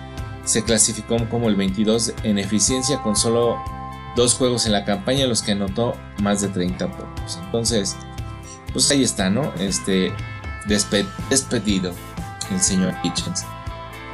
se 0.44 0.62
clasificó 0.64 1.16
como 1.30 1.48
el 1.48 1.56
22 1.56 2.14
en 2.24 2.38
eficiencia 2.38 3.00
con 3.00 3.16
solo 3.16 3.58
dos 4.16 4.34
juegos 4.34 4.66
en 4.66 4.72
la 4.72 4.84
campaña, 4.84 5.26
los 5.26 5.40
que 5.40 5.52
anotó 5.52 5.94
más 6.20 6.42
de 6.42 6.48
30 6.48 6.90
puntos. 6.90 7.38
Entonces, 7.44 7.96
pues 8.72 8.90
ahí 8.90 9.02
está, 9.02 9.30
¿no? 9.30 9.52
Este, 9.58 10.12
despedido 10.66 11.94
el 12.50 12.60
señor 12.60 12.94
Hitchens. 13.02 13.44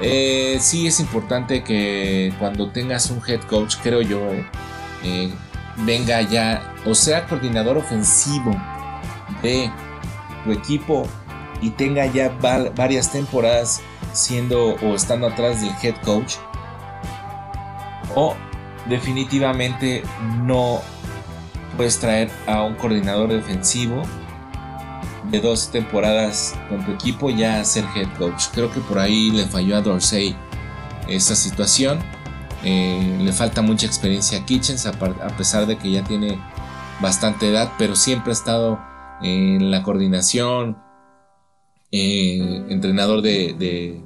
Eh, 0.01 0.59
sí 0.61 0.87
es 0.87 1.01
importante 1.01 1.64
que 1.64 2.33
cuando 2.38 2.70
tengas 2.70 3.11
un 3.11 3.20
head 3.27 3.40
coach, 3.42 3.77
creo 3.83 4.01
yo, 4.01 4.33
eh, 4.33 4.46
eh, 5.03 5.33
venga 5.85 6.21
ya 6.23 6.75
o 6.85 6.95
sea 6.95 7.27
coordinador 7.27 7.79
ofensivo 7.79 8.51
de 9.43 9.71
tu 10.45 10.53
equipo 10.53 11.07
y 11.61 11.71
tenga 11.71 12.07
ya 12.07 12.37
varias 12.77 13.11
temporadas 13.11 13.81
siendo 14.12 14.75
o 14.77 14.95
estando 14.95 15.27
atrás 15.27 15.61
del 15.61 15.73
head 15.83 15.97
coach 16.05 16.35
o 18.14 18.35
definitivamente 18.87 20.03
no 20.43 20.81
puedes 21.77 21.99
traer 21.99 22.31
a 22.47 22.62
un 22.62 22.75
coordinador 22.75 23.31
defensivo 23.31 24.03
de 25.31 25.41
dos 25.41 25.71
temporadas 25.71 26.55
con 26.69 26.85
tu 26.85 26.93
equipo 26.93 27.31
ya 27.31 27.62
ser 27.64 27.85
head 27.95 28.09
coach. 28.19 28.47
Creo 28.53 28.73
que 28.73 28.81
por 28.81 28.99
ahí 28.99 29.31
le 29.31 29.45
falló 29.47 29.77
a 29.77 29.81
Dorsey 29.81 30.35
esa 31.07 31.37
situación. 31.37 31.99
Eh, 32.64 33.18
le 33.23 33.33
falta 33.33 33.62
mucha 33.62 33.87
experiencia 33.87 34.38
a 34.38 34.47
Kitchens, 34.47 34.87
a, 34.87 34.92
pesar 35.37 35.66
de 35.66 35.79
que 35.79 35.90
ya 35.90 36.05
tiene 36.05 36.38
bastante 37.01 37.49
edad, 37.49 37.73
pero 37.79 37.94
siempre 37.94 38.31
ha 38.31 38.35
estado 38.35 38.81
en 39.23 39.71
la 39.71 39.83
coordinación, 39.83 40.77
eh, 41.92 42.64
entrenador 42.68 43.23
de, 43.23 43.55
de, 43.59 44.03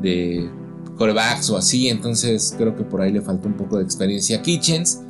de, 0.00 0.50
corebacks 0.96 1.48
o 1.50 1.56
así. 1.56 1.88
Entonces 1.88 2.54
creo 2.56 2.76
que 2.76 2.84
por 2.84 3.00
ahí 3.00 3.12
le 3.12 3.22
falta 3.22 3.48
un 3.48 3.54
poco 3.54 3.78
de 3.78 3.84
experiencia 3.84 4.38
a 4.38 4.42
Kitchens. 4.42 5.00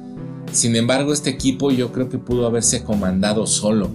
Sin 0.52 0.76
embargo, 0.76 1.12
este 1.12 1.30
equipo 1.30 1.70
yo 1.70 1.92
creo 1.92 2.08
que 2.08 2.18
pudo 2.18 2.46
haberse 2.46 2.84
comandado 2.84 3.46
solo 3.46 3.90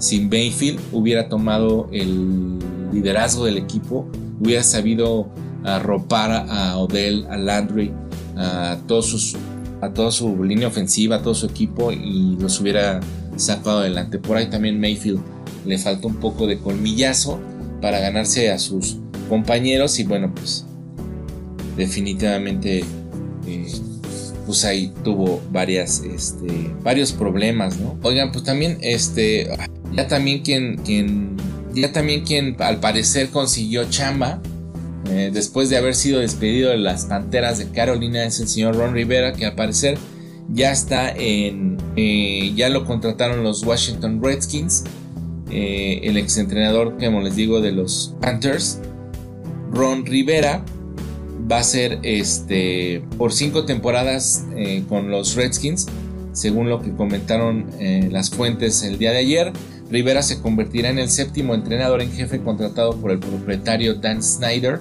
si 0.00 0.20
Mayfield 0.22 0.80
hubiera 0.92 1.28
tomado 1.28 1.88
el 1.92 2.58
liderazgo 2.90 3.44
del 3.44 3.58
equipo, 3.58 4.08
hubiera 4.40 4.62
sabido 4.62 5.28
arropar 5.64 6.46
a 6.48 6.76
Odell, 6.78 7.26
a 7.30 7.36
Landry, 7.36 7.92
a, 8.36 8.72
a 8.72 8.78
toda 8.86 10.10
su 10.12 10.44
línea 10.44 10.68
ofensiva, 10.68 11.16
a 11.16 11.22
todo 11.22 11.34
su 11.34 11.46
equipo 11.46 11.92
y 11.92 12.36
los 12.38 12.60
hubiera 12.60 13.00
sacado 13.36 13.80
adelante. 13.80 14.18
Por 14.18 14.36
ahí 14.36 14.48
también 14.48 14.80
Mayfield 14.80 15.20
le 15.66 15.78
faltó 15.78 16.08
un 16.08 16.16
poco 16.16 16.46
de 16.46 16.58
colmillazo 16.58 17.40
para 17.80 17.98
ganarse 18.00 18.50
a 18.50 18.58
sus 18.58 18.98
compañeros 19.28 19.98
y 19.98 20.04
bueno, 20.04 20.32
pues 20.34 20.64
definitivamente 21.76 22.84
eh, 23.46 23.66
pues 24.46 24.64
ahí 24.64 24.92
tuvo 25.04 25.40
varias, 25.52 26.02
este, 26.02 26.74
varios 26.82 27.12
problemas, 27.12 27.78
¿no? 27.78 27.96
Oigan, 28.02 28.32
pues 28.32 28.44
también, 28.44 28.78
este, 28.80 29.48
ya 29.94 30.08
también 30.08 30.42
quien, 30.42 31.36
ya 31.72 31.92
también 31.92 32.24
quien 32.24 32.56
al 32.58 32.80
parecer 32.80 33.30
consiguió 33.30 33.84
chamba, 33.88 34.42
eh, 35.10 35.30
después 35.32 35.68
de 35.70 35.76
haber 35.76 35.94
sido 35.96 36.20
despedido 36.20 36.70
de 36.70 36.78
las 36.78 37.06
Panteras 37.06 37.58
de 37.58 37.68
Carolina, 37.70 38.24
es 38.24 38.38
el 38.38 38.48
señor 38.48 38.76
Ron 38.76 38.94
Rivera, 38.94 39.32
que 39.32 39.44
al 39.44 39.56
parecer 39.56 39.98
ya 40.48 40.70
está 40.70 41.10
en, 41.10 41.78
eh, 41.96 42.52
ya 42.54 42.68
lo 42.68 42.84
contrataron 42.84 43.42
los 43.42 43.64
Washington 43.64 44.22
Redskins, 44.22 44.84
eh, 45.50 46.00
el 46.04 46.16
exentrenador, 46.16 46.96
como 46.98 47.22
les 47.22 47.34
digo, 47.34 47.60
de 47.60 47.72
los 47.72 48.14
Panthers, 48.20 48.78
Ron 49.72 50.06
Rivera, 50.06 50.64
va 51.50 51.58
a 51.58 51.64
ser 51.64 51.98
este, 52.04 53.02
por 53.18 53.32
cinco 53.32 53.64
temporadas 53.64 54.44
con 54.88 55.10
los 55.10 55.34
Redskins, 55.34 55.88
según 56.32 56.68
lo 56.68 56.80
que 56.80 56.92
comentaron 56.92 57.66
las 58.10 58.30
fuentes 58.30 58.84
el 58.84 58.98
día 58.98 59.10
de 59.10 59.18
ayer. 59.18 59.52
Rivera 59.90 60.22
se 60.22 60.40
convertirá 60.40 60.90
en 60.90 61.00
el 61.00 61.08
séptimo 61.08 61.54
entrenador 61.54 62.00
en 62.00 62.12
jefe 62.12 62.40
contratado 62.40 62.96
por 63.00 63.10
el 63.10 63.18
propietario 63.18 63.94
Dan 63.94 64.22
Snyder. 64.22 64.80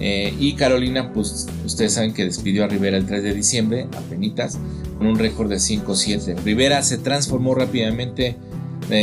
Eh, 0.00 0.34
y 0.38 0.54
Carolina, 0.54 1.12
pues 1.12 1.46
ustedes 1.64 1.94
saben 1.94 2.14
que 2.14 2.24
despidió 2.24 2.64
a 2.64 2.68
Rivera 2.68 2.96
el 2.96 3.06
3 3.06 3.22
de 3.22 3.34
diciembre, 3.34 3.86
apenas, 3.96 4.58
con 4.96 5.06
un 5.06 5.18
récord 5.18 5.48
de 5.48 5.56
5-7. 5.56 6.36
Rivera 6.44 6.82
se 6.82 6.98
transformó 6.98 7.54
rápidamente, 7.54 8.36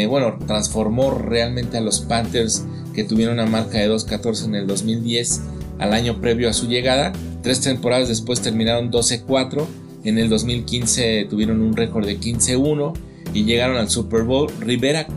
bueno, 0.10 0.38
transformó 0.47 1.12
realmente 1.12 1.77
a 1.77 1.81
los 1.81 1.99
Panthers 2.01 2.65
que 2.93 3.03
tuvieron 3.03 3.36
una 3.36 3.45
marca 3.45 3.77
de 3.77 3.89
2-14 3.89 4.45
en 4.45 4.55
el 4.55 4.67
2010 4.67 5.41
al 5.79 5.93
año 5.93 6.21
previo 6.21 6.49
a 6.49 6.53
su 6.53 6.67
llegada. 6.67 7.12
Tres 7.41 7.62
temporadas 7.62 8.08
después 8.08 8.41
terminaron 8.41 8.91
12-4. 8.91 9.65
En 10.03 10.17
el 10.17 10.29
2015 10.29 11.27
tuvieron 11.29 11.62
un 11.62 11.75
récord 11.75 12.05
de 12.05 12.19
15-1 12.19 12.93
y 13.34 13.43
llegaron 13.43 13.77
al 13.77 13.89
Super 13.89 14.23
Bowl. 14.23 14.51
Rivera 14.60 15.08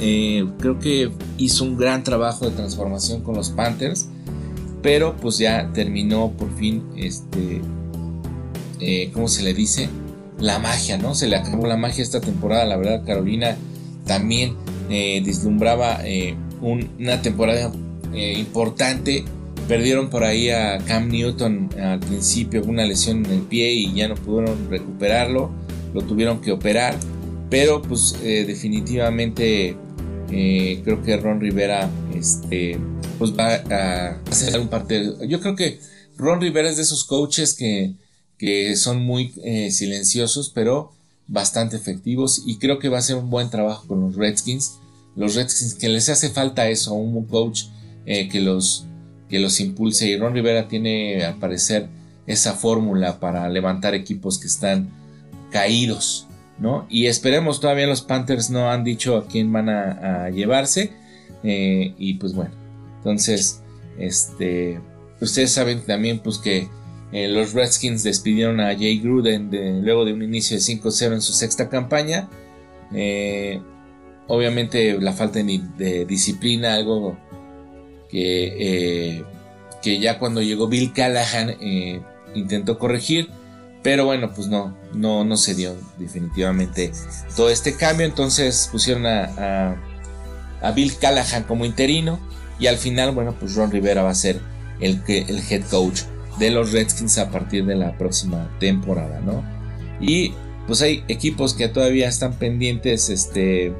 eh, 0.00 0.46
creo 0.58 0.78
que 0.78 1.10
hizo 1.38 1.64
un 1.64 1.76
gran 1.76 2.02
trabajo 2.02 2.48
de 2.48 2.56
transformación 2.56 3.22
con 3.22 3.36
los 3.36 3.50
Panthers, 3.50 4.08
pero 4.82 5.16
pues 5.16 5.38
ya 5.38 5.70
terminó 5.72 6.32
por 6.32 6.54
fin, 6.56 6.82
este, 6.96 7.60
eh, 8.80 9.10
¿cómo 9.12 9.28
se 9.28 9.42
le 9.42 9.54
dice? 9.54 9.88
La 10.38 10.58
magia, 10.58 10.98
¿no? 10.98 11.14
Se 11.14 11.28
le 11.28 11.36
acabó 11.36 11.66
la 11.66 11.76
magia 11.76 12.02
esta 12.02 12.20
temporada, 12.20 12.64
la 12.64 12.76
verdad 12.76 13.04
Carolina 13.06 13.56
también 14.06 14.56
eh, 14.90 15.22
dislumbraba 15.24 16.00
eh, 16.04 16.34
una 16.60 17.22
temporada 17.22 17.72
importante. 18.12 19.24
Perdieron 19.68 20.10
por 20.10 20.24
ahí 20.24 20.50
a 20.50 20.78
Cam 20.78 21.08
Newton 21.08 21.70
al 21.80 22.00
principio, 22.00 22.62
una 22.64 22.84
lesión 22.84 23.24
en 23.24 23.32
el 23.32 23.40
pie 23.42 23.72
y 23.72 23.94
ya 23.94 24.08
no 24.08 24.16
pudieron 24.16 24.68
recuperarlo. 24.68 25.50
Lo 25.94 26.02
tuvieron 26.02 26.40
que 26.40 26.52
operar. 26.52 26.96
Pero 27.48 27.80
pues 27.80 28.16
definitivamente 28.20 29.76
creo 30.28 31.02
que 31.02 31.16
Ron 31.16 31.40
Rivera 31.40 31.88
este, 32.14 32.76
pues 33.22 33.38
va 33.38 33.54
a 33.54 34.20
hacer 34.30 34.58
un 34.58 34.68
partido. 34.68 35.22
Yo 35.24 35.40
creo 35.40 35.54
que 35.54 35.80
Ron 36.16 36.40
Rivera 36.40 36.68
es 36.68 36.76
de 36.76 36.82
esos 36.82 37.04
coaches 37.04 37.54
que, 37.54 37.94
que 38.38 38.74
son 38.76 39.02
muy 39.02 39.32
silenciosos, 39.70 40.50
pero 40.50 40.92
bastante 41.28 41.76
efectivos 41.76 42.42
y 42.46 42.58
creo 42.58 42.78
que 42.78 42.88
va 42.88 42.98
a 42.98 43.02
ser 43.02 43.16
un 43.16 43.30
buen 43.30 43.50
trabajo 43.50 43.86
con 43.86 44.00
los 44.00 44.16
Redskins. 44.16 44.78
Los 45.16 45.34
Redskins 45.34 45.74
que 45.74 45.88
les 45.88 46.08
hace 46.08 46.30
falta 46.30 46.68
eso, 46.68 46.94
un 46.94 47.24
coach 47.26 47.64
eh, 48.06 48.28
que, 48.28 48.40
los, 48.40 48.86
que 49.28 49.38
los 49.38 49.60
impulse 49.60 50.08
y 50.08 50.16
Ron 50.16 50.34
Rivera 50.34 50.68
tiene 50.68 51.24
al 51.24 51.38
parecer 51.38 51.88
esa 52.26 52.54
fórmula 52.54 53.20
para 53.20 53.48
levantar 53.48 53.94
equipos 53.94 54.38
que 54.38 54.46
están 54.46 54.90
caídos, 55.50 56.26
¿no? 56.58 56.86
Y 56.88 57.06
esperemos, 57.06 57.60
todavía 57.60 57.86
los 57.86 58.02
Panthers 58.02 58.50
no 58.50 58.70
han 58.70 58.84
dicho 58.84 59.16
a 59.16 59.26
quién 59.26 59.52
van 59.52 59.68
a, 59.68 60.30
llevarse 60.30 60.92
eh, 61.42 61.94
y 61.98 62.14
pues 62.14 62.34
bueno, 62.34 62.61
entonces, 63.02 63.62
este, 63.98 64.80
ustedes 65.20 65.50
saben 65.50 65.82
también 65.82 66.20
pues 66.20 66.38
que 66.38 66.68
eh, 67.10 67.26
los 67.26 67.52
Redskins 67.52 68.04
despidieron 68.04 68.60
a 68.60 68.68
Jay 68.76 69.00
Gruden 69.00 69.50
luego 69.84 70.04
de 70.04 70.12
un 70.12 70.22
inicio 70.22 70.56
de 70.56 70.62
5-0 70.62 71.14
en 71.14 71.20
su 71.20 71.32
sexta 71.32 71.68
campaña. 71.68 72.28
Eh, 72.94 73.60
obviamente 74.28 74.98
la 75.00 75.12
falta 75.12 75.40
de, 75.42 76.06
disciplina, 76.06 76.74
algo 76.74 77.18
que, 78.08 79.16
eh, 79.16 79.24
que, 79.82 79.98
ya 79.98 80.18
cuando 80.18 80.40
llegó 80.40 80.68
Bill 80.68 80.92
Callahan 80.92 81.56
intentó 82.34 82.78
corregir. 82.78 83.28
Pero 83.82 84.04
bueno, 84.04 84.32
pues 84.32 84.46
no, 84.46 84.76
no, 84.94 85.24
no 85.24 85.36
se 85.36 85.56
dio 85.56 85.74
definitivamente 85.98 86.92
todo 87.36 87.50
este 87.50 87.74
cambio. 87.74 88.06
Entonces 88.06 88.68
pusieron 88.70 89.06
a, 89.06 89.76
a, 90.62 90.70
Bill 90.72 90.96
Callahan 90.98 91.42
como 91.42 91.64
interino. 91.64 92.20
Y 92.58 92.66
al 92.66 92.76
final, 92.76 93.12
bueno, 93.12 93.34
pues 93.38 93.54
Ron 93.54 93.70
Rivera 93.70 94.02
va 94.02 94.10
a 94.10 94.14
ser 94.14 94.40
el, 94.80 95.02
el 95.06 95.42
head 95.48 95.64
coach 95.70 96.02
de 96.38 96.50
los 96.50 96.72
Redskins 96.72 97.18
a 97.18 97.30
partir 97.30 97.64
de 97.66 97.76
la 97.76 97.96
próxima 97.98 98.50
temporada, 98.58 99.20
¿no? 99.20 99.44
Y 100.00 100.32
pues 100.66 100.82
hay 100.82 101.04
equipos 101.08 101.54
que 101.54 101.68
todavía 101.68 102.08
están 102.08 102.34
pendientes 102.34 103.08
este, 103.08 103.74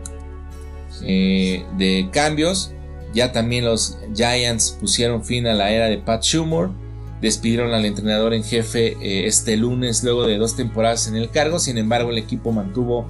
eh, 1.03 1.65
de 1.77 2.09
cambios. 2.13 2.73
Ya 3.15 3.33
también 3.33 3.65
los 3.65 3.99
Giants 4.15 4.77
pusieron 4.81 5.25
fin 5.25 5.47
a 5.47 5.55
la 5.55 5.71
era 5.71 5.87
de 5.87 5.99
Pat 5.99 6.23
Schumer. 6.23 6.69
Despidieron 7.21 7.73
al 7.73 7.85
entrenador 7.85 8.35
en 8.35 8.43
jefe 8.43 8.97
eh, 9.01 9.27
este 9.27 9.57
lunes 9.57 10.03
luego 10.03 10.27
de 10.27 10.39
dos 10.39 10.57
temporadas 10.57 11.07
en 11.09 11.17
el 11.17 11.31
cargo. 11.31 11.59
Sin 11.59 11.79
embargo, 11.79 12.11
el 12.11 12.19
equipo 12.19 12.53
mantuvo 12.53 13.09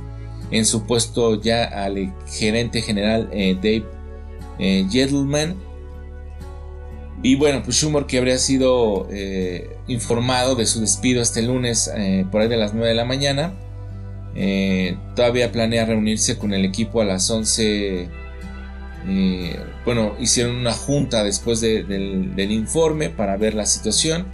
en 0.50 0.66
su 0.66 0.86
puesto 0.86 1.40
ya 1.40 1.64
al 1.64 2.14
gerente 2.26 2.82
general 2.82 3.30
eh, 3.32 3.54
Dave 3.54 3.86
Gettleman 4.58 5.56
y 7.22 7.36
bueno, 7.36 7.62
pues 7.62 7.76
Schumer 7.76 8.06
que 8.06 8.18
habría 8.18 8.38
sido 8.38 9.06
eh, 9.10 9.76
informado 9.86 10.56
de 10.56 10.66
su 10.66 10.80
despido 10.80 11.22
este 11.22 11.42
lunes 11.42 11.90
eh, 11.96 12.26
por 12.30 12.40
ahí 12.40 12.48
de 12.48 12.56
las 12.56 12.74
9 12.74 12.88
de 12.88 12.94
la 12.94 13.04
mañana. 13.04 13.54
Eh, 14.34 14.96
todavía 15.14 15.52
planea 15.52 15.84
reunirse 15.84 16.36
con 16.36 16.52
el 16.52 16.64
equipo 16.64 17.00
a 17.00 17.04
las 17.04 17.30
11. 17.30 18.08
bueno, 19.84 20.16
hicieron 20.18 20.56
una 20.56 20.72
junta 20.72 21.22
después 21.22 21.60
del, 21.60 22.34
del, 22.34 22.50
informe 22.50 23.08
para 23.08 23.36
ver 23.36 23.54
la 23.54 23.66
situación. 23.66 24.26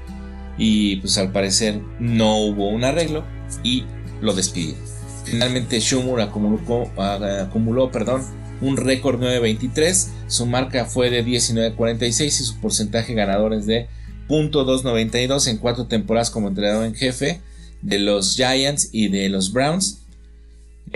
Y 0.56 0.96
pues 0.96 1.18
al 1.18 1.30
parecer 1.30 1.80
no 2.00 2.38
hubo 2.38 2.68
un 2.70 2.84
arreglo 2.84 3.22
y 3.62 3.84
lo 4.22 4.32
despidieron. 4.32 4.82
Finalmente 5.24 5.78
Schumer 5.78 6.22
acumuló, 6.22 6.90
acumuló 6.96 7.90
perdón, 7.92 8.22
un 8.60 8.76
récord 8.76 9.20
9.23, 9.20 10.08
su 10.26 10.46
marca 10.46 10.84
fue 10.84 11.10
de 11.10 11.24
19.46 11.24 12.26
y 12.26 12.30
su 12.30 12.60
porcentaje 12.60 13.14
ganador 13.14 13.54
es 13.54 13.66
de 13.66 13.88
.292 14.28 15.48
en 15.48 15.58
cuatro 15.58 15.86
temporadas 15.86 16.30
como 16.30 16.48
entrenador 16.48 16.84
en 16.84 16.94
jefe 16.94 17.40
de 17.82 17.98
los 17.98 18.36
Giants 18.36 18.90
y 18.92 19.08
de 19.08 19.28
los 19.28 19.52
Browns. 19.52 20.00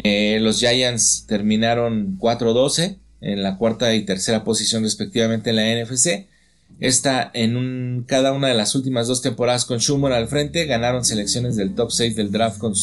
Eh, 0.02 0.38
los 0.40 0.58
Giants 0.58 1.24
terminaron 1.26 2.18
4-12 2.18 2.96
en 3.20 3.42
la 3.42 3.56
cuarta 3.56 3.94
y 3.94 4.04
tercera 4.04 4.44
posición 4.44 4.82
respectivamente 4.82 5.50
en 5.50 5.56
la 5.56 5.82
NFC. 5.82 6.26
Esta 6.80 7.30
en 7.34 8.04
cada 8.08 8.32
una 8.32 8.48
de 8.48 8.54
las 8.54 8.74
últimas 8.74 9.06
dos 9.06 9.22
temporadas 9.22 9.64
con 9.64 9.78
Schumer 9.78 10.12
al 10.12 10.28
frente 10.28 10.64
ganaron 10.66 11.04
selecciones 11.04 11.54
del 11.56 11.74
top 11.74 11.92
6 11.92 12.16
del 12.16 12.32
draft 12.32 12.58
con 12.58 12.74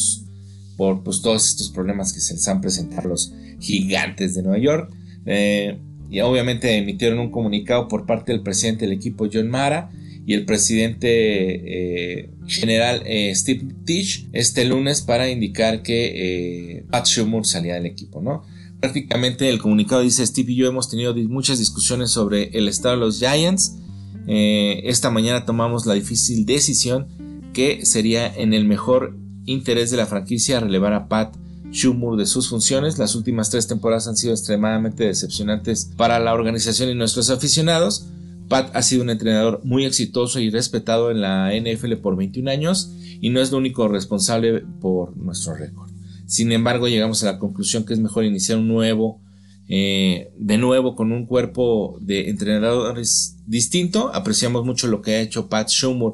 por 0.79 1.03
pues, 1.03 1.21
todos 1.21 1.45
estos 1.45 1.71
problemas 1.71 2.13
que 2.13 2.21
se 2.21 2.35
les 2.35 2.47
han 2.47 2.61
presentado 2.61 3.09
los 3.09 3.33
gigantes 3.59 4.33
de 4.33 4.43
Nueva 4.43 4.59
York. 4.59 4.89
Eh, 5.25 5.77
y 6.09 6.21
obviamente 6.21 6.73
emitieron 6.77 7.19
un 7.19 7.31
comunicado 7.31 7.89
por 7.89 8.05
parte 8.05 8.31
del 8.31 8.41
presidente 8.43 8.85
del 8.85 8.93
equipo 8.93 9.27
John 9.31 9.49
Mara 9.49 9.91
y 10.25 10.33
el 10.33 10.45
presidente 10.45 11.09
eh, 11.09 12.29
general 12.47 13.03
eh, 13.05 13.35
Steve 13.35 13.67
Tisch 13.83 14.29
este 14.31 14.63
lunes 14.63 15.01
para 15.01 15.29
indicar 15.29 15.83
que 15.83 16.85
Pat 16.89 17.05
Schumer 17.05 17.45
salía 17.45 17.73
del 17.73 17.85
equipo, 17.85 18.21
¿no? 18.21 18.43
Prácticamente 18.79 19.49
el 19.49 19.59
comunicado 19.59 20.01
dice 20.01 20.25
Steve 20.25 20.53
y 20.53 20.55
yo 20.55 20.67
hemos 20.69 20.89
tenido 20.89 21.13
muchas 21.13 21.59
discusiones 21.59 22.11
sobre 22.11 22.57
el 22.57 22.69
estado 22.69 22.95
de 22.95 23.01
los 23.01 23.19
Giants. 23.19 23.75
esta 24.27 25.11
mañana 25.11 25.45
tomamos 25.45 25.85
la 25.85 25.95
difícil 25.95 26.45
decisión 26.45 27.07
que 27.51 27.85
sería 27.85 28.33
en 28.33 28.53
el 28.53 28.63
mejor 28.63 29.17
interés 29.45 29.91
de 29.91 29.97
la 29.97 30.05
franquicia 30.05 30.59
relevar 30.59 30.93
a 30.93 31.07
Pat 31.07 31.35
Schumer 31.71 32.17
de 32.17 32.25
sus 32.25 32.49
funciones. 32.49 32.97
Las 32.97 33.15
últimas 33.15 33.49
tres 33.49 33.67
temporadas 33.67 34.07
han 34.07 34.17
sido 34.17 34.33
extremadamente 34.33 35.03
decepcionantes 35.03 35.91
para 35.97 36.19
la 36.19 36.33
organización 36.33 36.89
y 36.89 36.95
nuestros 36.95 37.29
aficionados. 37.29 38.07
Pat 38.47 38.75
ha 38.75 38.81
sido 38.81 39.03
un 39.03 39.11
entrenador 39.11 39.61
muy 39.63 39.85
exitoso 39.85 40.39
y 40.39 40.49
respetado 40.49 41.11
en 41.11 41.21
la 41.21 41.51
NFL 41.53 41.93
por 41.95 42.15
21 42.15 42.49
años 42.49 42.91
y 43.21 43.29
no 43.29 43.41
es 43.41 43.51
lo 43.51 43.57
único 43.57 43.87
responsable 43.87 44.63
por 44.81 45.15
nuestro 45.17 45.55
récord. 45.55 45.89
Sin 46.25 46.51
embargo, 46.51 46.87
llegamos 46.87 47.23
a 47.23 47.27
la 47.27 47.39
conclusión 47.39 47.85
que 47.85 47.93
es 47.93 47.99
mejor 47.99 48.25
iniciar 48.25 48.57
un 48.57 48.67
nuevo, 48.67 49.21
eh, 49.67 50.31
de 50.37 50.57
nuevo 50.57 50.95
con 50.95 51.11
un 51.11 51.25
cuerpo 51.25 51.97
de 52.01 52.29
entrenadores 52.29 53.37
distinto. 53.45 54.11
Apreciamos 54.13 54.65
mucho 54.65 54.87
lo 54.87 55.01
que 55.01 55.15
ha 55.15 55.21
hecho 55.21 55.47
Pat 55.47 55.69
Schumer 55.69 56.13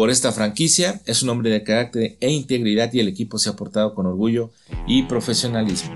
por 0.00 0.08
esta 0.08 0.32
franquicia. 0.32 1.02
Es 1.04 1.22
un 1.22 1.28
hombre 1.28 1.50
de 1.50 1.62
carácter 1.62 2.16
e 2.20 2.30
integridad 2.30 2.90
y 2.94 3.00
el 3.00 3.08
equipo 3.08 3.36
se 3.36 3.50
ha 3.50 3.56
portado 3.56 3.94
con 3.94 4.06
orgullo 4.06 4.50
y 4.86 5.02
profesionalismo. 5.02 5.94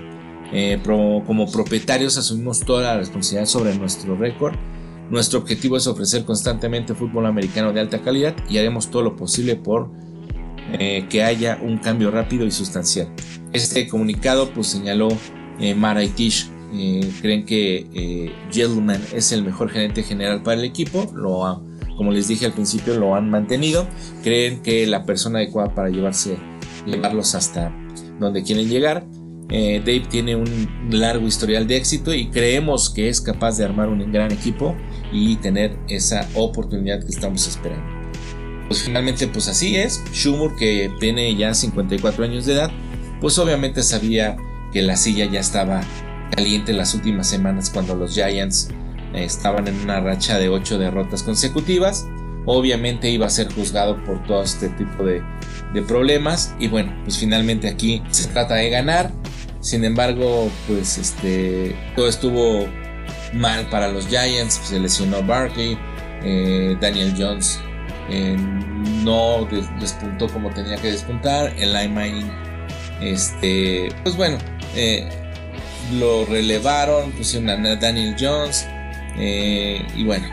Eh, 0.53 0.79
como 0.83 1.51
propietarios 1.51 2.15
asumimos 2.15 2.59
toda 2.59 2.83
la 2.83 2.97
responsabilidad 2.97 3.47
sobre 3.47 3.75
nuestro 3.75 4.15
récord. 4.15 4.53
Nuestro 5.09 5.39
objetivo 5.39 5.75
es 5.75 5.87
ofrecer 5.87 6.23
constantemente 6.23 6.93
fútbol 6.93 7.25
americano 7.25 7.73
de 7.73 7.79
alta 7.79 8.03
calidad 8.03 8.35
y 8.47 8.59
haremos 8.59 8.91
todo 8.91 9.01
lo 9.01 9.15
posible 9.15 9.55
por 9.55 9.89
eh, 10.73 11.07
que 11.09 11.23
haya 11.23 11.57
un 11.59 11.79
cambio 11.79 12.11
rápido 12.11 12.45
y 12.45 12.51
sustancial. 12.51 13.07
Este 13.53 13.87
comunicado 13.87 14.51
pues 14.51 14.67
señaló 14.67 15.07
eh, 15.59 15.73
Mara 15.73 16.03
y 16.03 16.09
Tish 16.09 16.51
creen 17.21 17.43
que 17.43 18.31
Gentleman 18.51 19.01
es 19.15 19.31
el 19.31 19.43
mejor 19.43 19.71
gerente 19.71 20.03
general 20.03 20.43
para 20.43 20.59
el 20.59 20.63
equipo, 20.63 21.11
lo 21.15 21.43
como 21.95 22.11
les 22.11 22.27
dije 22.27 22.45
al 22.45 22.53
principio, 22.53 22.95
lo 22.95 23.15
han 23.15 23.29
mantenido. 23.29 23.87
Creen 24.23 24.61
que 24.61 24.85
la 24.87 25.05
persona 25.05 25.39
adecuada 25.39 25.73
para 25.73 25.89
llevarse, 25.89 26.37
llevarlos 26.85 27.35
hasta 27.35 27.75
donde 28.19 28.43
quieren 28.43 28.69
llegar. 28.69 29.05
Eh, 29.49 29.79
Dave 29.79 30.07
tiene 30.09 30.35
un 30.35 30.89
largo 30.89 31.27
historial 31.27 31.67
de 31.67 31.77
éxito 31.77 32.13
y 32.13 32.29
creemos 32.29 32.89
que 32.89 33.09
es 33.09 33.21
capaz 33.21 33.57
de 33.57 33.65
armar 33.65 33.89
un 33.89 34.11
gran 34.11 34.31
equipo 34.31 34.75
y 35.11 35.35
tener 35.35 35.77
esa 35.87 36.27
oportunidad 36.33 37.01
que 37.01 37.11
estamos 37.11 37.47
esperando. 37.47 37.85
Pues 38.67 38.81
finalmente 38.83 39.27
pues 39.27 39.47
así 39.47 39.75
es. 39.75 40.03
Schumer 40.11 40.55
que 40.57 40.91
tiene 40.99 41.35
ya 41.35 41.53
54 41.53 42.23
años 42.23 42.45
de 42.45 42.53
edad, 42.53 42.71
pues 43.21 43.37
obviamente 43.37 43.83
sabía 43.83 44.35
que 44.73 44.81
la 44.81 44.97
silla 44.97 45.25
ya 45.25 45.39
estaba 45.39 45.81
caliente 46.31 46.73
las 46.73 46.95
últimas 46.95 47.29
semanas 47.29 47.69
cuando 47.69 47.95
los 47.95 48.15
Giants 48.15 48.69
estaban 49.23 49.67
en 49.67 49.79
una 49.81 49.99
racha 49.99 50.37
de 50.37 50.49
8 50.49 50.77
derrotas 50.77 51.23
consecutivas. 51.23 52.07
Obviamente 52.45 53.09
iba 53.09 53.25
a 53.25 53.29
ser 53.29 53.51
juzgado 53.51 54.03
por 54.03 54.23
todo 54.25 54.43
este 54.43 54.69
tipo 54.69 55.03
de, 55.03 55.23
problemas. 55.87 56.53
Y 56.59 56.67
bueno, 56.67 56.93
pues 57.03 57.17
finalmente 57.17 57.67
aquí 57.67 58.01
se 58.11 58.29
trata 58.29 58.55
de 58.55 58.69
ganar. 58.69 59.11
Sin 59.59 59.83
embargo, 59.83 60.49
pues 60.67 60.97
este, 60.97 61.75
todo 61.95 62.07
estuvo 62.07 62.67
mal 63.33 63.67
para 63.69 63.89
los 63.89 64.07
Giants. 64.07 64.61
Se 64.63 64.79
lesionó 64.79 65.21
Barkley. 65.23 65.77
Eh, 66.23 66.77
Daniel 66.79 67.13
Jones 67.17 67.59
eh, 68.09 68.37
no 69.03 69.47
despuntó 69.79 70.27
como 70.27 70.49
tenía 70.51 70.77
que 70.77 70.91
despuntar. 70.91 71.53
El 71.57 71.73
lineman, 71.73 72.31
este, 73.01 73.89
pues 74.03 74.15
bueno, 74.15 74.37
eh, 74.75 75.07
lo 75.93 76.25
relevaron, 76.25 77.11
pusieron 77.11 77.49
a 77.49 77.75
Daniel 77.75 78.15
Jones. 78.19 78.67
Eh, 79.17 79.85
y 79.95 80.03
bueno, 80.03 80.27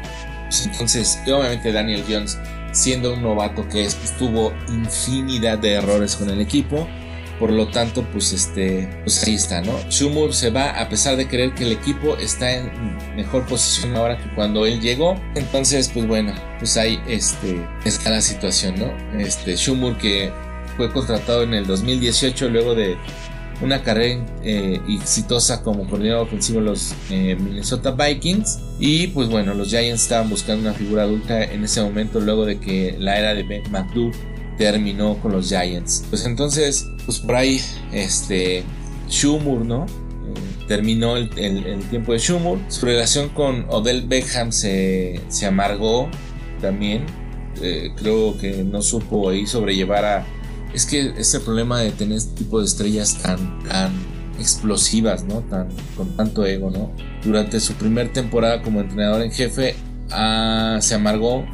pues 0.44 0.66
entonces, 0.66 1.18
obviamente 1.26 1.72
Daniel 1.72 2.04
Jones, 2.08 2.38
siendo 2.72 3.14
un 3.14 3.22
novato 3.22 3.68
que 3.68 3.84
es, 3.84 3.94
pues, 3.94 4.16
tuvo 4.16 4.52
infinidad 4.68 5.58
de 5.58 5.72
errores 5.74 6.16
con 6.16 6.30
el 6.30 6.40
equipo. 6.40 6.88
Por 7.38 7.50
lo 7.50 7.66
tanto, 7.66 8.04
pues 8.12 8.32
este, 8.32 8.88
pues 9.02 9.26
ahí 9.26 9.34
está, 9.34 9.62
¿no? 9.62 9.72
Shumur 9.88 10.32
se 10.32 10.50
va 10.50 10.80
a 10.80 10.88
pesar 10.88 11.16
de 11.16 11.26
creer 11.26 11.54
que 11.54 11.64
el 11.64 11.72
equipo 11.72 12.16
está 12.18 12.52
en 12.52 12.70
mejor 13.16 13.46
posición 13.46 13.96
ahora 13.96 14.16
que 14.16 14.32
cuando 14.34 14.64
él 14.64 14.80
llegó. 14.80 15.20
Entonces, 15.34 15.90
pues 15.92 16.06
bueno, 16.06 16.34
pues 16.60 16.76
ahí 16.76 17.00
este, 17.08 17.66
está 17.84 18.10
la 18.10 18.20
situación, 18.20 18.78
¿no? 18.78 19.18
Este, 19.18 19.56
Shumur 19.56 19.98
que 19.98 20.30
fue 20.76 20.92
contratado 20.92 21.42
en 21.42 21.54
el 21.54 21.66
2018 21.66 22.48
luego 22.48 22.74
de 22.74 22.96
una 23.62 23.82
carrera 23.82 24.24
eh, 24.42 24.80
exitosa 24.88 25.62
como 25.62 25.86
coordinador 25.88 26.26
ofensivo 26.26 26.60
de 26.60 26.66
los 26.66 26.94
eh, 27.10 27.36
Minnesota 27.38 27.92
Vikings. 27.92 28.58
Y 28.78 29.08
pues 29.08 29.28
bueno, 29.28 29.54
los 29.54 29.68
Giants 29.68 30.02
estaban 30.02 30.28
buscando 30.28 30.62
una 30.62 30.74
figura 30.74 31.04
adulta 31.04 31.42
en 31.44 31.64
ese 31.64 31.80
momento 31.82 32.20
luego 32.20 32.44
de 32.44 32.58
que 32.58 32.96
la 32.98 33.18
era 33.18 33.34
de 33.34 33.44
Ben 33.44 33.62
McDougall 33.70 34.12
terminó 34.58 35.16
con 35.18 35.32
los 35.32 35.48
Giants. 35.48 36.04
Pues 36.10 36.26
entonces, 36.26 36.86
pues 37.06 37.20
por 37.20 37.36
este, 37.92 38.64
Shumur, 39.08 39.64
¿no? 39.64 39.86
Eh, 39.86 40.66
terminó 40.66 41.16
el, 41.16 41.30
tiempo 41.90 42.12
de 42.12 42.18
Shumur. 42.18 42.58
Su 42.68 42.86
relación 42.86 43.28
con 43.28 43.66
Odell 43.68 44.02
Beckham 44.02 44.50
se, 44.50 45.20
se 45.28 45.46
amargó 45.46 46.08
también. 46.60 47.06
creo 47.96 48.36
que 48.38 48.64
no 48.64 48.82
supo 48.82 49.28
ahí 49.30 49.46
sobrellevar 49.46 50.04
a 50.04 50.26
es 50.74 50.86
que 50.86 51.12
ese 51.16 51.40
problema 51.40 51.80
de 51.80 51.90
tener 51.90 52.18
este 52.18 52.34
tipo 52.36 52.58
de 52.58 52.64
estrellas 52.64 53.18
tan, 53.22 53.62
tan 53.64 53.92
explosivas, 54.38 55.24
¿no? 55.24 55.40
Tan, 55.40 55.68
con 55.96 56.16
tanto 56.16 56.46
ego, 56.46 56.70
¿no? 56.70 56.90
Durante 57.24 57.60
su 57.60 57.74
primer 57.74 58.12
temporada 58.12 58.62
como 58.62 58.80
entrenador 58.80 59.22
en 59.22 59.30
jefe, 59.30 59.74
ah, 60.10 60.78
se 60.80 60.94
amargó, 60.94 61.44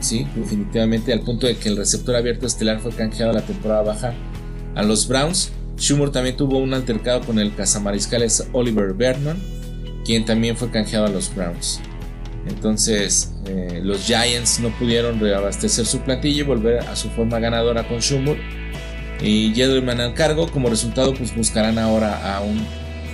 sí, 0.00 0.26
definitivamente, 0.34 1.12
al 1.12 1.20
punto 1.20 1.46
de 1.46 1.56
que 1.56 1.68
el 1.68 1.76
receptor 1.76 2.16
abierto 2.16 2.46
estelar 2.46 2.80
fue 2.80 2.92
canjeado 2.92 3.30
a 3.32 3.34
la 3.34 3.42
temporada 3.42 3.82
baja 3.82 4.14
a 4.74 4.82
los 4.82 5.06
Browns. 5.06 5.52
Schumer 5.78 6.10
también 6.10 6.36
tuvo 6.36 6.58
un 6.58 6.74
altercado 6.74 7.20
con 7.20 7.38
el 7.38 7.54
cazamariscales 7.54 8.48
Oliver 8.52 8.94
Vernon, 8.94 9.36
quien 10.04 10.24
también 10.24 10.56
fue 10.56 10.70
canjeado 10.70 11.06
a 11.06 11.10
los 11.10 11.34
Browns. 11.34 11.80
Entonces, 12.48 13.34
eh, 13.46 13.80
los 13.84 14.04
Giants 14.04 14.58
no 14.60 14.70
pudieron 14.70 15.20
reabastecer 15.20 15.86
su 15.86 16.00
plantilla 16.00 16.40
y 16.40 16.42
volver 16.42 16.80
a 16.80 16.96
su 16.96 17.08
forma 17.10 17.38
ganadora 17.38 17.86
con 17.86 18.00
Schumer 18.00 18.61
y 19.22 19.54
Jedelman 19.54 20.00
al 20.00 20.14
cargo. 20.14 20.48
Como 20.48 20.68
resultado, 20.68 21.14
pues 21.14 21.34
buscarán 21.34 21.78
ahora 21.78 22.36
a 22.36 22.40
un 22.40 22.64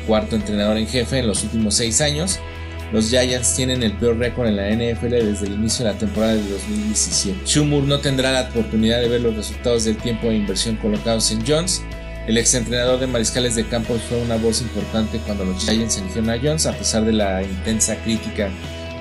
cuarto 0.06 0.36
entrenador 0.36 0.76
en 0.76 0.86
jefe 0.86 1.18
en 1.18 1.26
los 1.26 1.44
últimos 1.44 1.74
seis 1.74 2.00
años. 2.00 2.40
Los 2.92 3.10
Giants 3.10 3.54
tienen 3.54 3.82
el 3.82 3.92
peor 3.92 4.16
récord 4.16 4.46
en 4.46 4.56
la 4.56 4.70
NFL 4.70 5.10
desde 5.10 5.46
el 5.46 5.54
inicio 5.54 5.84
de 5.84 5.92
la 5.92 5.98
temporada 5.98 6.34
de 6.34 6.48
2017. 6.48 7.44
Schumer 7.44 7.82
no 7.82 7.98
tendrá 7.98 8.32
la 8.32 8.48
oportunidad 8.48 9.00
de 9.00 9.08
ver 9.08 9.20
los 9.20 9.36
resultados 9.36 9.84
del 9.84 9.98
tiempo 9.98 10.28
de 10.28 10.36
inversión 10.36 10.76
colocados 10.76 11.30
en 11.30 11.46
Jones. 11.46 11.82
El 12.26 12.38
exentrenador 12.38 12.98
de 12.98 13.06
mariscales 13.06 13.54
de 13.54 13.66
campo 13.66 13.94
fue 14.08 14.20
una 14.22 14.36
voz 14.36 14.62
importante 14.62 15.18
cuando 15.26 15.44
los 15.44 15.64
Giants 15.64 15.98
eligieron 15.98 16.30
a 16.30 16.38
Jones, 16.38 16.66
a 16.66 16.72
pesar 16.72 17.04
de 17.04 17.12
la 17.12 17.42
intensa 17.42 17.96
crítica 17.96 18.50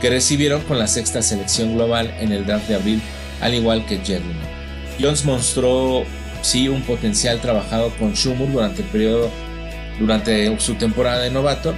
que 0.01 0.10
recibieron 0.10 0.62
con 0.62 0.80
la 0.80 0.88
sexta 0.88 1.22
selección 1.22 1.76
global 1.76 2.14
en 2.20 2.32
el 2.32 2.45
draft 2.45 2.68
de 2.68 2.76
abril, 2.76 3.01
al 3.41 3.53
igual 3.53 3.86
que 3.86 3.97
Jerry. 3.97 4.24
Jones 4.99 5.26
mostró 5.26 6.03
sí 6.42 6.68
un 6.68 6.82
potencial 6.82 7.40
trabajado 7.42 7.92
con 7.98 8.14
Schumer 8.14 8.52
durante 8.52 8.82
el 8.82 8.88
periodo, 8.90 9.30
durante 10.00 10.60
su 10.60 10.76
temporada 10.76 11.22
de 11.22 11.32
novato, 11.32 11.74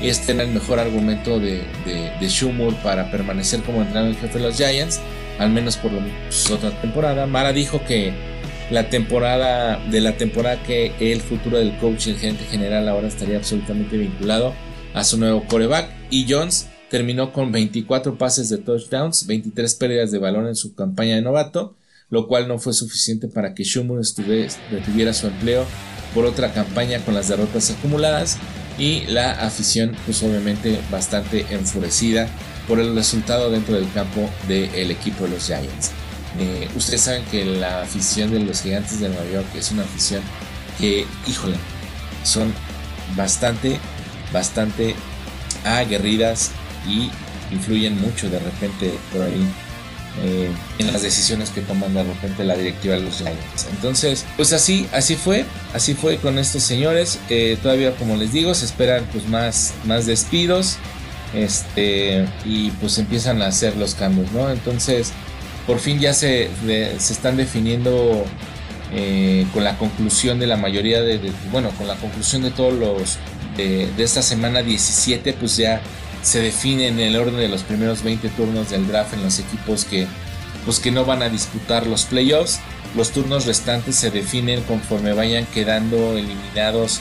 y 0.00 0.08
este 0.08 0.32
era 0.32 0.44
el 0.44 0.50
mejor 0.50 0.78
argumento 0.78 1.40
de, 1.40 1.62
de, 1.84 2.74
para 2.82 3.10
permanecer 3.10 3.60
como 3.62 3.80
entrenador 3.80 4.10
en 4.10 4.16
jefe 4.16 4.38
de 4.38 4.44
los 4.44 4.56
Giants, 4.56 5.00
al 5.38 5.50
menos 5.50 5.76
por 5.76 5.92
la 5.92 6.00
otra 6.54 6.70
temporada. 6.80 7.26
Mara 7.26 7.52
dijo 7.52 7.80
que 7.84 8.12
la 8.70 8.90
temporada 8.90 9.78
de 9.90 10.00
la 10.00 10.16
temporada 10.16 10.62
que 10.62 10.92
el 11.00 11.20
futuro 11.20 11.58
del 11.58 11.76
coach 11.78 12.06
y 12.06 12.10
el 12.10 12.18
gerente 12.18 12.44
general 12.44 12.88
ahora 12.88 13.08
estaría 13.08 13.38
absolutamente 13.38 13.96
vinculado 13.96 14.54
a 14.94 15.04
su 15.04 15.18
nuevo 15.18 15.44
coreback 15.44 15.90
y 16.10 16.26
Jones 16.28 16.68
terminó 16.90 17.32
con 17.32 17.52
24 17.52 18.16
pases 18.18 18.48
de 18.48 18.58
touchdowns, 18.58 19.26
23 19.26 19.74
pérdidas 19.74 20.10
de 20.10 20.18
balón 20.18 20.46
en 20.46 20.56
su 20.56 20.74
campaña 20.74 21.16
de 21.16 21.22
novato, 21.22 21.76
lo 22.10 22.26
cual 22.26 22.48
no 22.48 22.58
fue 22.58 22.72
suficiente 22.72 23.28
para 23.28 23.54
que 23.54 23.64
Schumer 23.64 24.02
retuviera 24.70 25.12
su 25.12 25.26
empleo 25.26 25.66
por 26.14 26.24
otra 26.24 26.52
campaña 26.52 27.00
con 27.04 27.14
las 27.14 27.28
derrotas 27.28 27.70
acumuladas 27.70 28.38
y 28.78 29.04
la 29.06 29.32
afición 29.32 29.96
pues 30.06 30.22
obviamente 30.22 30.78
bastante 30.90 31.44
enfurecida 31.50 32.28
por 32.66 32.80
el 32.80 32.94
resultado 32.94 33.50
dentro 33.50 33.74
del 33.74 33.90
campo 33.92 34.28
del 34.46 34.90
equipo 34.90 35.24
de 35.24 35.30
los 35.30 35.46
Giants. 35.46 35.90
Eh, 36.38 36.68
ustedes 36.76 37.00
saben 37.00 37.24
que 37.30 37.44
la 37.44 37.82
afición 37.82 38.30
de 38.30 38.40
los 38.40 38.62
gigantes 38.62 39.00
de 39.00 39.08
Nueva 39.08 39.30
York 39.30 39.46
es 39.56 39.72
una 39.72 39.82
afición 39.82 40.22
que, 40.78 41.06
híjole, 41.26 41.56
son 42.22 42.52
bastante, 43.16 43.78
bastante 44.32 44.94
aguerridas 45.64 46.52
y 46.86 47.10
influyen 47.52 48.00
mucho 48.00 48.28
de 48.30 48.38
repente 48.38 48.92
por 49.12 49.22
ahí 49.22 49.48
eh, 50.22 50.50
en 50.78 50.92
las 50.92 51.02
decisiones 51.02 51.50
que 51.50 51.60
toman 51.60 51.94
de 51.94 52.02
repente 52.02 52.44
la 52.44 52.56
directiva 52.56 52.96
de 52.96 53.02
los 53.02 53.18
Giants. 53.18 53.66
Entonces, 53.70 54.24
pues 54.36 54.52
así, 54.52 54.88
así 54.92 55.14
fue, 55.14 55.44
así 55.74 55.94
fue 55.94 56.16
con 56.16 56.38
estos 56.38 56.62
señores. 56.62 57.18
Todavía, 57.62 57.94
como 57.96 58.16
les 58.16 58.32
digo, 58.32 58.54
se 58.54 58.64
esperan 58.64 59.04
pues 59.12 59.28
más, 59.28 59.74
más 59.84 60.06
despidos. 60.06 60.76
Este, 61.34 62.26
y 62.44 62.70
pues 62.72 62.96
empiezan 62.98 63.42
a 63.42 63.48
hacer 63.48 63.76
los 63.76 63.94
cambios, 63.94 64.32
¿no? 64.32 64.50
Entonces, 64.50 65.12
por 65.66 65.78
fin 65.78 66.00
ya 66.00 66.14
se, 66.14 66.48
se 66.66 67.12
están 67.12 67.36
definiendo 67.36 68.24
eh, 68.94 69.46
con 69.52 69.64
la 69.64 69.76
conclusión 69.76 70.38
de 70.38 70.46
la 70.46 70.56
mayoría 70.56 71.02
de, 71.02 71.20
bueno, 71.52 71.70
con 71.76 71.86
la 71.86 71.96
conclusión 71.96 72.42
de 72.42 72.50
todos 72.50 72.72
los 72.72 73.18
de 73.56 73.90
esta 73.98 74.22
semana 74.22 74.62
17, 74.62 75.32
pues 75.32 75.56
ya 75.56 75.80
se 76.22 76.40
define 76.40 76.88
en 76.88 77.00
el 77.00 77.16
orden 77.16 77.36
de 77.36 77.48
los 77.48 77.62
primeros 77.62 78.02
20 78.02 78.28
turnos 78.30 78.70
del 78.70 78.86
draft 78.88 79.14
en 79.14 79.22
los 79.22 79.38
equipos 79.38 79.84
que, 79.84 80.06
pues 80.64 80.80
que 80.80 80.90
no 80.90 81.04
van 81.04 81.22
a 81.22 81.28
disputar 81.28 81.86
los 81.86 82.04
playoffs. 82.04 82.60
Los 82.96 83.10
turnos 83.10 83.46
restantes 83.46 83.96
se 83.96 84.10
definen 84.10 84.62
conforme 84.62 85.12
vayan 85.12 85.46
quedando 85.46 86.16
eliminados 86.16 87.00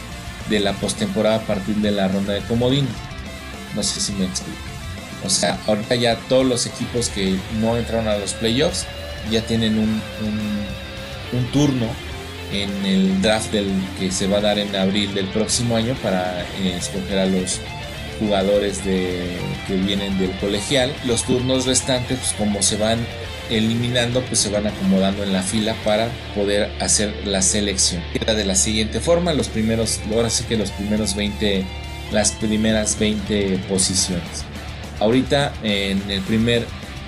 de 0.49 0.59
la 0.59 0.74
postemporada 0.74 1.38
a 1.38 1.41
partir 1.41 1.76
de 1.78 1.91
la 1.91 2.07
ronda 2.07 2.34
de 2.34 2.41
comodín. 2.41 2.88
No 3.76 3.84
sé 3.84 3.99
si 3.99 4.13
me 4.13 4.26
explico. 4.26 4.59
O 5.26 5.30
sea, 5.30 5.57
ahorita 5.68 5.95
ya 5.95 6.15
todos 6.30 6.45
los 6.45 6.65
equipos 6.65 7.09
que 7.09 7.38
no 7.59 7.78
entraron 7.78 8.07
a 8.07 8.18
los 8.18 8.34
playoffs 8.34 8.86
ya 9.32 9.41
tienen 9.41 9.78
un, 9.78 10.01
un, 11.34 11.45
turno 11.51 11.88
en 12.53 12.86
el 12.86 13.22
draft 13.22 13.51
del 13.51 13.70
que 13.99 14.11
se 14.11 14.28
va 14.28 14.38
a 14.38 14.41
dar 14.41 14.59
en 14.59 14.74
abril 14.76 15.13
del 15.13 15.28
próximo 15.28 15.76
año 15.76 15.95
para 16.01 16.41
eh, 16.41 16.78
escoger 16.78 17.20
a 17.20 17.26
los 17.26 17.59
jugadores 18.20 18.84
de, 18.86 19.38
que 19.68 19.76
vienen 19.76 20.18
del 20.18 20.32
colegial. 20.39 20.93
Los 21.05 21.24
turnos 21.24 21.65
restantes, 21.65 22.18
pues 22.20 22.34
como 22.34 22.61
se 22.61 22.78
van 22.78 22.99
eliminando, 23.49 24.22
pues 24.22 24.39
se 24.39 24.49
van 24.49 24.68
acomodando 24.68 25.24
en 25.24 25.34
la 25.34 25.41
fila 25.41 25.76
para 25.84 26.09
poder 26.36 26.72
hacer 26.80 27.13
la 27.26 27.41
selección. 27.41 28.03
Queda 28.13 28.36
de 28.36 28.45
la 28.45 28.55
siguiente 28.55 28.99
forma, 28.99 29.34
los 29.34 29.47
primeros, 29.47 29.99
ahora 30.13 30.30
sí 30.30 30.43
que 30.45 30.57
los 30.57 30.72
primeros 30.72 31.15
20, 31.15 31.65
las 32.11 32.32
primeras 32.32 32.99
20 32.99 33.59
posiciones. 33.70 34.45
Ahorita 34.99 35.53
en 35.63 36.09
el 36.09 36.22
primer, 36.22 36.65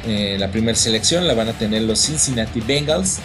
eh, 0.07 0.37
la 0.39 0.49
primera 0.49 0.77
selección 0.77 1.27
la 1.27 1.33
van 1.33 1.49
a 1.49 1.53
tener 1.53 1.81
los 1.83 1.99
Cincinnati 1.99 2.61
Bengals. 2.61 3.19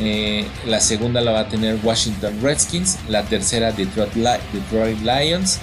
Eh, 0.00 0.46
la 0.64 0.80
segunda 0.80 1.20
la 1.20 1.32
va 1.32 1.40
a 1.40 1.48
tener 1.48 1.76
Washington 1.82 2.38
Redskins, 2.40 2.98
la 3.08 3.24
tercera 3.24 3.72
Detroit, 3.72 4.12
Detroit 4.52 5.00
Lions, 5.00 5.58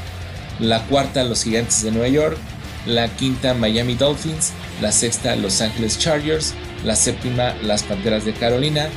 la 0.60 0.84
cuarta 0.88 1.24
Los 1.24 1.44
Gigantes 1.44 1.84
de 1.84 1.92
Nueva 1.92 2.08
York, 2.08 2.38
la 2.86 3.08
quinta 3.08 3.54
Miami 3.54 3.96
Dolphins, 3.96 4.52
la 4.82 4.92
sexta 4.92 5.36
Los 5.36 5.62
Angeles 5.62 5.98
Chargers, 6.00 6.54
la 6.84 6.96
séptima 6.96 7.54
Las 7.64 7.84
Panteras 7.84 8.26
de 8.26 8.34
Carolina, 8.34 8.90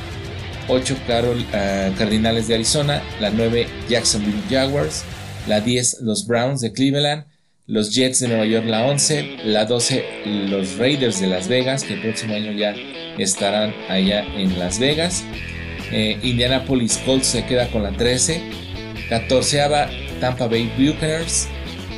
8 0.67 0.95
Carol, 1.07 1.45
ah, 1.53 1.89
Cardinales 1.97 2.47
de 2.47 2.55
Arizona, 2.55 3.01
la 3.19 3.31
9 3.31 3.67
Jacksonville 3.89 4.41
Jaguars, 4.49 5.03
la 5.47 5.61
10 5.61 6.01
los 6.01 6.27
Browns 6.27 6.61
de 6.61 6.71
Cleveland, 6.71 7.25
los 7.65 7.93
Jets 7.93 8.19
de 8.19 8.29
Nueva 8.29 8.45
York 8.45 8.65
la 8.65 8.85
11, 8.85 9.37
la 9.45 9.65
12 9.65 10.03
los 10.49 10.77
Raiders 10.77 11.19
de 11.19 11.27
Las 11.27 11.47
Vegas, 11.47 11.83
que 11.83 11.93
el 11.93 12.01
próximo 12.01 12.35
año 12.35 12.51
ya 12.51 12.73
estarán 13.17 13.73
allá 13.89 14.23
en 14.23 14.57
Las 14.57 14.79
Vegas, 14.79 15.23
eh, 15.91 16.19
Indianapolis 16.23 16.97
Colts 17.05 17.27
se 17.27 17.45
queda 17.45 17.67
con 17.69 17.83
la 17.83 17.91
13, 17.91 18.41
14 19.09 19.61
Tampa 20.19 20.47
Bay 20.47 20.71
Buccaneers, 20.77 21.47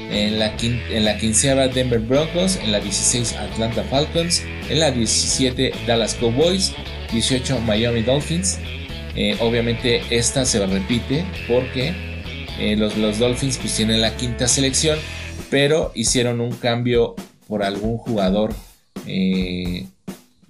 en 0.10 0.40
la, 0.40 0.54
en 0.60 1.06
la 1.06 1.18
quinceava 1.18 1.68
Denver 1.68 2.00
Broncos, 2.00 2.58
en 2.58 2.72
la 2.72 2.80
16 2.80 3.34
Atlanta 3.34 3.84
Falcons, 3.84 4.44
en 4.70 4.80
la 4.80 4.92
17 4.92 5.72
Dallas 5.88 6.16
Cowboys, 6.16 6.74
18 7.12 7.60
Miami 7.62 8.02
Dolphins. 8.02 8.60
Eh, 9.16 9.38
obviamente 9.40 10.02
esta 10.10 10.46
se 10.46 10.66
repite 10.66 11.26
porque 11.48 11.94
Eh, 12.60 12.76
los, 12.76 12.96
los 12.96 13.18
Dolphins 13.18 13.58
pues 13.58 13.76
tienen 13.76 14.02
la 14.02 14.16
quinta 14.16 14.48
selección, 14.48 15.00
pero 15.50 15.92
hicieron 15.96 16.40
un 16.42 16.52
cambio 16.52 17.16
por 17.48 17.64
algún 17.64 17.98
jugador. 17.98 18.54
Eh, 19.08 19.88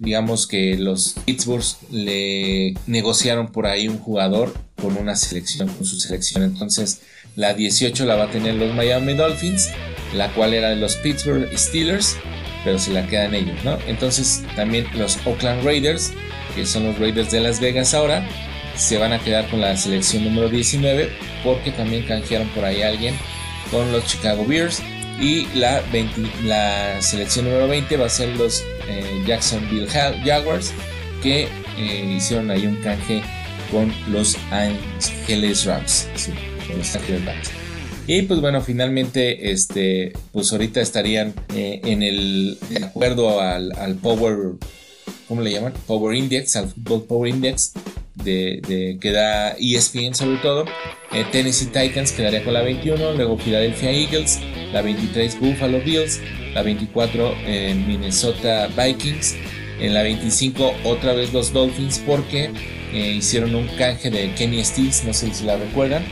digamos 0.02 0.48
que 0.48 0.76
los 0.76 1.14
Pittsburgh 1.24 1.64
le 1.90 2.74
negociaron 2.86 3.52
por 3.52 3.66
ahí 3.66 3.86
un 3.86 3.98
jugador 3.98 4.52
con 4.80 4.96
una 4.96 5.14
selección, 5.14 5.68
con 5.68 5.86
su 5.86 6.00
selección. 6.00 6.42
Entonces 6.42 7.00
la 7.36 7.54
18 7.54 8.04
la 8.04 8.16
va 8.16 8.24
a 8.24 8.30
tener 8.30 8.56
los 8.56 8.74
Miami 8.74 9.14
Dolphins, 9.14 9.70
la 10.14 10.32
cual 10.34 10.54
era 10.54 10.70
de 10.70 10.76
los 10.76 10.96
Pittsburgh 10.96 11.48
Steelers, 11.56 12.16
pero 12.64 12.78
se 12.78 12.92
la 12.92 13.06
quedan 13.06 13.34
ellos, 13.34 13.56
¿no? 13.64 13.78
Entonces 13.86 14.42
también 14.56 14.86
los 14.94 15.18
Oakland 15.24 15.64
Raiders, 15.64 16.12
que 16.56 16.66
son 16.66 16.84
los 16.84 16.98
Raiders 16.98 17.30
de 17.30 17.40
Las 17.40 17.60
Vegas 17.60 17.94
ahora, 17.94 18.26
se 18.76 18.98
van 18.98 19.12
a 19.12 19.20
quedar 19.20 19.48
con 19.48 19.60
la 19.60 19.76
selección 19.76 20.24
número 20.24 20.48
19 20.48 21.10
porque 21.44 21.70
también 21.70 22.04
canjearon 22.06 22.48
por 22.48 22.64
ahí 22.64 22.82
a 22.82 22.88
alguien 22.88 23.14
con 23.70 23.92
los 23.92 24.04
Chicago 24.06 24.44
Bears 24.44 24.82
y 25.20 25.46
la, 25.54 25.82
la 26.44 27.00
selección 27.00 27.44
número 27.44 27.68
20 27.68 27.96
va 27.96 28.06
a 28.06 28.10
ser 28.10 28.30
los 28.36 28.64
eh, 28.92 29.24
Jacksonville 29.26 29.88
Jaguars 29.88 30.72
que 31.22 31.48
eh, 31.78 32.14
hicieron 32.16 32.50
ahí 32.50 32.66
un 32.66 32.76
canje 32.76 33.22
con 33.70 33.92
los 34.10 34.36
Angeles 34.50 35.64
Rams. 35.64 36.08
Y 38.06 38.22
pues 38.22 38.40
bueno, 38.40 38.60
finalmente, 38.60 39.52
este, 39.52 40.12
pues 40.32 40.52
ahorita 40.52 40.80
estarían 40.80 41.32
eh, 41.54 41.80
en 41.84 42.02
el, 42.02 42.58
de 42.68 42.84
acuerdo 42.84 43.40
al, 43.40 43.72
al 43.78 43.94
Power, 43.94 44.54
¿cómo 45.28 45.40
le 45.40 45.52
llaman? 45.52 45.72
Power 45.86 46.14
Index, 46.14 46.56
al 46.56 46.68
Football 46.68 47.04
Power 47.04 47.30
Index, 47.32 47.72
de, 48.14 48.98
que 49.00 49.12
da 49.12 49.56
ESPN 49.58 50.14
sobre 50.14 50.38
todo. 50.38 50.64
Eh, 51.12 51.24
Tennessee 51.30 51.66
Titans 51.66 52.12
quedaría 52.12 52.44
con 52.44 52.54
la 52.54 52.62
21, 52.62 53.12
luego 53.14 53.36
Philadelphia 53.36 53.90
Eagles, 53.90 54.40
la 54.72 54.82
23 54.82 55.40
Buffalo 55.40 55.80
Bills, 55.80 56.20
la 56.54 56.62
24 56.62 57.34
eh, 57.44 57.74
Minnesota 57.86 58.68
Vikings, 58.68 59.36
en 59.80 59.94
la 59.94 60.02
25 60.02 60.74
otra 60.84 61.12
vez 61.12 61.32
los 61.32 61.52
Dolphins 61.52 62.00
porque 62.06 62.50
eh, 62.92 63.12
hicieron 63.12 63.54
un 63.54 63.66
canje 63.68 64.10
de 64.10 64.32
Kenny 64.34 64.64
Stills, 64.64 65.04
no 65.04 65.12
sé 65.12 65.32
si 65.34 65.44
la 65.44 65.56
recuerdan, 65.56 66.04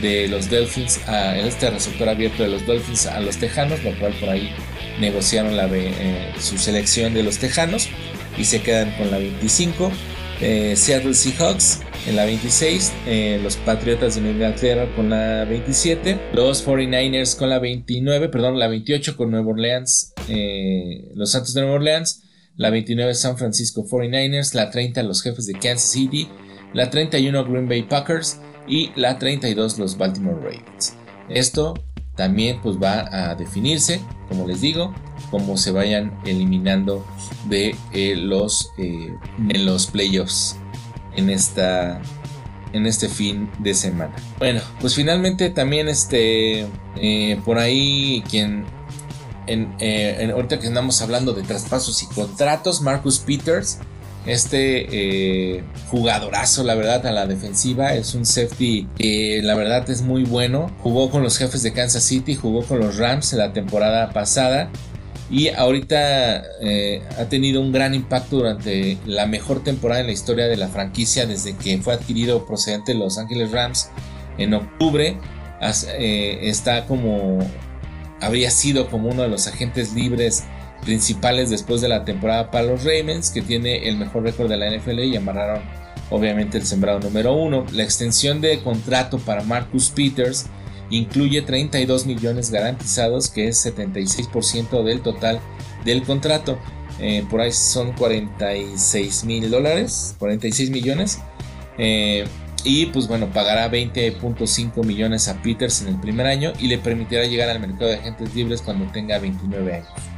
de 0.00 0.28
los 0.28 0.48
Dolphins, 0.48 1.00
a, 1.08 1.36
este 1.38 1.70
receptor 1.70 2.08
abierto 2.08 2.44
de 2.44 2.50
los 2.50 2.64
Dolphins 2.66 3.06
a 3.06 3.20
los 3.20 3.36
Tejanos, 3.36 3.82
lo 3.82 3.98
cual 3.98 4.12
por 4.14 4.28
ahí 4.28 4.50
negociaron 5.00 5.56
la, 5.56 5.68
su 6.40 6.56
selección 6.58 7.14
de 7.14 7.22
los 7.22 7.38
Tejanos 7.38 7.88
y 8.36 8.44
se 8.44 8.62
quedan 8.62 8.92
con 8.96 9.10
la 9.10 9.18
25. 9.18 9.90
Eh, 10.40 10.76
Seattle 10.76 11.14
Seahawks 11.14 11.80
en 12.06 12.14
la 12.14 12.24
26, 12.24 12.92
eh, 13.06 13.40
los 13.42 13.56
Patriotas 13.56 14.14
de 14.14 14.20
Nueva 14.20 14.34
Inglaterra 14.36 14.86
con 14.94 15.10
la 15.10 15.44
27, 15.44 16.18
los 16.32 16.64
49ers 16.64 17.36
con 17.36 17.50
la 17.50 17.58
29, 17.58 18.28
perdón, 18.28 18.58
la 18.58 18.68
28 18.68 19.16
con 19.16 19.32
Nueva 19.32 19.48
Orleans, 19.48 20.14
eh, 20.28 21.10
los 21.14 21.32
Santos 21.32 21.54
de 21.54 21.62
Nueva 21.62 21.76
Orleans, 21.76 22.22
la 22.56 22.70
29 22.70 23.14
San 23.14 23.36
Francisco 23.36 23.84
49ers, 23.84 24.54
la 24.54 24.70
30 24.70 25.02
los 25.02 25.22
jefes 25.22 25.46
de 25.46 25.54
Kansas 25.54 25.90
City, 25.90 26.28
la 26.72 26.88
31 26.88 27.44
Green 27.44 27.68
Bay 27.68 27.82
Packers 27.82 28.40
y 28.68 28.90
la 28.94 29.18
32 29.18 29.78
los 29.78 29.98
Baltimore 29.98 30.36
Ravens. 30.36 30.94
Esto 31.28 31.74
también 32.18 32.58
pues 32.60 32.82
va 32.82 33.30
a 33.30 33.36
definirse, 33.36 34.00
como 34.28 34.44
les 34.48 34.60
digo, 34.60 34.92
como 35.30 35.56
se 35.56 35.70
vayan 35.70 36.18
eliminando 36.24 37.06
de 37.48 37.76
eh, 37.92 38.16
los, 38.16 38.72
eh, 38.76 39.14
en 39.48 39.64
los 39.64 39.86
playoffs 39.86 40.56
en 41.16 41.30
esta 41.30 42.02
en 42.72 42.86
este 42.86 43.08
fin 43.08 43.48
de 43.60 43.72
semana. 43.72 44.14
Bueno, 44.38 44.60
pues 44.80 44.96
finalmente 44.96 45.48
también 45.50 45.88
este 45.88 46.66
eh, 46.96 47.40
por 47.44 47.56
ahí 47.58 48.24
quien 48.28 48.66
en, 49.46 50.30
ahorita 50.32 50.58
que 50.58 50.66
andamos 50.66 51.00
hablando 51.00 51.32
de 51.32 51.44
traspasos 51.44 52.02
y 52.02 52.06
contratos, 52.06 52.82
Marcus 52.82 53.20
Peters 53.20 53.78
este 54.28 55.56
eh, 55.56 55.64
jugadorazo, 55.90 56.62
la 56.62 56.74
verdad, 56.74 57.06
a 57.06 57.12
la 57.12 57.26
defensiva. 57.26 57.94
Es 57.94 58.14
un 58.14 58.26
safety 58.26 58.86
que 58.96 59.40
la 59.42 59.54
verdad 59.54 59.88
es 59.88 60.02
muy 60.02 60.24
bueno. 60.24 60.70
Jugó 60.82 61.10
con 61.10 61.22
los 61.22 61.38
jefes 61.38 61.62
de 61.62 61.72
Kansas 61.72 62.02
City, 62.02 62.34
jugó 62.34 62.62
con 62.62 62.78
los 62.78 62.98
Rams 62.98 63.32
la 63.32 63.54
temporada 63.54 64.12
pasada. 64.12 64.70
Y 65.30 65.48
ahorita 65.48 66.42
eh, 66.60 67.02
ha 67.18 67.24
tenido 67.24 67.60
un 67.60 67.72
gran 67.72 67.94
impacto 67.94 68.36
durante 68.36 68.98
la 69.06 69.26
mejor 69.26 69.64
temporada 69.64 70.00
en 70.00 70.06
la 70.06 70.12
historia 70.12 70.46
de 70.46 70.56
la 70.56 70.68
franquicia 70.68 71.26
desde 71.26 71.56
que 71.56 71.78
fue 71.78 71.94
adquirido 71.94 72.46
procedente 72.46 72.92
de 72.92 72.98
Los 72.98 73.18
Ángeles 73.18 73.50
Rams 73.50 73.90
en 74.36 74.52
octubre. 74.54 75.18
Eh, 75.98 76.38
está 76.42 76.86
como 76.86 77.38
habría 78.20 78.50
sido 78.50 78.90
como 78.90 79.08
uno 79.08 79.22
de 79.22 79.28
los 79.28 79.46
agentes 79.46 79.94
libres 79.94 80.44
principales 80.88 81.50
después 81.50 81.82
de 81.82 81.88
la 81.88 82.06
temporada 82.06 82.50
para 82.50 82.64
los 82.64 82.82
Ravens, 82.82 83.28
que 83.28 83.42
tiene 83.42 83.90
el 83.90 83.98
mejor 83.98 84.22
récord 84.22 84.48
de 84.48 84.56
la 84.56 84.74
NFL 84.74 85.00
y 85.00 85.16
amarraron 85.16 85.60
obviamente 86.08 86.56
el 86.56 86.64
sembrado 86.64 86.98
número 86.98 87.34
uno. 87.34 87.66
La 87.72 87.82
extensión 87.82 88.40
de 88.40 88.58
contrato 88.60 89.18
para 89.18 89.42
Marcus 89.42 89.90
Peters 89.90 90.46
incluye 90.88 91.42
32 91.42 92.06
millones 92.06 92.50
garantizados, 92.50 93.28
que 93.28 93.48
es 93.48 93.66
76% 93.66 94.82
del 94.82 95.02
total 95.02 95.40
del 95.84 96.04
contrato. 96.04 96.58
Eh, 97.00 97.22
por 97.28 97.42
ahí 97.42 97.52
son 97.52 97.92
46 97.92 99.24
mil 99.24 99.50
dólares, 99.50 100.16
46 100.18 100.70
millones. 100.70 101.18
Eh, 101.76 102.24
y 102.64 102.86
pues 102.86 103.08
bueno, 103.08 103.30
pagará 103.30 103.70
20.5 103.70 104.86
millones 104.86 105.28
a 105.28 105.42
Peters 105.42 105.82
en 105.82 105.88
el 105.88 106.00
primer 106.00 106.24
año 106.24 106.54
y 106.58 106.68
le 106.68 106.78
permitirá 106.78 107.26
llegar 107.26 107.50
al 107.50 107.60
mercado 107.60 107.90
de 107.90 107.96
agentes 107.96 108.34
libres 108.34 108.62
cuando 108.62 108.90
tenga 108.90 109.18
29 109.18 109.74
años. 109.74 110.17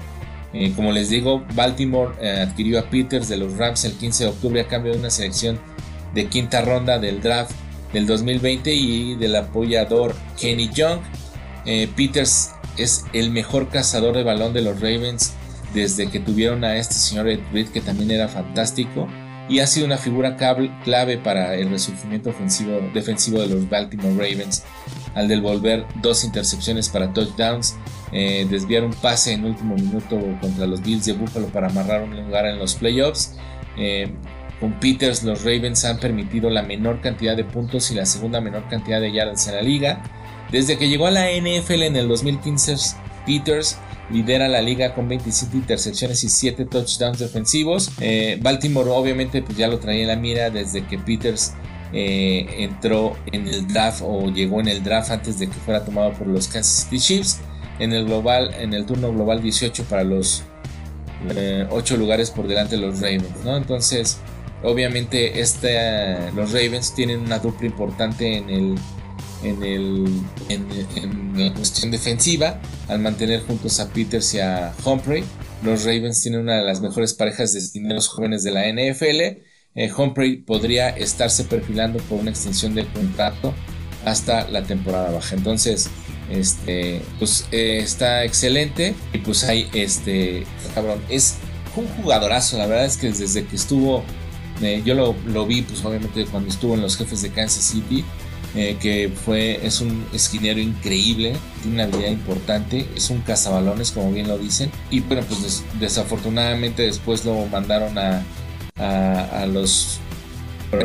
Eh, 0.53 0.72
como 0.74 0.92
les 0.92 1.09
digo, 1.11 1.44
Baltimore 1.55 2.12
eh, 2.20 2.40
adquirió 2.40 2.80
a 2.80 2.90
Peters 2.90 3.28
de 3.28 3.36
los 3.36 3.57
Rams 3.57 3.84
el 3.84 3.92
15 3.92 4.24
de 4.24 4.30
octubre 4.30 4.61
a 4.61 4.66
cambio 4.66 4.92
de 4.92 4.98
una 4.98 5.11
selección 5.11 5.61
de 6.14 6.26
quinta 6.26 6.62
ronda 6.62 6.98
del 6.98 7.20
draft 7.20 7.53
del 7.92 8.07
2020 8.07 8.72
y 8.74 9.14
del 9.16 9.36
apoyador 9.36 10.14
Kenny 10.38 10.68
Young. 10.74 11.01
Eh, 11.66 11.88
Peters 11.94 12.51
es 12.76 13.05
el 13.12 13.30
mejor 13.30 13.68
cazador 13.68 14.16
de 14.16 14.22
balón 14.22 14.53
de 14.53 14.62
los 14.62 14.80
Ravens 14.80 15.34
desde 15.74 16.09
que 16.09 16.18
tuvieron 16.18 16.64
a 16.64 16.76
este 16.76 16.94
señor 16.94 17.28
Ed 17.28 17.40
Reed 17.53 17.68
que 17.68 17.80
también 17.80 18.11
era 18.11 18.26
fantástico 18.26 19.07
y 19.48 19.59
ha 19.59 19.66
sido 19.66 19.86
una 19.86 19.98
figura 19.98 20.36
clave 20.36 21.18
para 21.18 21.55
el 21.57 21.70
resurgimiento 21.70 22.30
ofensivo, 22.30 22.80
defensivo 22.94 23.40
de 23.40 23.48
los 23.48 23.68
Baltimore 23.68 24.14
Ravens 24.14 24.62
al 25.14 25.28
devolver 25.28 25.84
dos 26.03 26.24
intercepciones 26.24 26.88
para 26.88 27.12
touchdowns 27.12 27.76
eh, 28.12 28.46
desviar 28.50 28.82
un 28.82 28.92
pase 28.92 29.32
en 29.32 29.44
último 29.44 29.76
minuto 29.76 30.18
contra 30.40 30.66
los 30.66 30.82
Bills 30.82 31.04
de 31.04 31.12
Buffalo 31.12 31.46
para 31.46 31.68
amarrar 31.68 32.02
un 32.02 32.16
lugar 32.16 32.46
en 32.46 32.58
los 32.58 32.74
playoffs. 32.74 33.36
Eh, 33.76 34.11
con 34.58 34.78
Peters 34.80 35.22
los 35.22 35.44
Ravens 35.44 35.84
han 35.84 35.98
permitido 35.98 36.50
la 36.50 36.62
menor 36.62 37.00
cantidad 37.00 37.36
de 37.36 37.44
puntos 37.44 37.90
y 37.90 37.94
la 37.94 38.04
segunda 38.04 38.40
menor 38.40 38.68
cantidad 38.68 39.00
de 39.00 39.12
yardas 39.12 39.46
en 39.48 39.54
la 39.54 39.62
liga. 39.62 40.02
Desde 40.50 40.76
que 40.76 40.88
llegó 40.88 41.06
a 41.06 41.12
la 41.12 41.30
NFL 41.30 41.82
en 41.82 41.96
el 41.96 42.08
2015, 42.08 42.74
Peters 43.24 43.78
lidera 44.11 44.48
la 44.48 44.61
liga 44.61 44.92
con 44.92 45.08
27 45.08 45.56
intercepciones 45.56 46.24
y 46.24 46.28
7 46.28 46.64
touchdowns 46.64 47.20
defensivos. 47.20 47.92
Eh, 48.00 48.38
Baltimore 48.42 48.90
obviamente 48.90 49.40
pues 49.40 49.56
ya 49.56 49.68
lo 49.68 49.78
traía 49.78 50.02
en 50.02 50.08
la 50.08 50.16
mira 50.16 50.50
desde 50.50 50.84
que 50.84 50.98
Peters 50.98 51.54
entró 51.92 53.16
en 53.32 53.48
el 53.48 53.66
draft 53.66 54.02
o 54.04 54.30
llegó 54.30 54.61
en 54.61 54.68
el 54.68 54.80
draft 54.82 55.11
antes 55.11 55.40
de 55.40 55.48
que 55.48 55.54
fuera 55.54 55.84
tomado 55.84 56.12
por 56.12 56.28
los 56.28 56.46
Kansas 56.46 56.84
City 56.84 56.98
Chiefs 57.00 57.40
en 57.81 57.93
el 57.93 58.05
global, 58.05 58.55
en 58.59 58.74
el 58.74 58.87
turno 58.87 59.12
global 59.12 59.43
18 59.43 59.85
para 59.85 60.05
los 60.05 60.45
8 61.28 61.95
eh, 61.95 61.99
lugares 61.99 62.31
por 62.31 62.47
delante 62.47 62.76
de 62.76 62.83
los 62.83 63.01
Ravens, 63.01 63.45
¿no? 63.45 63.57
Entonces, 63.57 64.18
obviamente 64.62 65.41
este, 65.41 66.31
los 66.33 66.53
Ravens 66.53 66.95
tienen 66.95 67.20
una 67.20 67.39
dupla 67.39 67.66
importante 67.66 68.37
en 68.37 68.51
el 68.51 68.78
en, 69.43 69.62
el, 69.62 70.07
en, 70.51 71.33
la 71.35 71.55
cuestión 71.55 71.91
defensiva 71.91 72.61
al 72.89 72.99
mantener 73.01 73.41
juntos 73.41 73.81
a 73.81 73.89
Peters 73.89 74.35
y 74.35 74.41
a 74.41 74.74
Humphrey. 74.85 75.24
Los 75.62 75.85
Ravens 75.85 76.22
tienen 76.22 76.41
una 76.41 76.57
de 76.57 76.64
las 76.64 76.81
mejores 76.81 77.14
parejas 77.14 77.53
de 77.53 77.61
dineros 77.72 78.09
jóvenes 78.09 78.45
de 78.45 78.51
la 78.51 78.68
NFL. 78.70 79.41
Eh, 79.76 79.93
Humphrey 79.97 80.39
podría 80.39 80.91
estarse 80.91 81.45
perfilando 81.45 82.01
por 82.01 82.20
una 82.20 82.31
extensión 82.31 82.74
del 82.74 82.87
contrato 82.89 83.55
hasta 84.05 84.49
la 84.49 84.62
temporada 84.62 85.11
baja. 85.11 85.37
Entonces, 85.37 85.91
este, 86.31 87.03
pues 87.18 87.47
eh, 87.53 87.81
está 87.83 88.24
excelente. 88.24 88.95
Y 89.12 89.18
pues 89.18 89.45
hay, 89.45 89.68
este, 89.72 90.47
cabrón, 90.74 91.01
es 91.09 91.37
un 91.76 91.87
jugadorazo. 91.89 92.59
La 92.59 92.66
verdad 92.66 92.87
es 92.87 92.97
que 92.97 93.11
desde 93.11 93.45
que 93.45 93.57
estuvo, 93.57 94.05
eh, 94.62 94.83
yo 94.85 94.95
lo, 94.95 95.47
vi, 95.47 95.62
pues 95.62 95.85
obviamente 95.85 96.24
cuando 96.26 96.49
estuvo 96.49 96.74
en 96.74 96.83
los 96.83 96.97
jefes 96.97 97.22
de 97.22 97.31
Kansas 97.31 97.64
City. 97.64 98.05
Eh, 98.57 98.76
que 98.81 99.12
fue, 99.24 99.64
es 99.64 99.81
un 99.81 100.05
esquinero 100.12 100.59
increíble, 100.59 101.37
tiene 101.62 101.74
una 101.76 101.85
habilidad 101.85 102.11
importante, 102.11 102.85
es 102.97 103.09
un 103.09 103.20
cazabalones 103.20 103.93
como 103.93 104.11
bien 104.11 104.26
lo 104.26 104.39
dicen, 104.39 104.72
y 104.91 104.99
bueno, 104.99 105.22
pues 105.28 105.62
desafortunadamente 105.78 106.83
después 106.83 107.24
lo 107.24 107.47
mandaron 107.47 107.97
a, 107.97 108.24
a, 108.76 109.43
a 109.43 109.47
los, 109.47 110.01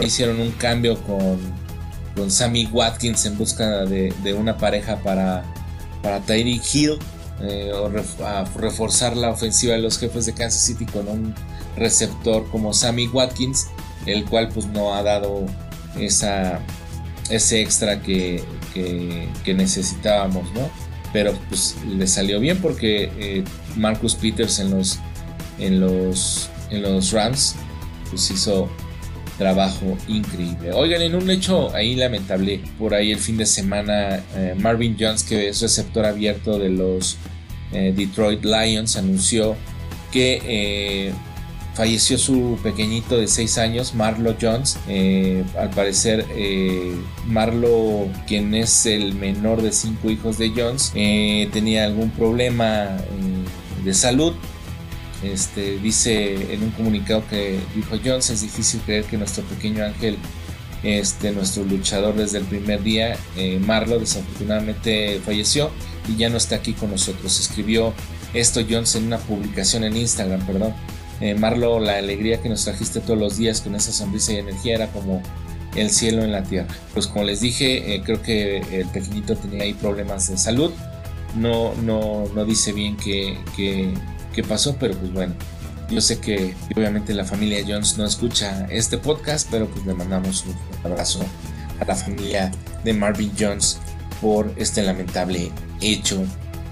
hicieron 0.03 0.41
un 0.41 0.51
cambio 0.51 1.01
con, 1.01 1.39
con 2.15 2.31
Sammy 2.31 2.65
Watkins 2.67 3.25
en 3.25 3.37
busca 3.37 3.85
de, 3.85 4.33
una 4.37 4.57
pareja 4.57 4.97
para, 4.97 5.43
para 6.01 6.19
Tyreek 6.21 6.63
Hill. 6.73 6.99
Eh, 7.41 7.73
o 7.73 7.89
reforzar 8.57 9.17
la 9.17 9.29
ofensiva 9.29 9.73
de 9.73 9.81
los 9.81 9.99
jefes 9.99 10.25
de 10.25 10.33
Kansas 10.33 10.61
City 10.61 10.85
con 10.85 11.09
un 11.09 11.35
receptor 11.75 12.49
como 12.49 12.71
Sammy 12.71 13.07
Watkins, 13.07 13.67
el 14.05 14.23
cual 14.23 14.47
pues 14.47 14.67
no 14.67 14.95
ha 14.95 15.03
dado 15.03 15.45
esa, 15.99 16.61
ese 17.29 17.61
extra 17.61 18.01
que, 18.01 18.41
que, 18.73 19.53
necesitábamos, 19.53 20.51
¿no? 20.53 20.69
Pero 21.11 21.33
pues 21.49 21.75
le 21.85 22.07
salió 22.07 22.39
bien 22.39 22.59
porque 22.61 23.11
eh, 23.19 23.43
Marcus 23.75 24.15
Peters 24.15 24.59
en 24.59 24.71
los, 24.71 24.99
en 25.59 25.81
los, 25.81 26.49
en 26.69 26.83
los 26.83 27.11
Rams 27.11 27.55
pues 28.09 28.31
hizo 28.31 28.69
trabajo 29.37 29.97
increíble. 30.07 30.71
Oigan, 30.73 31.01
en 31.01 31.15
un 31.15 31.29
hecho 31.29 31.73
ahí 31.75 31.95
lamentable, 31.95 32.61
por 32.79 32.93
ahí 32.93 33.11
el 33.11 33.19
fin 33.19 33.37
de 33.37 33.45
semana, 33.45 34.23
eh, 34.35 34.55
Marvin 34.57 34.95
Jones, 34.99 35.23
que 35.23 35.49
es 35.49 35.61
receptor 35.61 36.05
abierto 36.05 36.57
de 36.57 36.69
los 36.69 37.17
eh, 37.71 37.93
Detroit 37.95 38.43
Lions, 38.43 38.95
anunció 38.95 39.55
que 40.11 41.13
falleció 41.75 42.17
su 42.17 42.57
pequeñito 42.63 43.17
de 43.17 43.27
6 43.27 43.57
años, 43.57 43.93
Marlo 43.93 44.35
Jones. 44.41 44.79
Eh, 44.87 45.43
al 45.59 45.69
parecer, 45.71 46.25
eh, 46.35 46.95
Marlo, 47.27 48.07
quien 48.25 48.55
es 48.55 48.85
el 48.85 49.13
menor 49.13 49.61
de 49.61 49.71
5 49.71 50.09
hijos 50.09 50.37
de 50.37 50.51
Jones, 50.55 50.93
eh, 50.95 51.49
tenía 51.51 51.83
algún 51.83 52.09
problema 52.11 52.97
de 53.83 53.93
salud. 53.93 54.33
Este, 55.23 55.77
dice 55.79 56.53
en 56.53 56.63
un 56.63 56.71
comunicado 56.71 57.23
que 57.29 57.59
dijo 57.75 57.97
Jones, 58.03 58.29
es 58.29 58.41
difícil 58.41 58.81
creer 58.81 59.05
que 59.05 59.17
nuestro 59.17 59.43
pequeño 59.45 59.83
ángel, 59.83 60.17
este, 60.83 61.31
nuestro 61.31 61.63
luchador 61.63 62.15
desde 62.15 62.39
el 62.39 62.45
primer 62.45 62.83
día, 62.83 63.17
Marlo, 63.61 63.97
desafortunadamente 63.97 65.19
falleció 65.25 65.71
y 66.07 66.17
ya 66.17 66.29
no 66.29 66.37
está 66.37 66.57
aquí 66.57 66.73
con 66.73 66.91
nosotros. 66.91 67.39
Escribió 67.39 67.93
esto 68.35 68.61
Jones 68.69 68.95
en 68.95 69.05
una 69.05 69.17
publicación 69.17 69.83
en 69.85 69.95
Instagram, 69.95 70.45
perdón. 70.45 70.73
Eh, 71.21 71.35
Marlo, 71.35 71.79
la 71.79 71.97
alegría 71.97 72.41
que 72.41 72.49
nos 72.49 72.65
trajiste 72.65 72.99
todos 72.99 73.17
los 73.17 73.37
días 73.37 73.61
con 73.61 73.75
esa 73.75 73.93
sonrisa 73.93 74.33
y 74.33 74.37
energía 74.37 74.75
era 74.75 74.87
como 74.91 75.21
el 75.75 75.89
cielo 75.89 76.23
en 76.23 76.31
la 76.31 76.43
tierra. 76.43 76.67
Pues 76.93 77.07
como 77.07 77.23
les 77.23 77.39
dije, 77.39 77.95
eh, 77.95 78.01
creo 78.03 78.21
que 78.21 78.57
el 78.57 78.87
pequeñito 78.87 79.35
tenía 79.35 79.63
ahí 79.63 79.73
problemas 79.73 80.29
de 80.29 80.37
salud. 80.37 80.71
No, 81.35 81.73
no, 81.75 82.25
no 82.33 82.45
dice 82.45 82.73
bien 82.73 82.97
qué, 82.97 83.37
qué, 84.35 84.43
pasó, 84.43 84.75
pero 84.79 84.95
pues 84.95 85.13
bueno, 85.13 85.33
yo 85.89 86.01
sé 86.01 86.19
que 86.19 86.53
obviamente 86.75 87.13
la 87.13 87.25
familia 87.25 87.63
Jones 87.67 87.97
no 87.97 88.05
escucha 88.05 88.67
este 88.69 88.97
podcast, 88.97 89.47
pero 89.49 89.67
pues 89.67 89.85
le 89.85 89.93
mandamos 89.93 90.45
un 90.45 90.55
abrazo 90.91 91.23
a 91.79 91.85
la 91.85 91.95
familia 91.95 92.51
de 92.83 92.93
Marvin 92.93 93.31
Jones 93.37 93.79
por 94.21 94.51
este 94.57 94.81
lamentable 94.83 95.51
hecho 95.81 96.23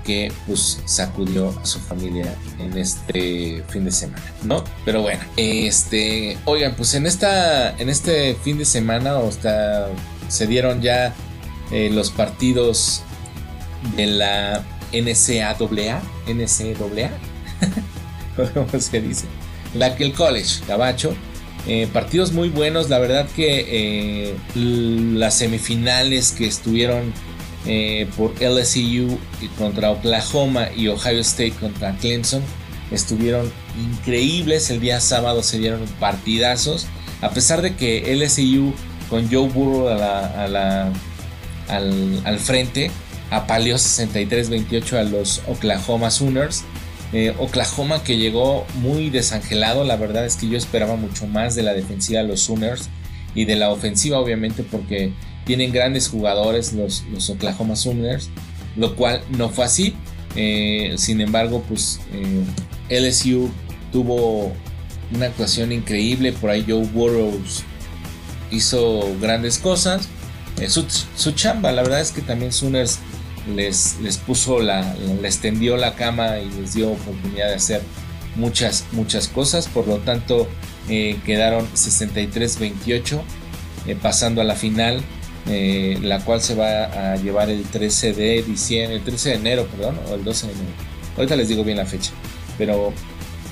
que 0.04 0.32
pues 0.48 0.82
sacudió 0.86 1.58
a 1.58 1.66
su 1.66 1.80
familia 1.80 2.34
en 2.60 2.78
este 2.78 3.64
fin 3.70 3.86
de 3.86 3.92
semana, 3.92 4.24
¿no? 4.44 4.64
Pero 4.86 5.02
bueno, 5.02 5.22
este, 5.38 6.38
oigan, 6.46 6.76
pues 6.76 6.94
en 6.94 7.06
esta, 7.06 7.78
en 7.78 7.90
este 7.90 8.36
fin 8.36 8.58
de 8.58 8.66
semana 8.66 9.18
hasta 9.18 9.88
se 10.28 10.48
dieron 10.48 10.82
ya 10.82 11.14
eh, 11.72 11.90
los 11.92 12.12
partidos 12.12 13.02
de 13.96 14.08
la 14.08 14.64
NCAA, 14.92 16.02
NCAA, 16.28 17.12
¿cómo 18.54 18.80
se 18.80 19.02
dice? 19.02 19.26
La 19.74 19.96
que 19.96 20.04
el 20.04 20.14
college, 20.14 20.62
Gabacho. 20.68 21.16
Eh, 21.66 21.88
partidos 21.94 22.34
muy 22.34 22.50
buenos, 22.50 22.90
la 22.90 23.00
verdad 23.00 23.26
que 23.36 23.66
eh, 23.70 24.36
las 24.56 25.38
semifinales 25.38 26.34
que 26.34 26.46
estuvieron 26.46 27.14
eh, 27.66 28.10
por 28.18 28.34
LSU 28.42 29.18
contra 29.58 29.92
Oklahoma 29.92 30.68
y 30.76 30.90
Ohio 30.90 31.22
State 31.22 31.54
contra 31.54 31.96
Clemson 31.96 32.42
estuvieron 32.92 33.50
increíbles. 33.78 34.70
El 34.70 34.82
día 34.82 35.00
sábado 35.00 35.42
se 35.44 35.58
dieron 35.60 35.80
partidazos. 36.00 36.88
A 37.22 37.30
pesar 37.30 37.62
de 37.62 37.76
que 37.76 38.14
LSU 38.14 38.74
con 39.10 39.32
Joe 39.32 39.48
Burrow 39.48 39.88
al, 41.68 42.40
frente 42.40 42.92
apaleó 43.32 43.78
63-28 43.78 44.98
a 44.98 45.04
los 45.04 45.42
Oklahoma 45.48 46.12
Sooners. 46.12 46.66
Eh, 47.14 47.34
Oklahoma 47.38 48.04
que 48.04 48.18
llegó 48.18 48.66
muy 48.76 49.10
desangelado. 49.10 49.84
La 49.84 49.96
verdad 49.96 50.26
es 50.26 50.36
que 50.36 50.48
yo 50.50 50.58
esperaba 50.58 50.96
mucho 50.96 51.28
más 51.28 51.56
de 51.56 51.64
la 51.64 51.74
defensiva 51.74 52.22
de 52.22 52.28
los 52.28 52.42
Sooners 52.42 52.90
y 53.36 53.46
de 53.46 53.56
la 53.56 53.70
ofensiva, 53.70 54.20
obviamente, 54.20 54.64
porque 54.64 55.14
tienen 55.46 55.72
grandes 55.72 56.08
jugadores 56.08 56.74
los, 56.74 57.04
los 57.12 57.30
Oklahoma 57.30 57.76
Sooners, 57.76 58.30
lo 58.76 58.96
cual 58.96 59.22
no 59.30 59.50
fue 59.50 59.66
así. 59.66 59.96
Eh, 60.36 60.96
sin 60.98 61.22
embargo, 61.22 61.64
pues 61.68 62.00
eh, 62.12 63.00
LSU 63.00 63.52
tuvo 63.92 64.52
una 65.14 65.28
actuación 65.28 65.72
increíble. 65.72 66.34
Por 66.34 66.50
ahí 66.50 66.66
Joe 66.68 66.86
Burrows 66.86 67.64
hizo 68.52 69.16
grandes 69.22 69.58
cosas. 69.58 70.08
Eh, 70.60 70.70
su, 70.70 71.32
chamba, 71.32 71.72
la 71.72 71.84
verdad 71.84 72.02
es 72.02 72.12
que 72.12 72.22
también 72.22 72.52
Sooners 72.52 73.00
les, 73.48 73.98
les 74.02 74.18
puso 74.18 74.60
la, 74.60 74.96
les 75.22 75.40
tendió 75.40 75.78
la 75.78 75.96
cama 75.96 76.40
y 76.40 76.50
les 76.60 76.74
dio 76.74 76.92
oportunidad 76.92 77.50
de 77.50 77.56
hacer 77.56 77.82
muchas, 78.36 78.86
muchas 78.92 79.28
cosas. 79.28 79.68
Por 79.68 79.88
lo 79.88 79.98
tanto, 79.98 80.48
quedaron 80.88 81.68
63-28, 81.74 83.22
pasando 84.02 84.42
a 84.42 84.44
la 84.44 84.56
final. 84.56 85.02
Eh, 85.50 85.98
la 86.02 86.24
cual 86.24 86.42
se 86.42 86.56
va 86.56 86.86
a 87.12 87.18
llevar 87.18 87.50
el 87.50 87.64
13 87.64 88.14
de 88.14 88.44
diciembre, 88.44 88.96
el 88.96 89.04
13 89.04 89.30
de 89.30 89.36
enero, 89.36 89.68
perdón, 89.68 90.00
o 90.10 90.16
el 90.16 90.24
12 90.24 90.48
de 90.48 90.54
enero. 90.54 90.70
Ahorita 91.18 91.36
les 91.36 91.50
digo 91.50 91.66
bien 91.66 91.78
la 91.78 91.86
fecha. 91.86 92.12
Pero 92.58 92.94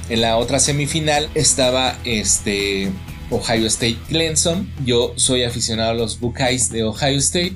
en 0.09 0.21
la 0.21 0.37
otra 0.37 0.59
semifinal 0.59 1.29
estaba 1.35 1.97
este 2.05 2.89
Ohio 3.29 3.67
State 3.67 3.97
Clemson. 4.07 4.71
Yo 4.85 5.13
soy 5.15 5.43
aficionado 5.43 5.91
a 5.91 5.93
los 5.93 6.19
Buckeyes 6.19 6.69
de 6.69 6.83
Ohio 6.83 7.17
State. 7.17 7.55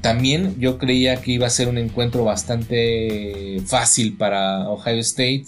También 0.00 0.58
yo 0.58 0.78
creía 0.78 1.20
que 1.20 1.32
iba 1.32 1.46
a 1.46 1.50
ser 1.50 1.68
un 1.68 1.78
encuentro 1.78 2.24
bastante 2.24 3.60
fácil 3.66 4.16
para 4.16 4.68
Ohio 4.68 5.00
State. 5.00 5.44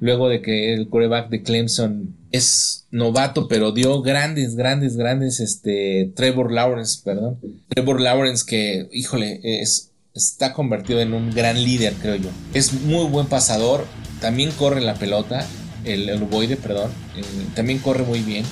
Luego 0.00 0.28
de 0.28 0.42
que 0.42 0.74
el 0.74 0.88
quarterback 0.88 1.30
de 1.30 1.42
Clemson 1.42 2.14
es 2.30 2.86
novato, 2.90 3.48
pero 3.48 3.72
dio 3.72 4.02
grandes, 4.02 4.56
grandes, 4.56 4.96
grandes, 4.96 5.40
este, 5.40 6.12
Trevor 6.16 6.52
Lawrence, 6.52 7.00
perdón. 7.02 7.38
Trevor 7.68 8.00
Lawrence 8.00 8.44
que, 8.46 8.88
híjole, 8.92 9.40
es, 9.42 9.92
está 10.14 10.52
convertido 10.52 11.00
en 11.00 11.14
un 11.14 11.30
gran 11.30 11.62
líder, 11.62 11.94
creo 11.94 12.16
yo. 12.16 12.30
Es 12.52 12.72
muy 12.72 13.06
buen 13.06 13.28
pasador, 13.28 13.86
también 14.20 14.50
corre 14.50 14.80
la 14.80 14.94
pelota, 14.94 15.46
el, 15.84 16.08
el 16.08 16.56
perdón, 16.56 16.90
eh, 17.16 17.22
también 17.54 17.78
corre 17.78 18.04
muy 18.04 18.20
bien. 18.20 18.44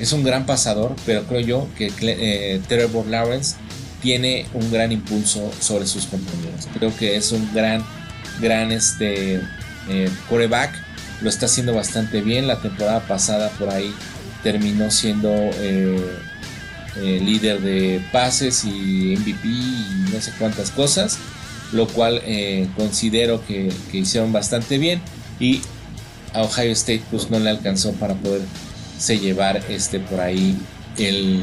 Es 0.00 0.12
un 0.12 0.24
gran 0.24 0.46
pasador, 0.46 0.96
pero 1.04 1.24
creo 1.24 1.40
yo 1.40 1.68
que 1.76 1.92
eh, 2.00 2.60
Trevor 2.68 3.06
Lawrence 3.06 3.56
tiene 4.06 4.46
un 4.54 4.70
gran 4.70 4.92
impulso 4.92 5.50
sobre 5.58 5.84
sus 5.84 6.06
compañeros. 6.06 6.68
Creo 6.78 6.96
que 6.96 7.16
es 7.16 7.32
un 7.32 7.52
gran, 7.52 7.84
gran 8.40 8.70
este, 8.70 9.40
eh, 9.88 10.08
coreback 10.28 10.86
lo 11.22 11.28
está 11.28 11.46
haciendo 11.46 11.74
bastante 11.74 12.20
bien. 12.20 12.46
La 12.46 12.60
temporada 12.60 13.00
pasada 13.00 13.50
por 13.58 13.68
ahí 13.70 13.92
terminó 14.44 14.92
siendo 14.92 15.28
eh, 15.32 15.98
eh, 17.02 17.20
líder 17.20 17.60
de 17.60 18.00
pases 18.12 18.64
y 18.64 19.16
MVP 19.16 19.48
y 19.48 20.12
no 20.12 20.20
sé 20.20 20.32
cuántas 20.38 20.70
cosas, 20.70 21.18
lo 21.72 21.88
cual 21.88 22.22
eh, 22.24 22.68
considero 22.76 23.44
que, 23.44 23.72
hicieron 23.92 24.32
bastante 24.32 24.78
bien 24.78 25.00
y 25.40 25.62
a 26.32 26.42
Ohio 26.42 26.70
State 26.70 27.02
pues 27.10 27.28
no 27.28 27.40
le 27.40 27.50
alcanzó 27.50 27.90
para 27.94 28.14
poderse 28.14 29.18
llevar 29.18 29.64
este 29.68 29.98
por 29.98 30.20
ahí 30.20 30.56
el, 30.96 31.42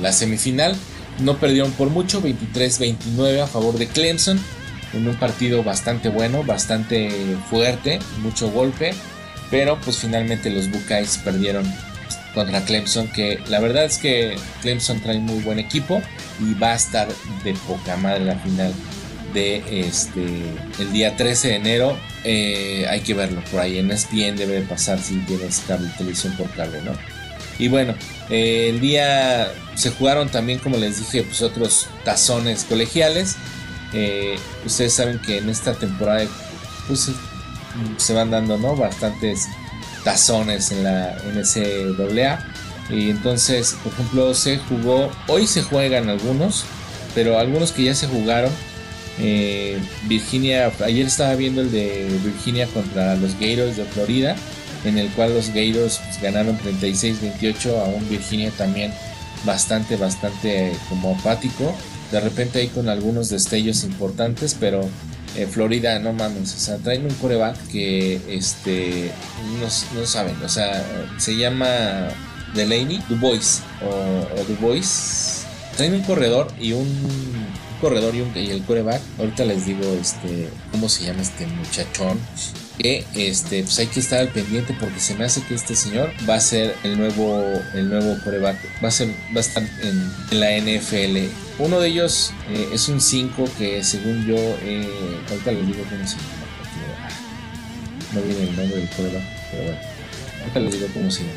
la 0.00 0.12
semifinal. 0.12 0.74
No 1.18 1.36
perdieron 1.36 1.72
por 1.72 1.90
mucho, 1.90 2.22
23-29 2.22 3.42
a 3.42 3.46
favor 3.46 3.76
de 3.76 3.88
Clemson 3.88 4.40
en 4.92 5.06
un 5.06 5.16
partido 5.16 5.62
bastante 5.62 6.08
bueno, 6.08 6.42
bastante 6.42 7.36
fuerte, 7.48 7.98
mucho 8.22 8.50
golpe, 8.50 8.92
pero 9.50 9.80
pues 9.80 9.98
finalmente 9.98 10.50
los 10.50 10.70
Buckeyes 10.70 11.18
perdieron 11.18 11.70
contra 12.34 12.64
Clemson, 12.64 13.08
que 13.08 13.40
la 13.48 13.60
verdad 13.60 13.84
es 13.84 13.98
que 13.98 14.36
Clemson 14.62 15.00
trae 15.00 15.18
muy 15.18 15.42
buen 15.42 15.58
equipo 15.58 16.00
y 16.40 16.54
va 16.54 16.72
a 16.72 16.76
estar 16.76 17.08
de 17.44 17.54
poca 17.66 17.96
madre 17.96 18.24
la 18.24 18.36
final 18.36 18.72
de 19.34 19.62
este 19.68 20.26
el 20.78 20.92
día 20.92 21.16
13 21.16 21.48
de 21.48 21.54
enero. 21.54 21.98
Eh, 22.24 22.86
hay 22.88 23.00
que 23.00 23.14
verlo 23.14 23.42
por 23.50 23.60
ahí 23.60 23.78
en 23.78 23.90
ESPN 23.90 24.36
debe 24.36 24.60
pasar 24.62 25.00
si 25.00 25.16
tienes 25.20 25.62
cable, 25.66 25.88
televisión 25.96 26.36
por 26.36 26.50
cable, 26.50 26.82
¿no? 26.82 26.92
Y 27.60 27.68
bueno, 27.68 27.94
eh, 28.30 28.70
el 28.70 28.80
día 28.80 29.52
se 29.74 29.90
jugaron 29.90 30.30
también, 30.30 30.58
como 30.60 30.78
les 30.78 30.98
dije, 30.98 31.22
pues 31.22 31.42
otros 31.42 31.88
tazones 32.04 32.64
colegiales. 32.64 33.36
Eh, 33.92 34.38
ustedes 34.64 34.94
saben 34.94 35.18
que 35.18 35.38
en 35.38 35.50
esta 35.50 35.74
temporada 35.74 36.26
pues, 36.88 37.10
se 37.98 38.14
van 38.14 38.30
dando 38.30 38.56
¿no? 38.56 38.74
bastantes 38.76 39.46
tazones 40.04 40.70
en 40.72 40.84
la 40.84 41.18
NCAA. 41.34 42.46
Y 42.88 43.10
entonces, 43.10 43.76
por 43.84 43.92
ejemplo, 43.92 44.34
se 44.34 44.56
jugó, 44.56 45.10
hoy 45.28 45.46
se 45.46 45.62
juegan 45.62 46.08
algunos, 46.08 46.64
pero 47.14 47.38
algunos 47.38 47.72
que 47.72 47.84
ya 47.84 47.94
se 47.94 48.06
jugaron. 48.06 48.50
Eh, 49.18 49.78
Virginia, 50.08 50.72
ayer 50.82 51.06
estaba 51.06 51.34
viendo 51.34 51.60
el 51.60 51.70
de 51.70 52.08
Virginia 52.24 52.66
contra 52.68 53.16
los 53.16 53.34
Gators 53.34 53.76
de 53.76 53.84
Florida, 53.84 54.34
en 54.84 54.98
el 54.98 55.08
cual 55.10 55.34
los 55.34 55.48
Gators 55.48 56.00
ganaron 56.22 56.58
36-28 56.58 57.78
a 57.78 57.84
un 57.84 58.08
Virginia 58.08 58.50
también 58.56 58.92
bastante, 59.44 59.96
bastante 59.96 60.72
como 60.88 61.14
apático. 61.14 61.74
De 62.10 62.20
repente 62.20 62.58
ahí 62.58 62.68
con 62.68 62.88
algunos 62.88 63.28
destellos 63.28 63.84
importantes, 63.84 64.56
pero 64.58 64.88
eh, 65.36 65.46
Florida, 65.46 65.98
no 65.98 66.12
mames, 66.12 66.54
o 66.54 66.58
sea, 66.58 66.76
traen 66.78 67.04
un 67.04 67.14
coreback 67.14 67.56
que 67.68 68.20
este 68.28 69.12
no, 69.60 70.06
saben, 70.06 70.34
o 70.42 70.48
sea, 70.48 70.84
se 71.18 71.36
llama 71.36 72.08
Delaney, 72.54 73.00
Dubois 73.08 73.62
o, 73.82 74.40
o 74.40 74.44
Dubois. 74.44 75.44
Traen 75.76 75.94
un 75.94 76.02
corredor 76.02 76.48
y 76.60 76.72
un, 76.72 76.86
corredor 77.80 78.14
y, 78.14 78.50
el 78.50 78.62
coreback. 78.64 79.00
Ahorita 79.18 79.44
les 79.44 79.66
digo 79.66 79.82
este 80.00 80.48
cómo 80.70 80.88
se 80.88 81.04
llama 81.04 81.22
este 81.22 81.46
muchachón 81.46 82.18
que 82.80 83.04
este, 83.14 83.62
pues 83.62 83.78
hay 83.78 83.88
que 83.88 84.00
estar 84.00 84.20
al 84.20 84.28
pendiente 84.28 84.74
porque 84.78 85.00
se 85.00 85.14
me 85.14 85.24
hace 85.24 85.42
que 85.42 85.54
este 85.54 85.76
señor 85.76 86.10
va 86.28 86.36
a 86.36 86.40
ser 86.40 86.74
el 86.82 86.96
nuevo, 86.96 87.42
el 87.74 87.90
nuevo 87.90 88.16
coreback, 88.24 88.56
va 88.82 88.88
a, 88.88 88.90
ser, 88.90 89.08
va 89.08 89.36
a 89.36 89.40
estar 89.40 89.62
en, 89.82 90.38
la 90.38 90.56
NFL. 90.56 91.30
Uno 91.58 91.78
de 91.78 91.88
ellos 91.88 92.32
eh, 92.48 92.70
es 92.72 92.88
un 92.88 93.02
5 93.02 93.44
que 93.58 93.84
según 93.84 94.26
yo, 94.26 94.36
eh, 94.36 94.88
ahorita 95.28 95.52
les 95.52 95.66
digo 95.66 95.84
cómo 95.90 96.06
se 96.06 96.16
llama. 96.16 96.40
No 98.14 98.22
viene 98.22 98.42
el 98.44 98.56
nombre 98.56 98.76
del 98.78 98.88
coreback, 98.88 99.24
pero 99.50 99.62
bueno, 99.64 99.78
ahorita 100.40 100.60
les 100.60 100.72
digo 100.72 100.86
cómo 100.94 101.10
se 101.10 101.20
llama. 101.20 101.32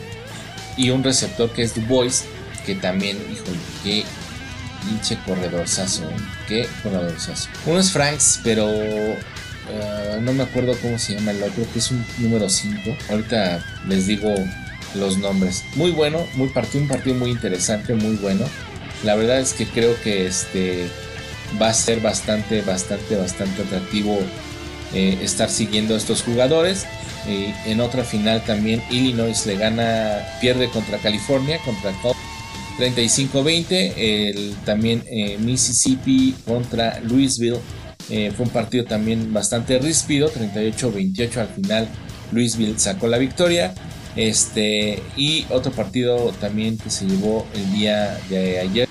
Y 0.78 0.90
un 0.92 1.04
receptor 1.04 1.52
que 1.52 1.64
es 1.64 1.76
Du 1.76 1.82
Bois, 1.82 2.24
que 2.66 2.76
también, 2.76 3.18
híjole, 3.18 3.60
qué 3.84 4.06
pinche 4.86 5.18
corredorzazo, 5.26 6.04
qué 6.48 6.68
corredorzazo. 6.82 7.50
Uno 7.66 7.80
es 7.80 7.92
Franks, 7.92 8.40
pero 8.44 8.68
Ah, 9.70 10.18
no 10.22 10.34
me 10.34 10.44
acuerdo 10.44 10.76
cómo 10.82 11.00
se 11.00 11.16
llama 11.16 11.32
el 11.32 11.42
otro, 11.42 11.66
que 11.72 11.80
es 11.80 11.92
un 11.92 12.06
número 12.20 12.50
5. 12.50 12.98
Ahorita 13.10 13.64
les 13.88 14.08
digo 14.08 14.34
los 14.96 15.18
nombres. 15.18 15.64
Muy 15.76 15.92
bueno, 15.92 16.28
muy 16.36 16.50
partido, 16.50 16.84
un 16.84 16.90
partido 16.90 17.16
muy 17.16 17.32
interesante, 17.32 17.94
muy 17.94 18.16
bueno. 18.18 18.46
La 19.04 19.16
verdad 19.16 19.40
es 19.40 19.54
que 19.54 19.66
creo 19.66 20.00
que 20.02 20.28
este 20.28 20.88
va 21.62 21.70
a 21.70 21.74
ser 21.74 22.00
bastante, 22.02 22.62
bastante, 22.62 23.16
bastante 23.16 23.62
atractivo 23.62 24.20
eh, 24.94 25.20
estar 25.22 25.50
siguiendo 25.50 25.96
estos 25.96 26.24
jugadores. 26.24 26.86
en 27.26 27.80
otra 27.80 28.04
final 28.04 28.44
también 28.44 28.84
Illinois 28.90 29.46
le 29.46 29.56
gana, 29.56 30.20
pierde 30.42 30.70
contra 30.70 30.98
California, 30.98 31.58
contra 31.64 31.92
35-20. 32.78 33.94
El, 33.96 34.56
también 34.66 35.04
eh, 35.08 35.38
Mississippi 35.40 36.36
contra 36.46 37.00
Louisville 37.02 37.60
eh, 38.10 38.32
fue 38.36 38.46
un 38.46 38.52
partido 38.52 38.86
también 38.86 39.34
bastante 39.34 39.80
ríspido, 39.80 40.32
38-28 40.32 41.38
al 41.38 41.48
final. 41.50 41.88
Louisville 42.32 42.78
sacó 42.78 43.08
la 43.08 43.18
victoria. 43.18 43.74
Este, 44.16 45.02
y 45.18 45.46
otro 45.50 45.72
partido 45.72 46.32
también 46.40 46.78
que 46.78 46.90
se 46.90 47.06
llevó 47.06 47.48
el 47.56 47.72
día 47.74 48.20
de 48.30 48.60
ayer 48.60 48.88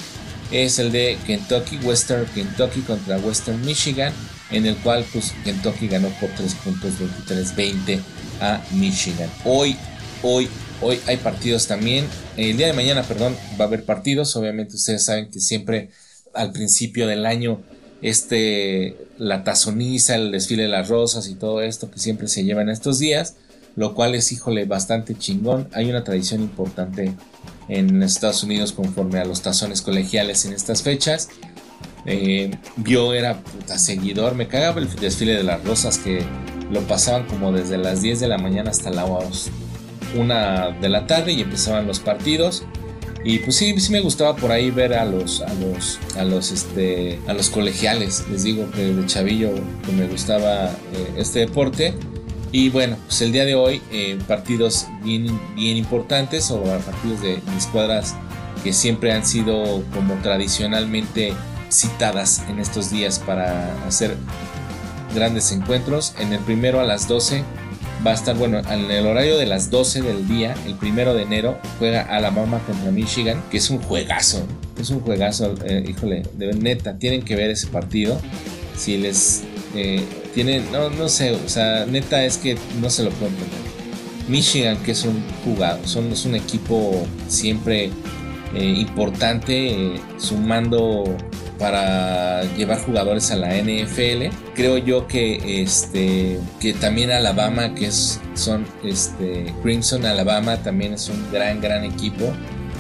es 0.53 0.79
el 0.79 0.93
de 0.93 1.19
Kentucky, 1.27 1.79
Western 1.79 2.27
Kentucky 2.35 2.81
contra 2.81 3.17
Western 3.19 3.65
Michigan, 3.65 4.13
en 4.51 4.67
el 4.67 4.77
cual 4.77 5.05
pues, 5.13 5.33
Kentucky 5.45 5.89
ganó 5.89 6.09
por 6.21 6.29
3 6.31 6.55
puntos 6.57 6.93
23-20 7.27 8.01
a 8.41 8.61
Michigan. 8.73 9.31
Hoy, 9.45 9.77
hoy, 10.23 10.49
hoy 10.83 11.01
hay 11.07 11.17
partidos 11.17 11.67
también. 11.67 12.07
El 12.37 12.57
día 12.57 12.67
de 12.67 12.73
mañana, 12.73 13.03
perdón, 13.03 13.37
va 13.61 13.65
a 13.65 13.69
haber 13.69 13.85
partidos. 13.85 14.35
Obviamente 14.37 14.77
ustedes 14.77 15.05
saben 15.05 15.31
que 15.31 15.41
siempre 15.41 15.91
al 16.35 16.53
principio 16.53 17.07
del 17.07 17.27
año 17.27 17.61
este, 18.03 18.97
la 19.19 19.45
tazoniza, 19.45 20.17
el 20.17 20.33
desfile 20.33 20.65
de 20.65 20.69
las 20.69 20.89
rosas 20.89 21.29
y 21.29 21.35
todo 21.35 21.63
esto 21.63 21.91
que 21.91 21.99
siempre 21.99 22.29
se 22.29 22.45
lleva 22.45 22.63
en 22.63 22.69
estos 22.69 22.99
días, 22.99 23.37
lo 23.77 23.95
cual 23.95 24.15
es, 24.15 24.33
híjole, 24.33 24.65
bastante 24.65 25.17
chingón. 25.17 25.69
Hay 25.73 25.89
una 25.89 26.05
tradición 26.05 26.43
importante 26.43 27.15
en 27.69 28.03
Estados 28.03 28.43
Unidos 28.43 28.73
conforme 28.73 29.19
a 29.19 29.25
los 29.25 29.43
tazones 29.43 29.81
colegiales 29.83 30.45
en 30.45 30.53
estas 30.53 30.83
fechas. 30.83 31.29
Eh, 32.05 32.51
yo 32.79 33.15
era 33.15 33.41
puta 33.41 33.79
seguidor, 33.79 34.35
me 34.35 34.49
cagaba 34.49 34.81
el 34.81 34.93
desfile 34.97 35.35
de 35.35 35.45
las 35.45 35.63
rosas 35.65 35.99
que 35.99 36.21
lo 36.71 36.81
pasaban 36.89 37.27
como 37.27 37.53
desde 37.53 37.79
las 37.79 38.03
10 38.03 38.19
de 38.19 38.29
la 38.29 38.39
mañana 38.39 38.71
hasta 38.71 38.91
la 38.91 39.05
1 40.15 40.81
de 40.81 40.89
la 40.89 41.07
tarde 41.07 41.33
y 41.33 41.43
empezaban 41.43 41.87
los 41.87 42.01
partidos. 42.01 42.65
Y 43.25 43.39
pues 43.39 43.57
sí, 43.57 43.79
sí 43.79 43.93
me 43.93 44.01
gustaba 44.01 44.35
por 44.35 44.51
ahí 44.51 44.71
ver 44.71 44.95
a 44.95 45.05
los, 45.05 45.43
a 45.43 45.55
los, 45.55 46.01
a 46.17 46.25
los, 46.25 46.51
este, 46.51 47.21
a 47.29 47.35
los 47.35 47.51
colegiales. 47.51 48.25
Les 48.31 48.43
digo 48.43 48.69
que 48.73 48.93
de 48.93 49.07
chavillo 49.07 49.51
me 49.97 50.07
gustaba 50.07 50.71
eh, 50.71 51.15
este 51.17 51.41
deporte. 51.41 51.95
Y 52.51 52.69
bueno, 52.69 52.97
pues 53.07 53.23
el 53.23 53.33
día 53.33 53.45
de 53.45 53.55
hoy 53.55 53.81
eh, 53.93 54.19
partidos 54.27 54.87
bien, 55.03 55.41
bien 55.55 55.77
importantes 55.77 56.51
o 56.51 56.63
partidos 56.63 57.23
de 57.23 57.41
escuadras 57.57 58.15
que 58.63 58.73
siempre 58.73 59.13
han 59.13 59.25
sido 59.25 59.83
como 59.95 60.15
tradicionalmente 60.23 61.33
citadas 61.71 62.43
en 62.49 62.59
estos 62.59 62.91
días 62.91 63.19
para 63.21 63.73
hacer 63.87 64.17
grandes 65.15 65.53
encuentros. 65.53 66.15
En 66.19 66.33
el 66.33 66.41
primero 66.41 66.81
a 66.81 66.85
las 66.85 67.09
12 67.09 67.45
va 68.05 68.11
a 68.13 68.15
estar, 68.15 68.37
bueno, 68.37 68.59
en 68.59 68.91
el 68.91 69.07
horario 69.07 69.39
de 69.39 69.47
las 69.47 69.71
12 69.71 70.03
del 70.03 70.27
día, 70.27 70.55
el 70.67 70.75
primero 70.75 71.15
de 71.15 71.23
enero, 71.23 71.59
juega 71.79 72.03
Alabama 72.03 72.61
contra 72.67 72.91
Michigan, 72.91 73.43
que 73.51 73.59
es 73.59 73.71
un 73.71 73.79
juegazo, 73.79 74.47
es 74.79 74.91
un 74.91 75.01
juegazo, 75.01 75.55
eh, 75.65 75.85
híjole, 75.89 76.23
de 76.35 76.53
neta, 76.55 76.99
tienen 76.99 77.23
que 77.23 77.37
ver 77.37 77.51
ese 77.51 77.69
partido. 77.69 78.21
Si 78.77 78.99
les 78.99 79.43
eh, 79.75 80.05
tienen, 80.35 80.71
no, 80.73 80.91
no 80.91 81.09
sé, 81.09 81.33
o 81.33 81.49
sea, 81.49 81.87
neta 81.87 82.25
es 82.25 82.39
que 82.39 82.57
no 82.81 82.91
se 82.91 83.05
lo 83.05 83.11
pueden 83.11 83.35
perder. 83.35 83.73
Michigan, 84.29 84.83
que 84.83 84.93
es 84.93 85.05
un 85.05 85.23
jugado, 85.45 85.87
son, 85.87 86.13
es 86.13 86.25
un 86.25 86.35
equipo 86.35 87.07
siempre 87.29 87.91
eh, 88.55 88.65
importante, 88.65 89.95
sumando 90.19 91.05
para 91.63 92.43
llevar 92.57 92.81
jugadores 92.81 93.31
a 93.31 93.37
la 93.37 93.55
NFL. 93.55 94.35
Creo 94.55 94.79
yo 94.79 95.07
que 95.07 95.63
este 95.63 96.41
que 96.61 96.73
también 96.75 97.13
Alabama, 97.13 97.73
que 97.77 97.87
es 97.87 98.21
son 98.35 98.67
este 98.83 99.55
Crimson 99.63 100.05
Alabama 100.05 100.57
también 100.57 100.93
es 100.93 101.09
un 101.09 101.31
gran 101.31 101.61
gran 101.61 101.85
equipo, 101.85 102.33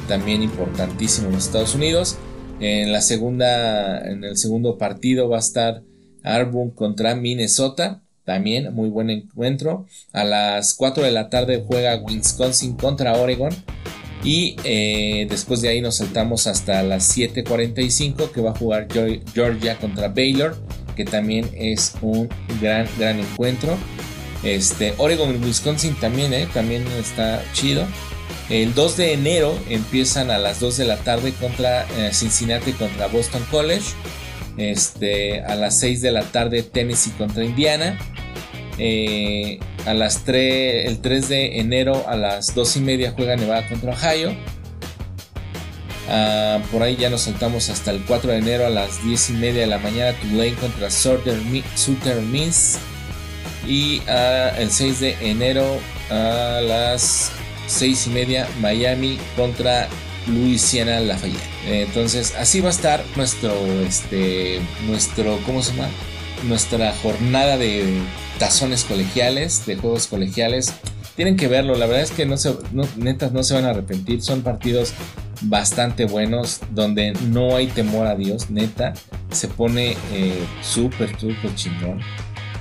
también 0.09 0.43
importantísimo 0.43 1.29
en 1.29 1.37
Estados 1.37 1.77
Unidos. 1.77 2.19
En 2.59 2.91
la 2.91 3.01
segunda 3.03 4.01
en 4.01 4.25
el 4.25 4.37
segundo 4.37 4.77
partido 4.79 5.29
va 5.29 5.37
a 5.37 5.41
estar 5.41 5.85
Arbun 6.25 6.71
contra 6.73 7.15
Minnesota. 7.15 8.03
También 8.25 8.75
muy 8.75 8.89
buen 8.89 9.11
encuentro. 9.11 9.87
A 10.13 10.25
las 10.25 10.75
4 10.75 11.05
de 11.05 11.13
la 11.13 11.29
tarde 11.29 11.65
juega 11.65 12.03
Wisconsin 12.03 12.77
contra 12.77 13.15
Oregon. 13.15 13.53
Y 14.25 14.57
eh, 14.65 15.27
después 15.29 15.61
de 15.63 15.69
ahí 15.69 15.81
nos 15.81 15.97
saltamos 15.97 16.47
hasta 16.47 16.83
las 16.83 17.17
7:45 17.17 18.31
que 18.31 18.41
va 18.41 18.51
a 18.51 18.55
jugar 18.55 18.87
Georgia 19.35 19.77
contra 19.79 20.09
Baylor, 20.09 20.57
que 20.97 21.05
también 21.05 21.49
es 21.55 21.95
un 22.03 22.29
gran, 22.61 22.87
gran 22.99 23.19
encuentro. 23.19 23.77
Este, 24.45 24.95
Oregon 24.99 25.35
y 25.35 25.45
Wisconsin 25.45 25.95
también, 25.97 26.33
eh, 26.33 26.49
también 26.53 26.85
está 27.01 27.43
chido. 27.53 27.87
El 28.49 28.75
2 28.75 28.97
de 28.97 29.13
enero 29.13 29.59
empiezan 29.69 30.31
a 30.31 30.39
las 30.39 30.61
2 30.61 30.77
de 30.77 30.85
la 30.85 30.97
tarde 30.99 31.33
contra 31.33 31.83
eh, 31.97 32.11
Cincinnati 32.13 32.73
contra 32.73 33.07
Boston 33.09 33.45
College. 33.51 33.87
Este, 34.57 35.41
a 35.41 35.55
las 35.55 35.79
6 35.79 36.03
de 36.03 36.11
la 36.11 36.23
tarde 36.25 36.63
Tennessee 36.63 37.13
contra 37.13 37.45
Indiana. 37.45 37.99
Eh, 38.79 39.59
a 39.87 39.95
las 39.95 40.25
3, 40.25 40.87
el 40.87 41.01
3 41.01 41.29
de 41.29 41.61
enero 41.61 42.05
a 42.09 42.17
las 42.17 42.55
2 42.55 42.77
y 42.77 42.81
media 42.81 43.13
juega 43.17 43.37
Nevada 43.37 43.69
contra 43.69 43.93
Ohio. 43.93 44.35
Ah, 46.09 46.59
por 46.71 46.83
ahí 46.83 46.97
ya 46.97 47.11
nos 47.11 47.23
saltamos 47.23 47.69
hasta 47.71 47.91
el 47.91 48.03
4 48.05 48.33
de 48.33 48.39
enero 48.39 48.67
a 48.67 48.71
las 48.71 49.05
10 49.05 49.31
y 49.31 49.33
media 49.35 49.63
de 49.63 49.67
la 49.67 49.79
mañana 49.79 50.17
Tulane 50.21 50.55
contra 50.55 50.91
Southern 50.91 51.51
Miss. 52.31 52.79
Y 53.67 54.03
ah, 54.09 54.53
el 54.59 54.71
6 54.71 55.01
de 55.01 55.17
enero 55.21 55.65
a 56.11 56.61
las 56.61 57.31
6 57.67 58.07
y 58.09 58.11
media 58.11 58.49
Miami 58.61 59.19
contra 59.37 59.89
Louisiana 60.27 61.01
Lafayette. 61.01 61.41
Entonces 61.67 62.35
así 62.39 62.61
va 62.61 62.69
a 62.69 62.73
estar 62.73 63.05
nuestro, 63.17 63.55
este, 63.87 64.61
nuestro, 64.87 65.39
¿cómo 65.45 65.63
se 65.63 65.73
llama? 65.73 65.89
Nuestra 66.45 66.93
jornada 67.03 67.57
de 67.57 68.01
tazones 68.39 68.85
colegiales, 68.85 69.67
de 69.67 69.77
juegos 69.77 70.07
colegiales. 70.07 70.75
Tienen 71.17 71.37
que 71.37 71.47
verlo, 71.47 71.77
la 71.77 71.87
verdad 71.87 72.03
es 72.03 72.11
que 72.11 72.27
no 72.27 72.37
se, 72.37 72.57
netas 72.97 73.33
no 73.33 73.43
se 73.43 73.55
van 73.55 73.67
a 73.67 73.71
arrepentir, 73.71 74.23
son 74.23 74.43
partidos 74.43 74.95
bastante 75.43 76.07
buenos 76.07 76.61
donde 76.71 77.13
no 77.29 77.57
hay 77.57 77.67
temor 77.67 78.07
a 78.07 78.15
Dios, 78.15 78.51
neta, 78.51 78.95
se 79.31 79.49
pone 79.49 79.97
eh, 80.13 80.43
súper, 80.63 81.19
súper 81.19 81.55
chingón. 81.55 82.01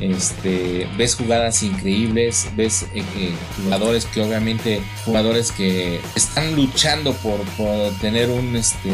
Este, 0.01 0.87
ves 0.97 1.15
jugadas 1.15 1.61
increíbles, 1.63 2.49
ves 2.55 2.83
eh, 2.95 3.03
eh, 3.17 3.31
jugadores 3.63 4.05
que 4.05 4.21
obviamente, 4.21 4.81
jugadores 5.05 5.51
que 5.51 5.99
están 6.15 6.55
luchando 6.55 7.13
por, 7.13 7.39
tener 8.01 8.29
un, 8.29 8.55
este, 8.55 8.89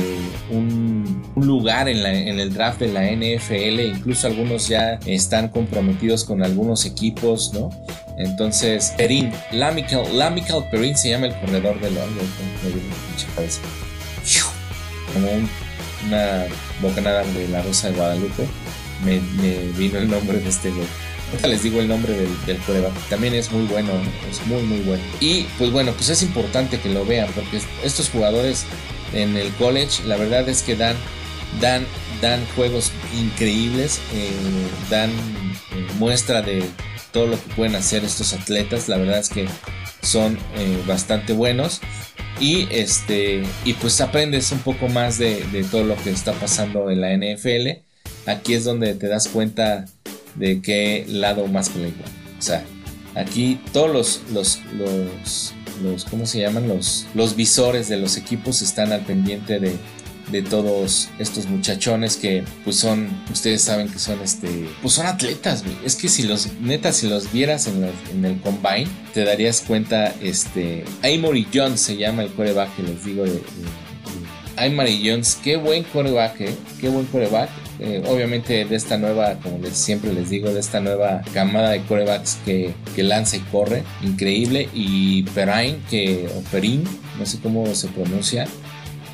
un, 0.52 1.24
lugar 1.36 1.88
en, 1.88 1.98
el 2.06 2.54
draft 2.54 2.80
de 2.80 2.90
la 2.90 3.06
NFL, 3.06 3.80
incluso 3.80 4.28
algunos 4.28 4.68
ya 4.68 5.00
están 5.06 5.48
comprometidos 5.50 6.26
con 6.26 6.44
algunos 6.44 6.86
equipos, 6.86 7.54
¿no? 7.54 7.70
Entonces, 8.18 8.94
Perín, 8.98 9.32
Lamical, 9.52 10.18
Lamical 10.18 10.68
Perín 10.70 10.98
se 10.98 11.10
llama 11.10 11.28
el 11.28 11.40
corredor 11.40 11.80
del 11.80 11.94
Como 15.14 15.28
una 16.08 16.46
bocanada 16.82 17.24
de 17.24 17.48
la 17.48 17.62
Rosa 17.62 17.90
de 17.90 17.96
Guadalupe 17.96 18.48
me, 19.04 19.20
vino 19.78 20.00
el 20.00 20.10
nombre 20.10 20.40
de 20.40 20.50
este 20.50 20.72
güey. 20.72 20.88
les 21.44 21.64
digo 21.64 21.80
el 21.80 21.88
nombre 21.88 22.14
del, 22.14 22.30
del 22.46 22.58
También 23.10 23.34
es 23.34 23.52
muy 23.52 23.66
bueno, 23.68 23.92
es 24.30 24.46
muy, 24.48 24.62
muy 24.64 24.80
bueno. 24.80 25.04
Y 25.20 25.44
pues 25.58 25.72
bueno, 25.72 25.92
pues 25.94 26.10
es 26.10 26.24
importante 26.24 26.80
que 26.80 26.90
lo 26.90 27.06
vean 27.06 27.30
porque 27.34 27.62
estos 27.84 28.10
jugadores 28.10 28.66
en 29.14 29.38
el 29.38 29.52
college, 29.54 30.04
la 30.06 30.18
verdad 30.18 30.48
es 30.50 30.64
que 30.64 30.76
dan, 30.76 30.96
dan, 31.62 31.86
dan 32.22 32.46
juegos 32.56 32.92
increíbles, 33.18 34.00
eh, 34.14 34.32
dan 34.90 35.10
eh, 35.10 35.88
muestra 35.98 36.42
de 36.42 36.64
todo 37.12 37.28
lo 37.28 37.44
que 37.44 37.54
pueden 37.56 37.76
hacer 37.76 38.04
estos 38.04 38.34
atletas. 38.34 38.90
La 38.90 38.98
verdad 38.98 39.20
es 39.20 39.30
que 39.30 39.48
son 40.02 40.38
eh, 40.56 40.82
bastante 40.88 41.34
buenos. 41.34 41.82
Y 42.40 42.68
este. 42.70 43.44
Y 43.66 43.74
pues 43.74 44.00
aprendes 44.00 44.52
un 44.52 44.60
poco 44.60 44.88
más 44.90 45.18
de, 45.18 45.44
de 45.46 45.64
todo 45.64 45.84
lo 45.84 45.96
que 46.04 46.12
está 46.12 46.34
pasando 46.34 46.92
en 46.92 47.02
la 47.02 47.18
NFL 47.18 47.87
aquí 48.28 48.54
es 48.54 48.64
donde 48.66 48.94
te 48.94 49.08
das 49.08 49.28
cuenta 49.28 49.86
de 50.36 50.62
qué 50.62 51.06
lado 51.08 51.48
más 51.48 51.72
igual. 51.76 51.94
O 52.38 52.42
sea, 52.42 52.64
aquí 53.16 53.60
todos 53.74 54.22
los, 54.32 54.60
los, 54.78 55.54
los, 55.82 56.06
¿cómo 56.06 56.28
se 56.28 56.42
llaman? 56.42 56.68
Los, 56.68 57.08
los 57.16 57.36
visores 57.36 57.90
de 57.90 57.98
los 57.98 58.18
equipos 58.18 58.62
están 58.62 58.92
al 58.92 59.02
pendiente 59.02 59.60
de, 59.60 59.76
de 60.32 60.42
todos 60.42 61.10
estos 61.18 61.48
muchachones 61.48 62.18
que 62.18 62.44
pues 62.64 62.76
son, 62.78 63.10
ustedes 63.32 63.64
saben 63.64 63.90
que 63.90 63.98
son 63.98 64.22
este, 64.22 64.68
pues 64.82 64.94
son 64.94 65.08
atletas, 65.08 65.64
Es 65.86 65.96
que 65.96 66.10
si 66.10 66.24
los, 66.24 66.52
neta, 66.60 66.92
si 66.92 67.08
los 67.08 67.32
vieras 67.32 67.68
en, 67.68 67.90
en 68.12 68.26
el 68.26 68.40
combine, 68.42 68.88
te 69.14 69.24
darías 69.24 69.62
cuenta, 69.62 70.14
este, 70.22 70.84
Amory 71.02 71.48
Jones 71.54 71.80
se 71.80 71.98
llama 71.98 72.24
el 72.24 72.32
coreback 72.34 72.78
les 72.80 73.06
digo 73.06 73.24
de, 73.24 73.42
de, 73.42 75.10
Jones, 75.10 75.40
qué 75.44 75.56
buen 75.56 75.84
coreback, 75.84 76.42
¿eh? 76.42 76.56
qué 76.80 76.90
buen 76.90 77.06
coreback 77.06 77.50
eh, 77.80 78.02
obviamente 78.08 78.66
de 78.66 78.76
esta 78.76 78.98
nueva, 78.98 79.36
como 79.36 79.60
les, 79.60 79.78
siempre 79.78 80.12
les 80.12 80.30
digo, 80.30 80.50
de 80.52 80.60
esta 80.60 80.80
nueva 80.80 81.22
camada 81.34 81.70
de 81.70 81.82
corebacks 81.82 82.40
que, 82.44 82.74
lanza 82.98 83.38
y 83.38 83.40
corre, 83.52 83.84
increíble. 84.04 84.68
Y 84.74 85.24
Perrine, 85.24 85.78
que, 85.90 86.28
o 86.36 86.42
Perin, 86.52 86.84
no 87.20 87.26
sé 87.26 87.40
cómo 87.40 87.74
se 87.76 87.88
pronuncia, 87.90 88.48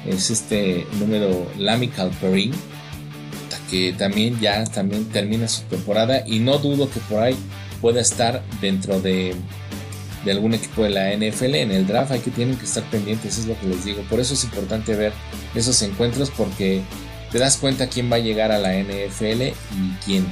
es 0.08 0.30
este 0.30 0.86
número 1.00 1.46
Lamical 1.58 2.12
Perrin, 2.22 2.52
que 3.70 3.94
también 3.94 4.40
ya 4.40 4.64
también 4.66 5.06
termina 5.06 5.48
su 5.48 5.64
temporada. 5.64 6.24
Y 6.26 6.40
no 6.40 6.58
dudo 6.58 6.90
que 6.90 7.00
por 7.02 7.22
ahí 7.22 7.36
pueda 7.82 8.00
estar 8.00 8.44
dentro 8.62 9.02
de, 9.02 9.36
de 10.24 10.32
algún 10.32 10.54
equipo 10.54 10.84
de 10.84 10.90
la 10.90 11.14
NFL 11.14 11.56
en 11.56 11.72
el 11.72 11.86
draft. 11.86 12.12
Hay 12.12 12.20
que 12.20 12.32
tienen 12.32 12.56
que 12.56 12.66
estar 12.66 12.84
pendientes 12.84 13.38
es 13.38 13.46
lo 13.46 13.60
que 13.60 13.68
les 13.68 13.84
digo. 13.84 14.04
Por 14.10 14.22
eso 14.22 14.36
es 14.36 14.44
importante 14.46 14.96
ver 14.96 15.12
esos 15.54 15.82
encuentros 15.82 16.30
porque 16.30 16.82
te 17.34 17.40
das 17.40 17.58
cuenta 17.58 17.90
quién 17.90 18.12
va 18.12 18.18
a 18.18 18.20
llegar 18.20 18.52
a 18.52 18.60
la 18.60 18.74
NFL 18.76 19.42
y 19.42 19.54
quién 20.06 20.26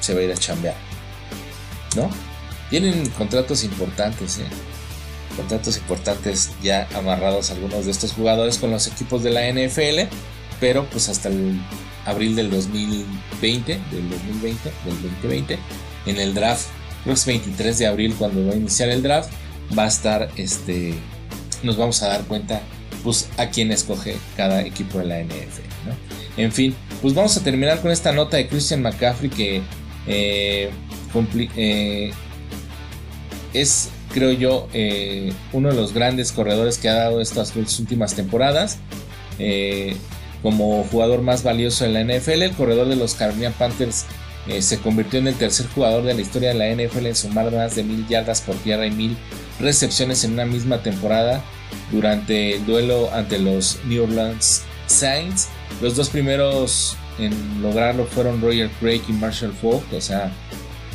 se 0.00 0.12
va 0.12 0.20
a 0.20 0.24
ir 0.24 0.30
a 0.30 0.36
chambear. 0.36 0.76
¿No? 1.96 2.10
Tienen 2.68 3.08
contratos 3.10 3.64
importantes, 3.64 4.38
¿eh? 4.38 4.46
Contratos 5.36 5.78
importantes 5.78 6.50
ya 6.62 6.86
amarrados 6.94 7.50
algunos 7.50 7.86
de 7.86 7.90
estos 7.90 8.12
jugadores 8.12 8.58
con 8.58 8.70
los 8.70 8.86
equipos 8.86 9.22
de 9.22 9.30
la 9.30 9.48
NFL, 9.48 10.14
pero 10.60 10.84
pues 10.90 11.08
hasta 11.08 11.30
el 11.30 11.58
abril 12.04 12.36
del 12.36 12.50
2020, 12.50 13.72
del 13.72 14.10
2020, 14.10 14.70
del 14.84 15.02
2020, 15.02 15.58
en 16.04 16.20
el 16.20 16.34
draft, 16.34 16.66
creo 17.04 17.14
que 17.14 17.20
es 17.20 17.26
23 17.26 17.78
de 17.78 17.86
abril 17.86 18.14
cuando 18.18 18.46
va 18.46 18.52
a 18.52 18.56
iniciar 18.56 18.90
el 18.90 19.02
draft, 19.02 19.30
va 19.76 19.84
a 19.84 19.88
estar 19.88 20.28
este, 20.36 20.94
nos 21.62 21.78
vamos 21.78 22.02
a 22.02 22.08
dar 22.08 22.24
cuenta 22.24 22.60
pues 23.02 23.28
a 23.36 23.48
quién 23.48 23.72
escoge 23.72 24.16
cada 24.36 24.62
equipo 24.62 24.98
de 24.98 25.04
la 25.06 25.20
NFL. 25.22 25.72
En 26.36 26.52
fin, 26.52 26.74
pues 27.00 27.14
vamos 27.14 27.36
a 27.36 27.42
terminar 27.42 27.80
con 27.80 27.90
esta 27.90 28.12
nota 28.12 28.36
de 28.36 28.48
Christian 28.48 28.82
McCaffrey 28.82 29.30
que 29.30 29.62
eh, 30.06 30.70
eh, 31.56 32.12
es, 33.52 33.90
creo 34.12 34.32
yo, 34.32 34.68
eh, 34.72 35.32
uno 35.52 35.68
de 35.68 35.74
los 35.74 35.92
grandes 35.92 36.32
corredores 36.32 36.78
que 36.78 36.88
ha 36.88 36.94
dado 36.94 37.20
estas 37.20 37.54
últimas 37.56 38.14
temporadas. 38.14 38.78
como 40.42 40.84
jugador 40.90 41.22
más 41.22 41.44
valioso 41.44 41.84
en 41.84 41.94
la 41.94 42.02
NFL, 42.02 42.42
el 42.42 42.52
corredor 42.52 42.88
de 42.88 42.96
los 42.96 43.14
Carolina 43.14 43.50
Panthers 43.50 44.06
se 44.58 44.78
convirtió 44.78 45.20
en 45.20 45.28
el 45.28 45.34
tercer 45.36 45.66
jugador 45.68 46.02
de 46.02 46.14
la 46.14 46.20
historia 46.20 46.52
de 46.52 46.54
la 46.54 46.68
NFL 46.74 47.06
en 47.06 47.14
sumar 47.14 47.52
más 47.52 47.76
de 47.76 47.84
mil 47.84 48.08
yardas 48.08 48.40
por 48.40 48.56
tierra 48.56 48.86
y 48.86 48.90
mil 48.90 49.16
recepciones 49.60 50.24
en 50.24 50.32
una 50.32 50.44
misma 50.44 50.82
temporada 50.82 51.44
durante 51.90 52.56
el 52.56 52.66
duelo 52.66 53.10
ante 53.12 53.38
los 53.38 53.78
New 53.84 54.04
Orleans 54.04 54.62
Saints 54.86 55.48
los 55.80 55.96
dos 55.96 56.10
primeros 56.10 56.96
en 57.18 57.62
lograrlo 57.62 58.06
fueron 58.06 58.40
Roger 58.40 58.70
Craig 58.80 59.02
y 59.08 59.12
Marshall 59.12 59.52
Falk, 59.52 59.82
o 59.92 60.00
sea, 60.00 60.32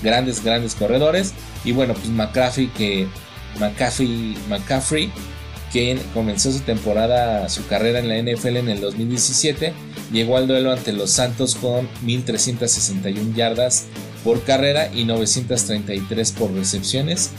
grandes, 0.01 0.43
grandes 0.43 0.75
corredores. 0.75 1.33
Y 1.63 1.71
bueno, 1.71 1.93
pues 1.93 2.07
McCaffrey, 2.09 2.67
que 2.67 3.07
McCaffrey, 3.59 4.37
McCaffrey, 4.49 5.11
que 5.73 5.99
comenzó 6.13 6.51
su 6.51 6.59
temporada, 6.59 7.49
su 7.49 7.67
carrera 7.67 7.99
en 7.99 8.07
la 8.07 8.17
NFL 8.17 8.57
en 8.57 8.69
el 8.69 8.79
2017, 8.79 9.73
llegó 10.13 10.37
al 10.37 10.47
duelo 10.47 10.71
ante 10.71 10.93
los 10.93 11.11
Santos 11.11 11.55
con 11.55 11.89
1.361 12.05 13.35
yardas 13.35 13.87
por 14.23 14.41
carrera 14.43 14.89
y 14.93 15.03
933 15.03 16.31
por 16.31 16.53
recepciones. 16.53 17.31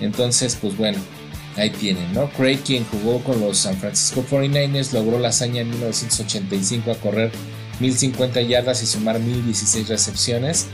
Entonces, 0.00 0.56
pues 0.60 0.76
bueno, 0.76 0.98
ahí 1.56 1.70
tienen, 1.70 2.12
¿no? 2.12 2.28
Craig, 2.30 2.58
quien 2.64 2.84
jugó 2.84 3.22
con 3.22 3.40
los 3.40 3.58
San 3.58 3.76
Francisco 3.76 4.24
49ers, 4.28 4.92
logró 4.92 5.18
la 5.18 5.28
hazaña 5.28 5.62
en 5.62 5.70
1985 5.70 6.90
a 6.90 6.94
correr 6.96 7.30
1050 7.80 8.40
yardas 8.42 8.82
y 8.82 8.86
sumar 8.86 9.20
1016 9.20 9.88
recepciones, 9.88 10.66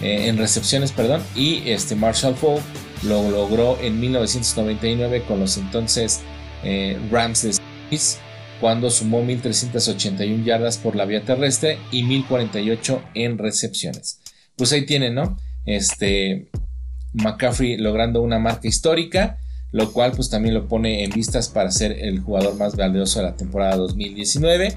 eh, 0.00 0.28
en 0.28 0.38
recepciones, 0.38 0.92
perdón, 0.92 1.22
y 1.34 1.68
este 1.68 1.94
Marshall 1.94 2.34
Falk 2.34 2.62
lo 3.02 3.30
logró 3.30 3.78
en 3.80 4.00
1999 4.00 5.22
con 5.26 5.40
los 5.40 5.56
entonces 5.56 6.20
eh, 6.64 6.98
Rams 7.10 7.42
de 7.42 7.52
Smith, 7.52 8.20
cuando 8.60 8.90
sumó 8.90 9.22
1381 9.22 10.44
yardas 10.44 10.78
por 10.78 10.96
la 10.96 11.04
vía 11.04 11.24
terrestre 11.24 11.78
y 11.92 12.02
1048 12.02 13.02
en 13.14 13.38
recepciones. 13.38 14.20
Pues 14.56 14.72
ahí 14.72 14.84
tienen, 14.84 15.14
¿no? 15.14 15.38
Este 15.64 16.48
McCaffrey 17.12 17.76
logrando 17.76 18.20
una 18.20 18.38
marca 18.40 18.66
histórica 18.66 19.38
lo 19.72 19.92
cual 19.92 20.12
pues 20.12 20.30
también 20.30 20.54
lo 20.54 20.66
pone 20.66 21.04
en 21.04 21.10
vistas 21.10 21.48
para 21.48 21.70
ser 21.70 21.92
el 21.92 22.20
jugador 22.20 22.56
más 22.56 22.76
valioso 22.76 23.20
de 23.20 23.26
la 23.26 23.36
temporada 23.36 23.76
2019. 23.76 24.76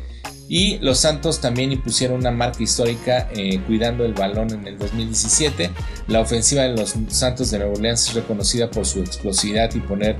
Y 0.49 0.79
los 0.79 0.97
Santos 0.97 1.39
también 1.39 1.71
impusieron 1.71 2.19
una 2.19 2.31
marca 2.31 2.61
histórica 2.61 3.29
eh, 3.33 3.61
cuidando 3.65 4.03
el 4.03 4.13
balón 4.13 4.51
en 4.51 4.67
el 4.67 4.77
2017. 4.77 5.69
La 6.07 6.19
ofensiva 6.19 6.63
de 6.63 6.75
los 6.75 6.93
Santos 7.07 7.51
de 7.51 7.59
Nueva 7.59 7.73
Orleans 7.73 8.09
es 8.09 8.13
reconocida 8.15 8.69
por 8.69 8.85
su 8.85 8.99
explosividad 8.99 9.73
y 9.75 9.79
poner 9.79 10.17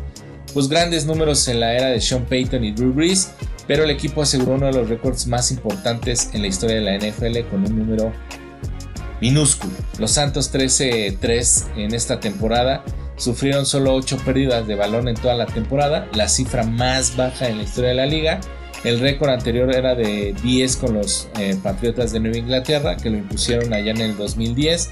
pues 0.54 0.70
grandes 0.70 1.06
números 1.06 1.48
en 1.48 1.60
la 1.60 1.74
era 1.74 1.88
de 1.88 2.00
Sean 2.00 2.26
Payton 2.26 2.64
y 2.64 2.72
Drew 2.72 2.94
Brees, 2.94 3.32
pero 3.68 3.84
el 3.84 3.90
equipo 3.90 4.22
aseguró 4.22 4.56
uno 4.56 4.68
de 4.68 4.74
los 4.74 4.90
récords 4.90 5.28
más 5.28 5.52
importantes 5.52 6.30
en 6.34 6.42
la 6.42 6.48
historia 6.48 6.78
de 6.78 6.82
la 6.82 6.98
NFL 6.98 7.50
con 7.50 7.66
un 7.66 7.78
número 7.78 8.14
minúsculo. 9.22 9.74
Los 10.00 10.12
Santos 10.12 10.54
13-3 10.54 11.78
en 11.78 11.94
esta 11.94 12.20
temporada 12.20 12.84
sufrieron 13.22 13.66
solo 13.66 13.94
8 13.94 14.18
pérdidas 14.26 14.68
de 14.68 14.76
balón 14.76 15.08
en 15.08 15.16
toda 15.16 15.36
la 15.36 15.46
temporada, 15.46 16.08
la 16.14 16.28
cifra 16.28 16.64
más 16.64 17.16
baja 17.16 17.48
en 17.48 17.58
la 17.58 17.64
historia 17.64 17.90
de 17.90 17.96
la 17.96 18.06
liga. 18.06 18.42
El 18.84 19.00
récord 19.00 19.30
anterior 19.30 19.74
era 19.74 19.94
de 19.94 20.34
10 20.42 20.78
con 20.78 20.96
los 20.96 21.28
eh, 21.40 21.56
Patriotas 21.62 22.12
de 22.12 22.20
Nueva 22.20 22.38
Inglaterra, 22.38 22.98
que 22.98 23.12
lo 23.12 23.18
impusieron 23.18 23.74
allá 23.74 23.92
en 23.92 24.02
el 24.02 24.18
2010, 24.18 24.90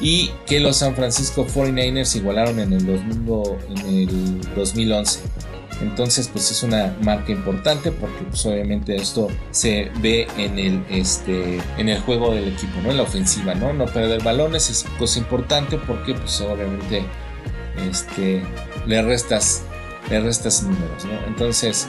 y 0.00 0.30
que 0.46 0.60
los 0.60 0.76
San 0.76 0.94
Francisco 0.94 1.46
49ers 1.46 2.16
igualaron 2.16 2.58
en 2.60 2.74
el, 2.74 2.86
en 2.88 3.88
el 3.88 4.40
2011. 4.54 5.20
Entonces, 5.80 6.28
pues 6.28 6.50
es 6.50 6.62
una 6.62 6.94
marca 7.00 7.32
importante 7.32 7.90
porque 7.90 8.22
pues, 8.24 8.44
obviamente 8.44 8.96
esto 8.96 9.28
se 9.50 9.90
ve 10.00 10.26
en 10.36 10.58
el, 10.58 10.84
este, 10.90 11.58
en 11.78 11.88
el 11.88 11.98
juego 12.00 12.34
del 12.34 12.48
equipo, 12.48 12.80
¿no? 12.82 12.90
En 12.90 12.98
la 12.98 13.04
ofensiva, 13.04 13.54
¿no? 13.54 13.72
No 13.72 13.86
perder 13.86 14.22
balones 14.22 14.68
es 14.68 14.84
cosa 14.98 15.18
importante 15.18 15.78
porque 15.78 16.12
pues 16.12 16.38
obviamente 16.42 17.02
este, 17.88 18.42
le 18.86 19.02
restas, 19.02 19.62
le 20.08 20.20
restas 20.20 20.62
números. 20.62 21.06
Entonces, 21.26 21.88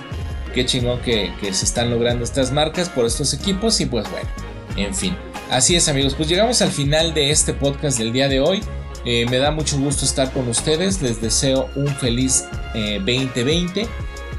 qué 0.54 0.66
chingón 0.66 1.00
que, 1.02 1.32
se 1.52 1.66
están 1.66 1.90
logrando 1.90 2.24
estas 2.24 2.52
marcas 2.52 2.90
por 2.90 3.06
estos 3.06 3.34
equipos 3.34 3.80
y 3.82 3.86
pues 3.86 4.10
bueno, 4.12 4.30
En 4.78 4.94
fin, 4.94 5.16
así 5.50 5.76
es 5.76 5.88
amigos, 5.88 6.14
pues 6.16 6.30
llegamos 6.30 6.62
al 6.62 6.72
final 6.72 7.14
de 7.14 7.32
este 7.32 7.54
podcast 7.54 7.98
del 7.98 8.12
día 8.12 8.28
de 8.28 8.40
hoy. 8.40 8.62
Eh, 9.04 9.26
me 9.30 9.38
da 9.38 9.50
mucho 9.50 9.80
gusto 9.80 10.06
estar 10.06 10.32
con 10.32 10.48
ustedes, 10.48 11.02
les 11.02 11.22
deseo 11.22 11.70
un 11.76 11.88
feliz 11.88 12.46
2020, 12.74 13.82
eh, 13.82 13.88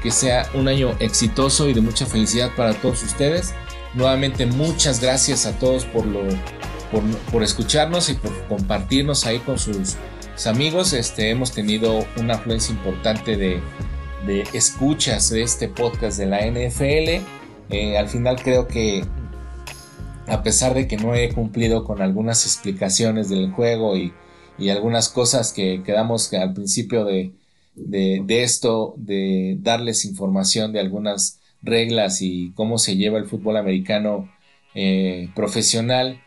que 0.01 0.09
sea 0.09 0.49
un 0.53 0.67
año 0.69 0.95
exitoso 0.99 1.67
y 1.67 1.73
de 1.73 1.81
mucha 1.81 2.05
felicidad 2.05 2.51
para 2.55 2.73
todos 2.73 3.03
ustedes. 3.03 3.53
Nuevamente 3.93 4.45
muchas 4.45 5.01
gracias 5.01 5.45
a 5.45 5.59
todos 5.59 5.85
por, 5.85 6.05
lo, 6.05 6.21
por, 7.31 7.43
escucharnos 7.43 8.09
y 8.09 8.13
por 8.13 8.31
compartirnos 8.47 9.25
ahí 9.25 9.39
con 9.39 9.59
sus, 9.59 9.97
amigos. 10.45 10.93
Este, 10.93 11.29
hemos 11.29 11.51
tenido 11.51 12.05
una 12.17 12.35
afluencia 12.35 12.73
importante 12.73 13.37
de, 13.37 13.61
de 14.25 14.41
escuchas 14.53 15.29
de 15.29 15.43
este 15.43 15.67
podcast 15.67 16.17
de 16.17 16.25
la 16.25 16.45
NFL. 16.45 17.23
Eh, 17.69 17.97
al 17.97 18.07
final 18.09 18.41
creo 18.41 18.67
que 18.67 19.03
a 20.27 20.43
pesar 20.43 20.73
de 20.73 20.87
que 20.87 20.97
no 20.97 21.15
he 21.15 21.29
cumplido 21.29 21.83
con 21.83 22.01
algunas 22.01 22.45
explicaciones 22.45 23.29
del 23.29 23.51
juego 23.51 23.95
y, 23.97 24.13
algunas 24.69 25.09
cosas 25.09 25.51
que 25.51 25.81
quedamos 25.83 26.31
al 26.33 26.53
principio 26.53 27.03
de, 27.03 27.33
esto, 28.29 28.93
de 28.97 29.57
darles 29.59 30.05
información 30.05 30.71
de 30.71 30.79
algunas 30.79 31.41
reglas 31.61 32.21
y 32.21 32.53
cómo 32.55 32.77
se 32.77 32.95
lleva 32.95 33.17
el 33.17 33.25
fútbol 33.25 33.57
americano 33.57 34.31
eh, 34.73 35.29
profesional 35.35 36.21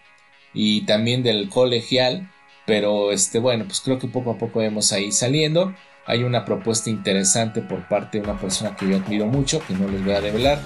y 0.52 0.84
también 0.84 1.22
del 1.22 1.48
colegial, 1.48 2.30
pero 2.67 3.12
este 3.12 3.39
bueno, 3.39 3.64
pues 3.64 3.81
creo 3.81 3.99
que 3.99 4.09
poco 4.09 4.33
a 4.33 4.39
poco 4.39 4.61
vamos 4.61 4.93
ahí 4.93 5.12
saliendo. 5.12 5.75
Hay 6.05 6.23
una 6.23 6.45
propuesta 6.45 6.91
interesante 6.91 7.62
por 7.62 7.89
parte 7.89 8.19
de 8.19 8.25
una 8.25 8.39
persona 8.39 8.77
que 8.77 8.89
yo 8.89 8.97
admiro 8.97 9.27
mucho, 9.27 9.61
que 9.67 9.75
no 9.75 9.89
les 9.89 10.05
voy 10.05 10.14
a 10.14 10.21
revelar. 10.21 10.61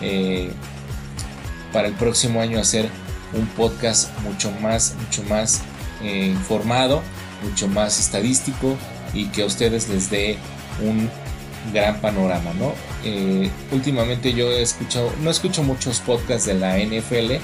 Eh, 0.00 0.50
para 1.72 1.88
el 1.88 1.94
próximo 1.94 2.40
año 2.40 2.58
hacer 2.58 2.88
un 3.32 3.46
podcast 3.48 4.10
mucho 4.20 4.50
más, 4.60 4.96
mucho 5.00 5.22
más 5.24 5.62
eh, 6.02 6.26
informado, 6.26 7.02
mucho 7.42 7.68
más 7.68 7.98
estadístico 7.98 8.76
y 9.14 9.26
que 9.26 9.42
a 9.42 9.46
ustedes 9.46 9.88
les 9.88 10.10
dé 10.10 10.36
un 10.82 11.08
gran 11.72 12.00
panorama, 12.00 12.52
¿no? 12.54 12.72
Eh, 13.04 13.50
últimamente 13.72 14.32
yo 14.32 14.50
he 14.50 14.62
escuchado, 14.62 15.12
no 15.20 15.30
escucho 15.30 15.62
muchos 15.62 16.00
podcasts 16.00 16.46
de 16.46 16.54
la 16.54 16.78
NFL, 16.78 17.34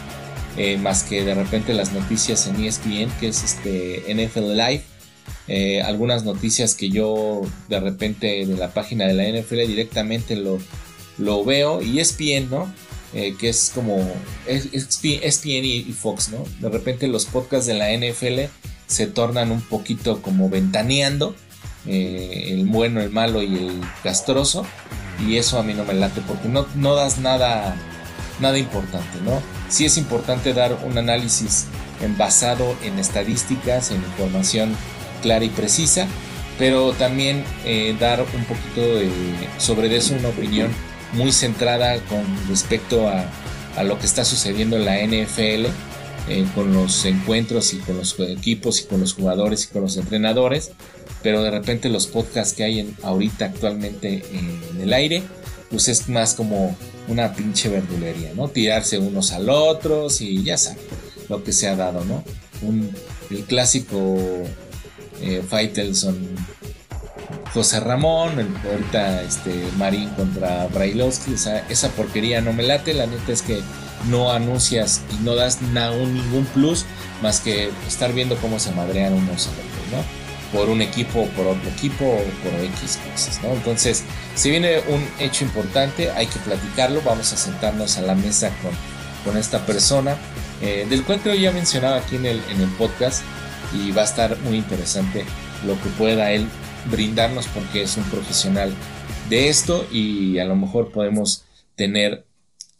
más 0.81 1.03
que 1.03 1.23
de 1.23 1.35
repente 1.35 1.75
las 1.75 1.93
noticias 1.93 2.47
en 2.47 2.65
ESPN, 2.65 3.11
que 3.21 3.29
es 3.29 3.43
este 3.45 4.05
NFL 4.09 4.57
Live 4.57 4.85
eh, 5.49 5.81
algunas 5.83 6.25
noticias 6.25 6.75
que 6.75 6.91
yo 6.91 7.43
de 7.69 7.79
repente 7.79 8.45
de 8.47 8.57
la 8.57 8.73
página 8.73 9.07
de 9.07 9.15
la 9.15 9.29
NFL 9.29 9.59
directamente 9.67 10.35
lo, 10.35 10.59
lo 11.19 11.45
veo 11.45 11.83
y 11.83 12.01
ESPN, 12.01 12.51
¿no? 12.51 12.73
Eh, 13.15 13.37
que 13.39 13.49
es 13.49 13.71
como 13.73 13.99
ESPN 14.47 15.65
y, 15.65 15.93
Fox, 15.93 16.31
¿no? 16.31 16.45
De 16.61 16.69
repente 16.69 17.07
los 17.07 17.27
podcasts 17.27 17.67
de 17.67 17.75
la 17.75 17.93
NFL 17.97 18.51
se 18.89 19.07
tornan 19.07 19.53
un 19.53 19.61
poquito 19.63 20.21
como 20.21 20.51
ventaneando 20.51 21.37
eh, 21.87 22.49
el 22.49 22.67
bueno, 22.67 23.01
el 23.01 23.11
malo 23.11 23.43
y 23.43 23.57
el 23.57 23.81
castroso 24.03 24.67
y 25.25 25.37
eso 25.37 25.59
a 25.59 25.63
mí 25.63 25.75
no 25.75 25.85
me 25.85 25.95
late 25.95 26.21
porque 26.27 26.49
no, 26.49 26.67
no 26.75 26.97
das 26.97 27.19
nada, 27.19 27.77
nada 28.41 28.59
importante, 28.59 29.19
¿no? 29.25 29.41
Sí 29.69 29.85
es 29.85 29.97
importante 29.97 30.53
dar 30.53 30.79
un 30.85 30.99
análisis 30.99 31.67
basado 32.17 32.77
en 32.83 32.99
estadísticas, 32.99 33.91
en 33.91 33.97
información 33.97 34.77
clara 35.23 35.45
y 35.45 35.49
precisa, 35.49 36.07
pero 36.59 36.93
también 36.93 37.45
eh, 37.65 37.97
dar 37.99 38.21
un 38.21 38.45
poquito 38.45 38.83
sobre 39.59 39.95
eso 39.95 40.15
una 40.15 40.29
opinión 40.29 40.71
muy 41.13 41.33
centrada 41.33 41.99
con 42.01 42.25
respecto 42.49 43.09
a, 43.09 43.25
lo 43.83 43.99
que 43.99 44.07
está 44.07 44.25
sucediendo 44.25 44.77
en 44.77 44.87
la 44.87 44.97
NFL, 45.03 45.67
eh, 46.29 46.47
con 46.55 46.73
los 46.73 47.05
encuentros 47.05 47.75
y 47.75 47.79
con 47.79 47.99
los 47.99 48.19
equipos 48.21 48.81
y 48.81 48.85
con 48.85 49.01
los 49.01 49.13
jugadores 49.13 49.65
y 49.65 49.67
con 49.69 49.83
los 49.83 49.99
entrenadores, 49.99 50.71
pero 51.23 51.43
de 51.43 51.51
repente 51.51 51.91
los 51.91 52.07
podcasts 52.07 52.55
que 52.55 52.65
hay 52.65 52.81
en, 52.81 52.97
ahorita 53.03 53.45
actualmente 53.45 54.25
en 54.33 54.81
el 54.81 54.95
aire, 54.95 55.23
pues 55.71 55.89
es 55.89 56.09
más 56.09 56.33
como 56.33 56.75
una 57.09 57.35
pinche 57.35 57.69
verdulería, 57.69 58.33
¿no? 58.35 58.49
Tirarse 58.49 58.99
unos 58.99 59.33
al 59.33 59.49
otros 59.49 60.21
y 60.21 60.43
ya 60.43 60.57
saben 60.57 60.79
lo 61.29 61.43
que 61.43 61.53
se 61.53 61.69
ha 61.69 61.77
dado, 61.77 62.05
¿no? 62.05 62.25
Un, 62.63 62.91
el 63.31 63.45
clásico 63.45 64.17
eh, 65.21 65.43
Faitelson 65.47 66.17
José 67.53 67.81
Ramón, 67.81 68.33
ahorita 68.71 69.23
este, 69.23 69.51
Marín 69.79 70.11
contra 70.11 70.67
Brailovsky, 70.67 71.35
esa, 71.35 71.89
porquería 71.97 72.41
no 72.41 72.53
me 72.53 72.63
late, 72.63 72.93
la 72.93 73.07
neta 73.07 73.33
es 73.33 73.43
que 73.43 73.61
no 74.11 74.31
anuncias 74.31 75.01
y 75.19 75.25
no 75.25 75.35
das 75.35 75.63
ningún 75.63 76.45
plus 76.53 76.85
más 77.23 77.41
que 77.41 77.71
estar 77.89 78.13
viendo 78.13 78.37
cómo 78.37 78.59
se 78.59 78.73
madrean 78.73 79.15
unos 79.15 79.47
a 79.47 79.51
otros, 79.51 79.65
¿no? 79.93 80.26
Por 80.53 80.69
un 80.69 80.81
equipo, 80.81 81.27
por 81.37 81.47
otro 81.47 81.69
equipo, 81.71 82.05
o 82.05 82.23
por 82.43 82.61
X 82.61 82.99
cosas, 83.11 83.43
¿no? 83.43 83.53
Entonces, 83.53 84.05
si 84.35 84.51
viene 84.51 84.79
un 84.89 85.05
hecho 85.19 85.45
importante, 85.45 86.11
hay 86.13 86.27
que 86.27 86.39
platicarlo, 86.39 87.03
vamos 87.03 87.33
a 87.33 87.37
sentarnos 87.37 87.99
a 87.99 88.03
la 88.03 88.15
mesa 88.15 88.51
con, 88.63 88.73
con 89.25 89.41
esta 89.41 89.67
persona, 89.67 90.17
eh, 90.63 90.87
del 90.89 91.03
cual 91.05 91.21
creo 91.21 91.35
ya 91.35 91.51
mencionaba 91.51 91.97
aquí 91.97 92.17
en 92.17 92.27
el, 92.27 92.41
en 92.51 92.61
el 92.61 92.69
podcast, 92.71 93.23
y 93.73 93.91
va 93.91 94.03
a 94.03 94.05
estar 94.05 94.39
muy 94.41 94.57
interesante 94.57 95.25
lo 95.67 95.81
que 95.83 95.89
pueda 95.91 96.31
él 96.31 96.47
brindarnos 96.91 97.47
porque 97.49 97.83
es 97.83 97.97
un 97.97 98.05
profesional 98.05 98.73
de 99.29 99.49
esto 99.49 99.87
y 99.91 100.39
a 100.39 100.45
lo 100.45 100.57
mejor 100.57 100.93
podemos 100.93 101.45
tener 101.75 102.25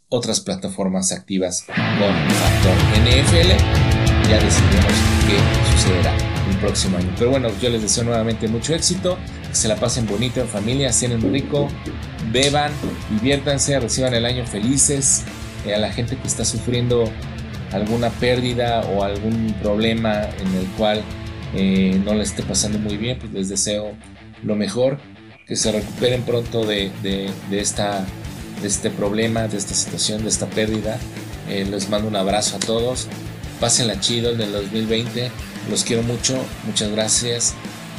otras 0.09 0.39
plataformas 0.39 1.11
activas 1.11 1.63
con 1.63 1.75
Factor 1.75 2.75
NFL. 3.01 4.29
Ya 4.29 4.39
decidimos 4.39 4.93
qué 5.27 5.71
sucederá 5.71 6.26
el 6.49 6.57
próximo 6.57 6.97
año. 6.97 7.13
Pero 7.17 7.31
bueno, 7.31 7.49
yo 7.61 7.69
les 7.69 7.81
deseo 7.81 8.03
nuevamente 8.03 8.47
mucho 8.47 8.73
éxito, 8.73 9.17
que 9.47 9.55
se 9.55 9.67
la 9.67 9.75
pasen 9.75 10.05
bonito 10.05 10.41
en 10.41 10.47
familia, 10.47 10.91
cenen 10.93 11.21
rico, 11.31 11.67
beban, 12.31 12.71
diviértanse, 13.09 13.79
reciban 13.79 14.13
el 14.13 14.25
año 14.25 14.45
felices. 14.45 15.23
Eh, 15.65 15.73
a 15.73 15.79
la 15.79 15.91
gente 15.91 16.17
que 16.17 16.27
está 16.27 16.45
sufriendo 16.45 17.11
alguna 17.71 18.09
pérdida 18.09 18.81
o 18.81 19.03
algún 19.03 19.53
problema 19.61 20.23
en 20.23 20.55
el 20.55 20.65
cual 20.77 21.01
eh, 21.53 21.99
no 22.05 22.13
le 22.13 22.23
esté 22.23 22.43
pasando 22.43 22.79
muy 22.79 22.97
bien, 22.97 23.17
pues 23.19 23.31
les 23.33 23.49
deseo 23.49 23.91
lo 24.43 24.55
mejor, 24.55 24.99
que 25.45 25.55
se 25.55 25.71
recuperen 25.71 26.23
pronto 26.23 26.65
de, 26.65 26.91
esta, 27.51 28.05
de 28.61 28.67
este 28.67 28.89
problema, 28.89 29.47
de 29.47 29.57
esta 29.57 29.73
situación, 29.73 30.23
de 30.23 30.29
esta 30.29 30.47
pérdida. 30.47 30.97
Eh, 31.49 31.65
les 31.69 31.89
mando 31.89 32.07
un 32.07 32.15
abrazo 32.15 32.57
a 32.57 32.59
todos. 32.59 33.07
Pásenla 33.59 33.99
chido 33.99 34.31
en 34.31 34.41
el 34.41 34.51
2020. 34.51 35.31
Los 35.69 35.83
quiero 35.83 36.03
mucho. 36.03 36.37
Muchas 36.65 36.91
gracias. 36.91 37.53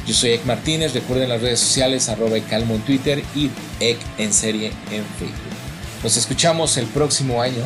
Yo 0.07 0.13
soy 0.13 0.31
Ek 0.31 0.45
Martínez. 0.45 0.93
Recuerden 0.93 1.29
las 1.29 1.41
redes 1.41 1.59
sociales 1.59 2.09
arroba 2.09 2.39
calmo 2.49 2.75
en 2.75 2.81
Twitter 2.81 3.23
y 3.35 3.49
Ek 3.79 3.99
en 4.17 4.33
serie 4.33 4.67
en 4.91 5.03
Facebook. 5.17 5.53
Nos 6.03 6.17
escuchamos 6.17 6.77
el 6.77 6.85
próximo 6.87 7.41
año. 7.41 7.63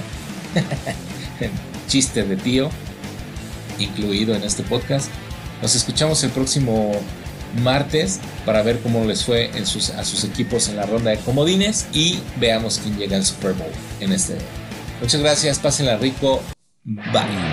chiste 1.87 2.23
de 2.23 2.35
tío 2.37 2.69
incluido 3.79 4.35
en 4.35 4.43
este 4.43 4.63
podcast. 4.63 5.09
Nos 5.61 5.75
escuchamos 5.75 6.23
el 6.23 6.31
próximo 6.31 6.91
martes 7.61 8.19
para 8.45 8.63
ver 8.63 8.79
cómo 8.79 9.05
les 9.05 9.23
fue 9.23 9.51
a 9.97 10.03
sus 10.03 10.23
equipos 10.23 10.67
en 10.69 10.75
la 10.75 10.85
ronda 10.85 11.11
de 11.11 11.17
comodines 11.19 11.87
y 11.93 12.19
veamos 12.37 12.79
quién 12.79 12.97
llega 12.97 13.17
al 13.17 13.25
Super 13.25 13.53
Bowl 13.53 13.71
en 13.99 14.11
este. 14.11 14.37
Muchas 15.01 15.21
gracias, 15.21 15.59
pásenla 15.59 15.97
rico. 15.97 16.41
Bye. 16.83 17.52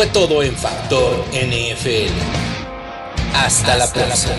Fue 0.00 0.06
todo 0.06 0.42
en 0.42 0.56
Factor 0.56 1.26
NFL. 1.30 2.10
Hasta, 3.34 3.76
la 3.76 3.92
próxima. 3.92 4.32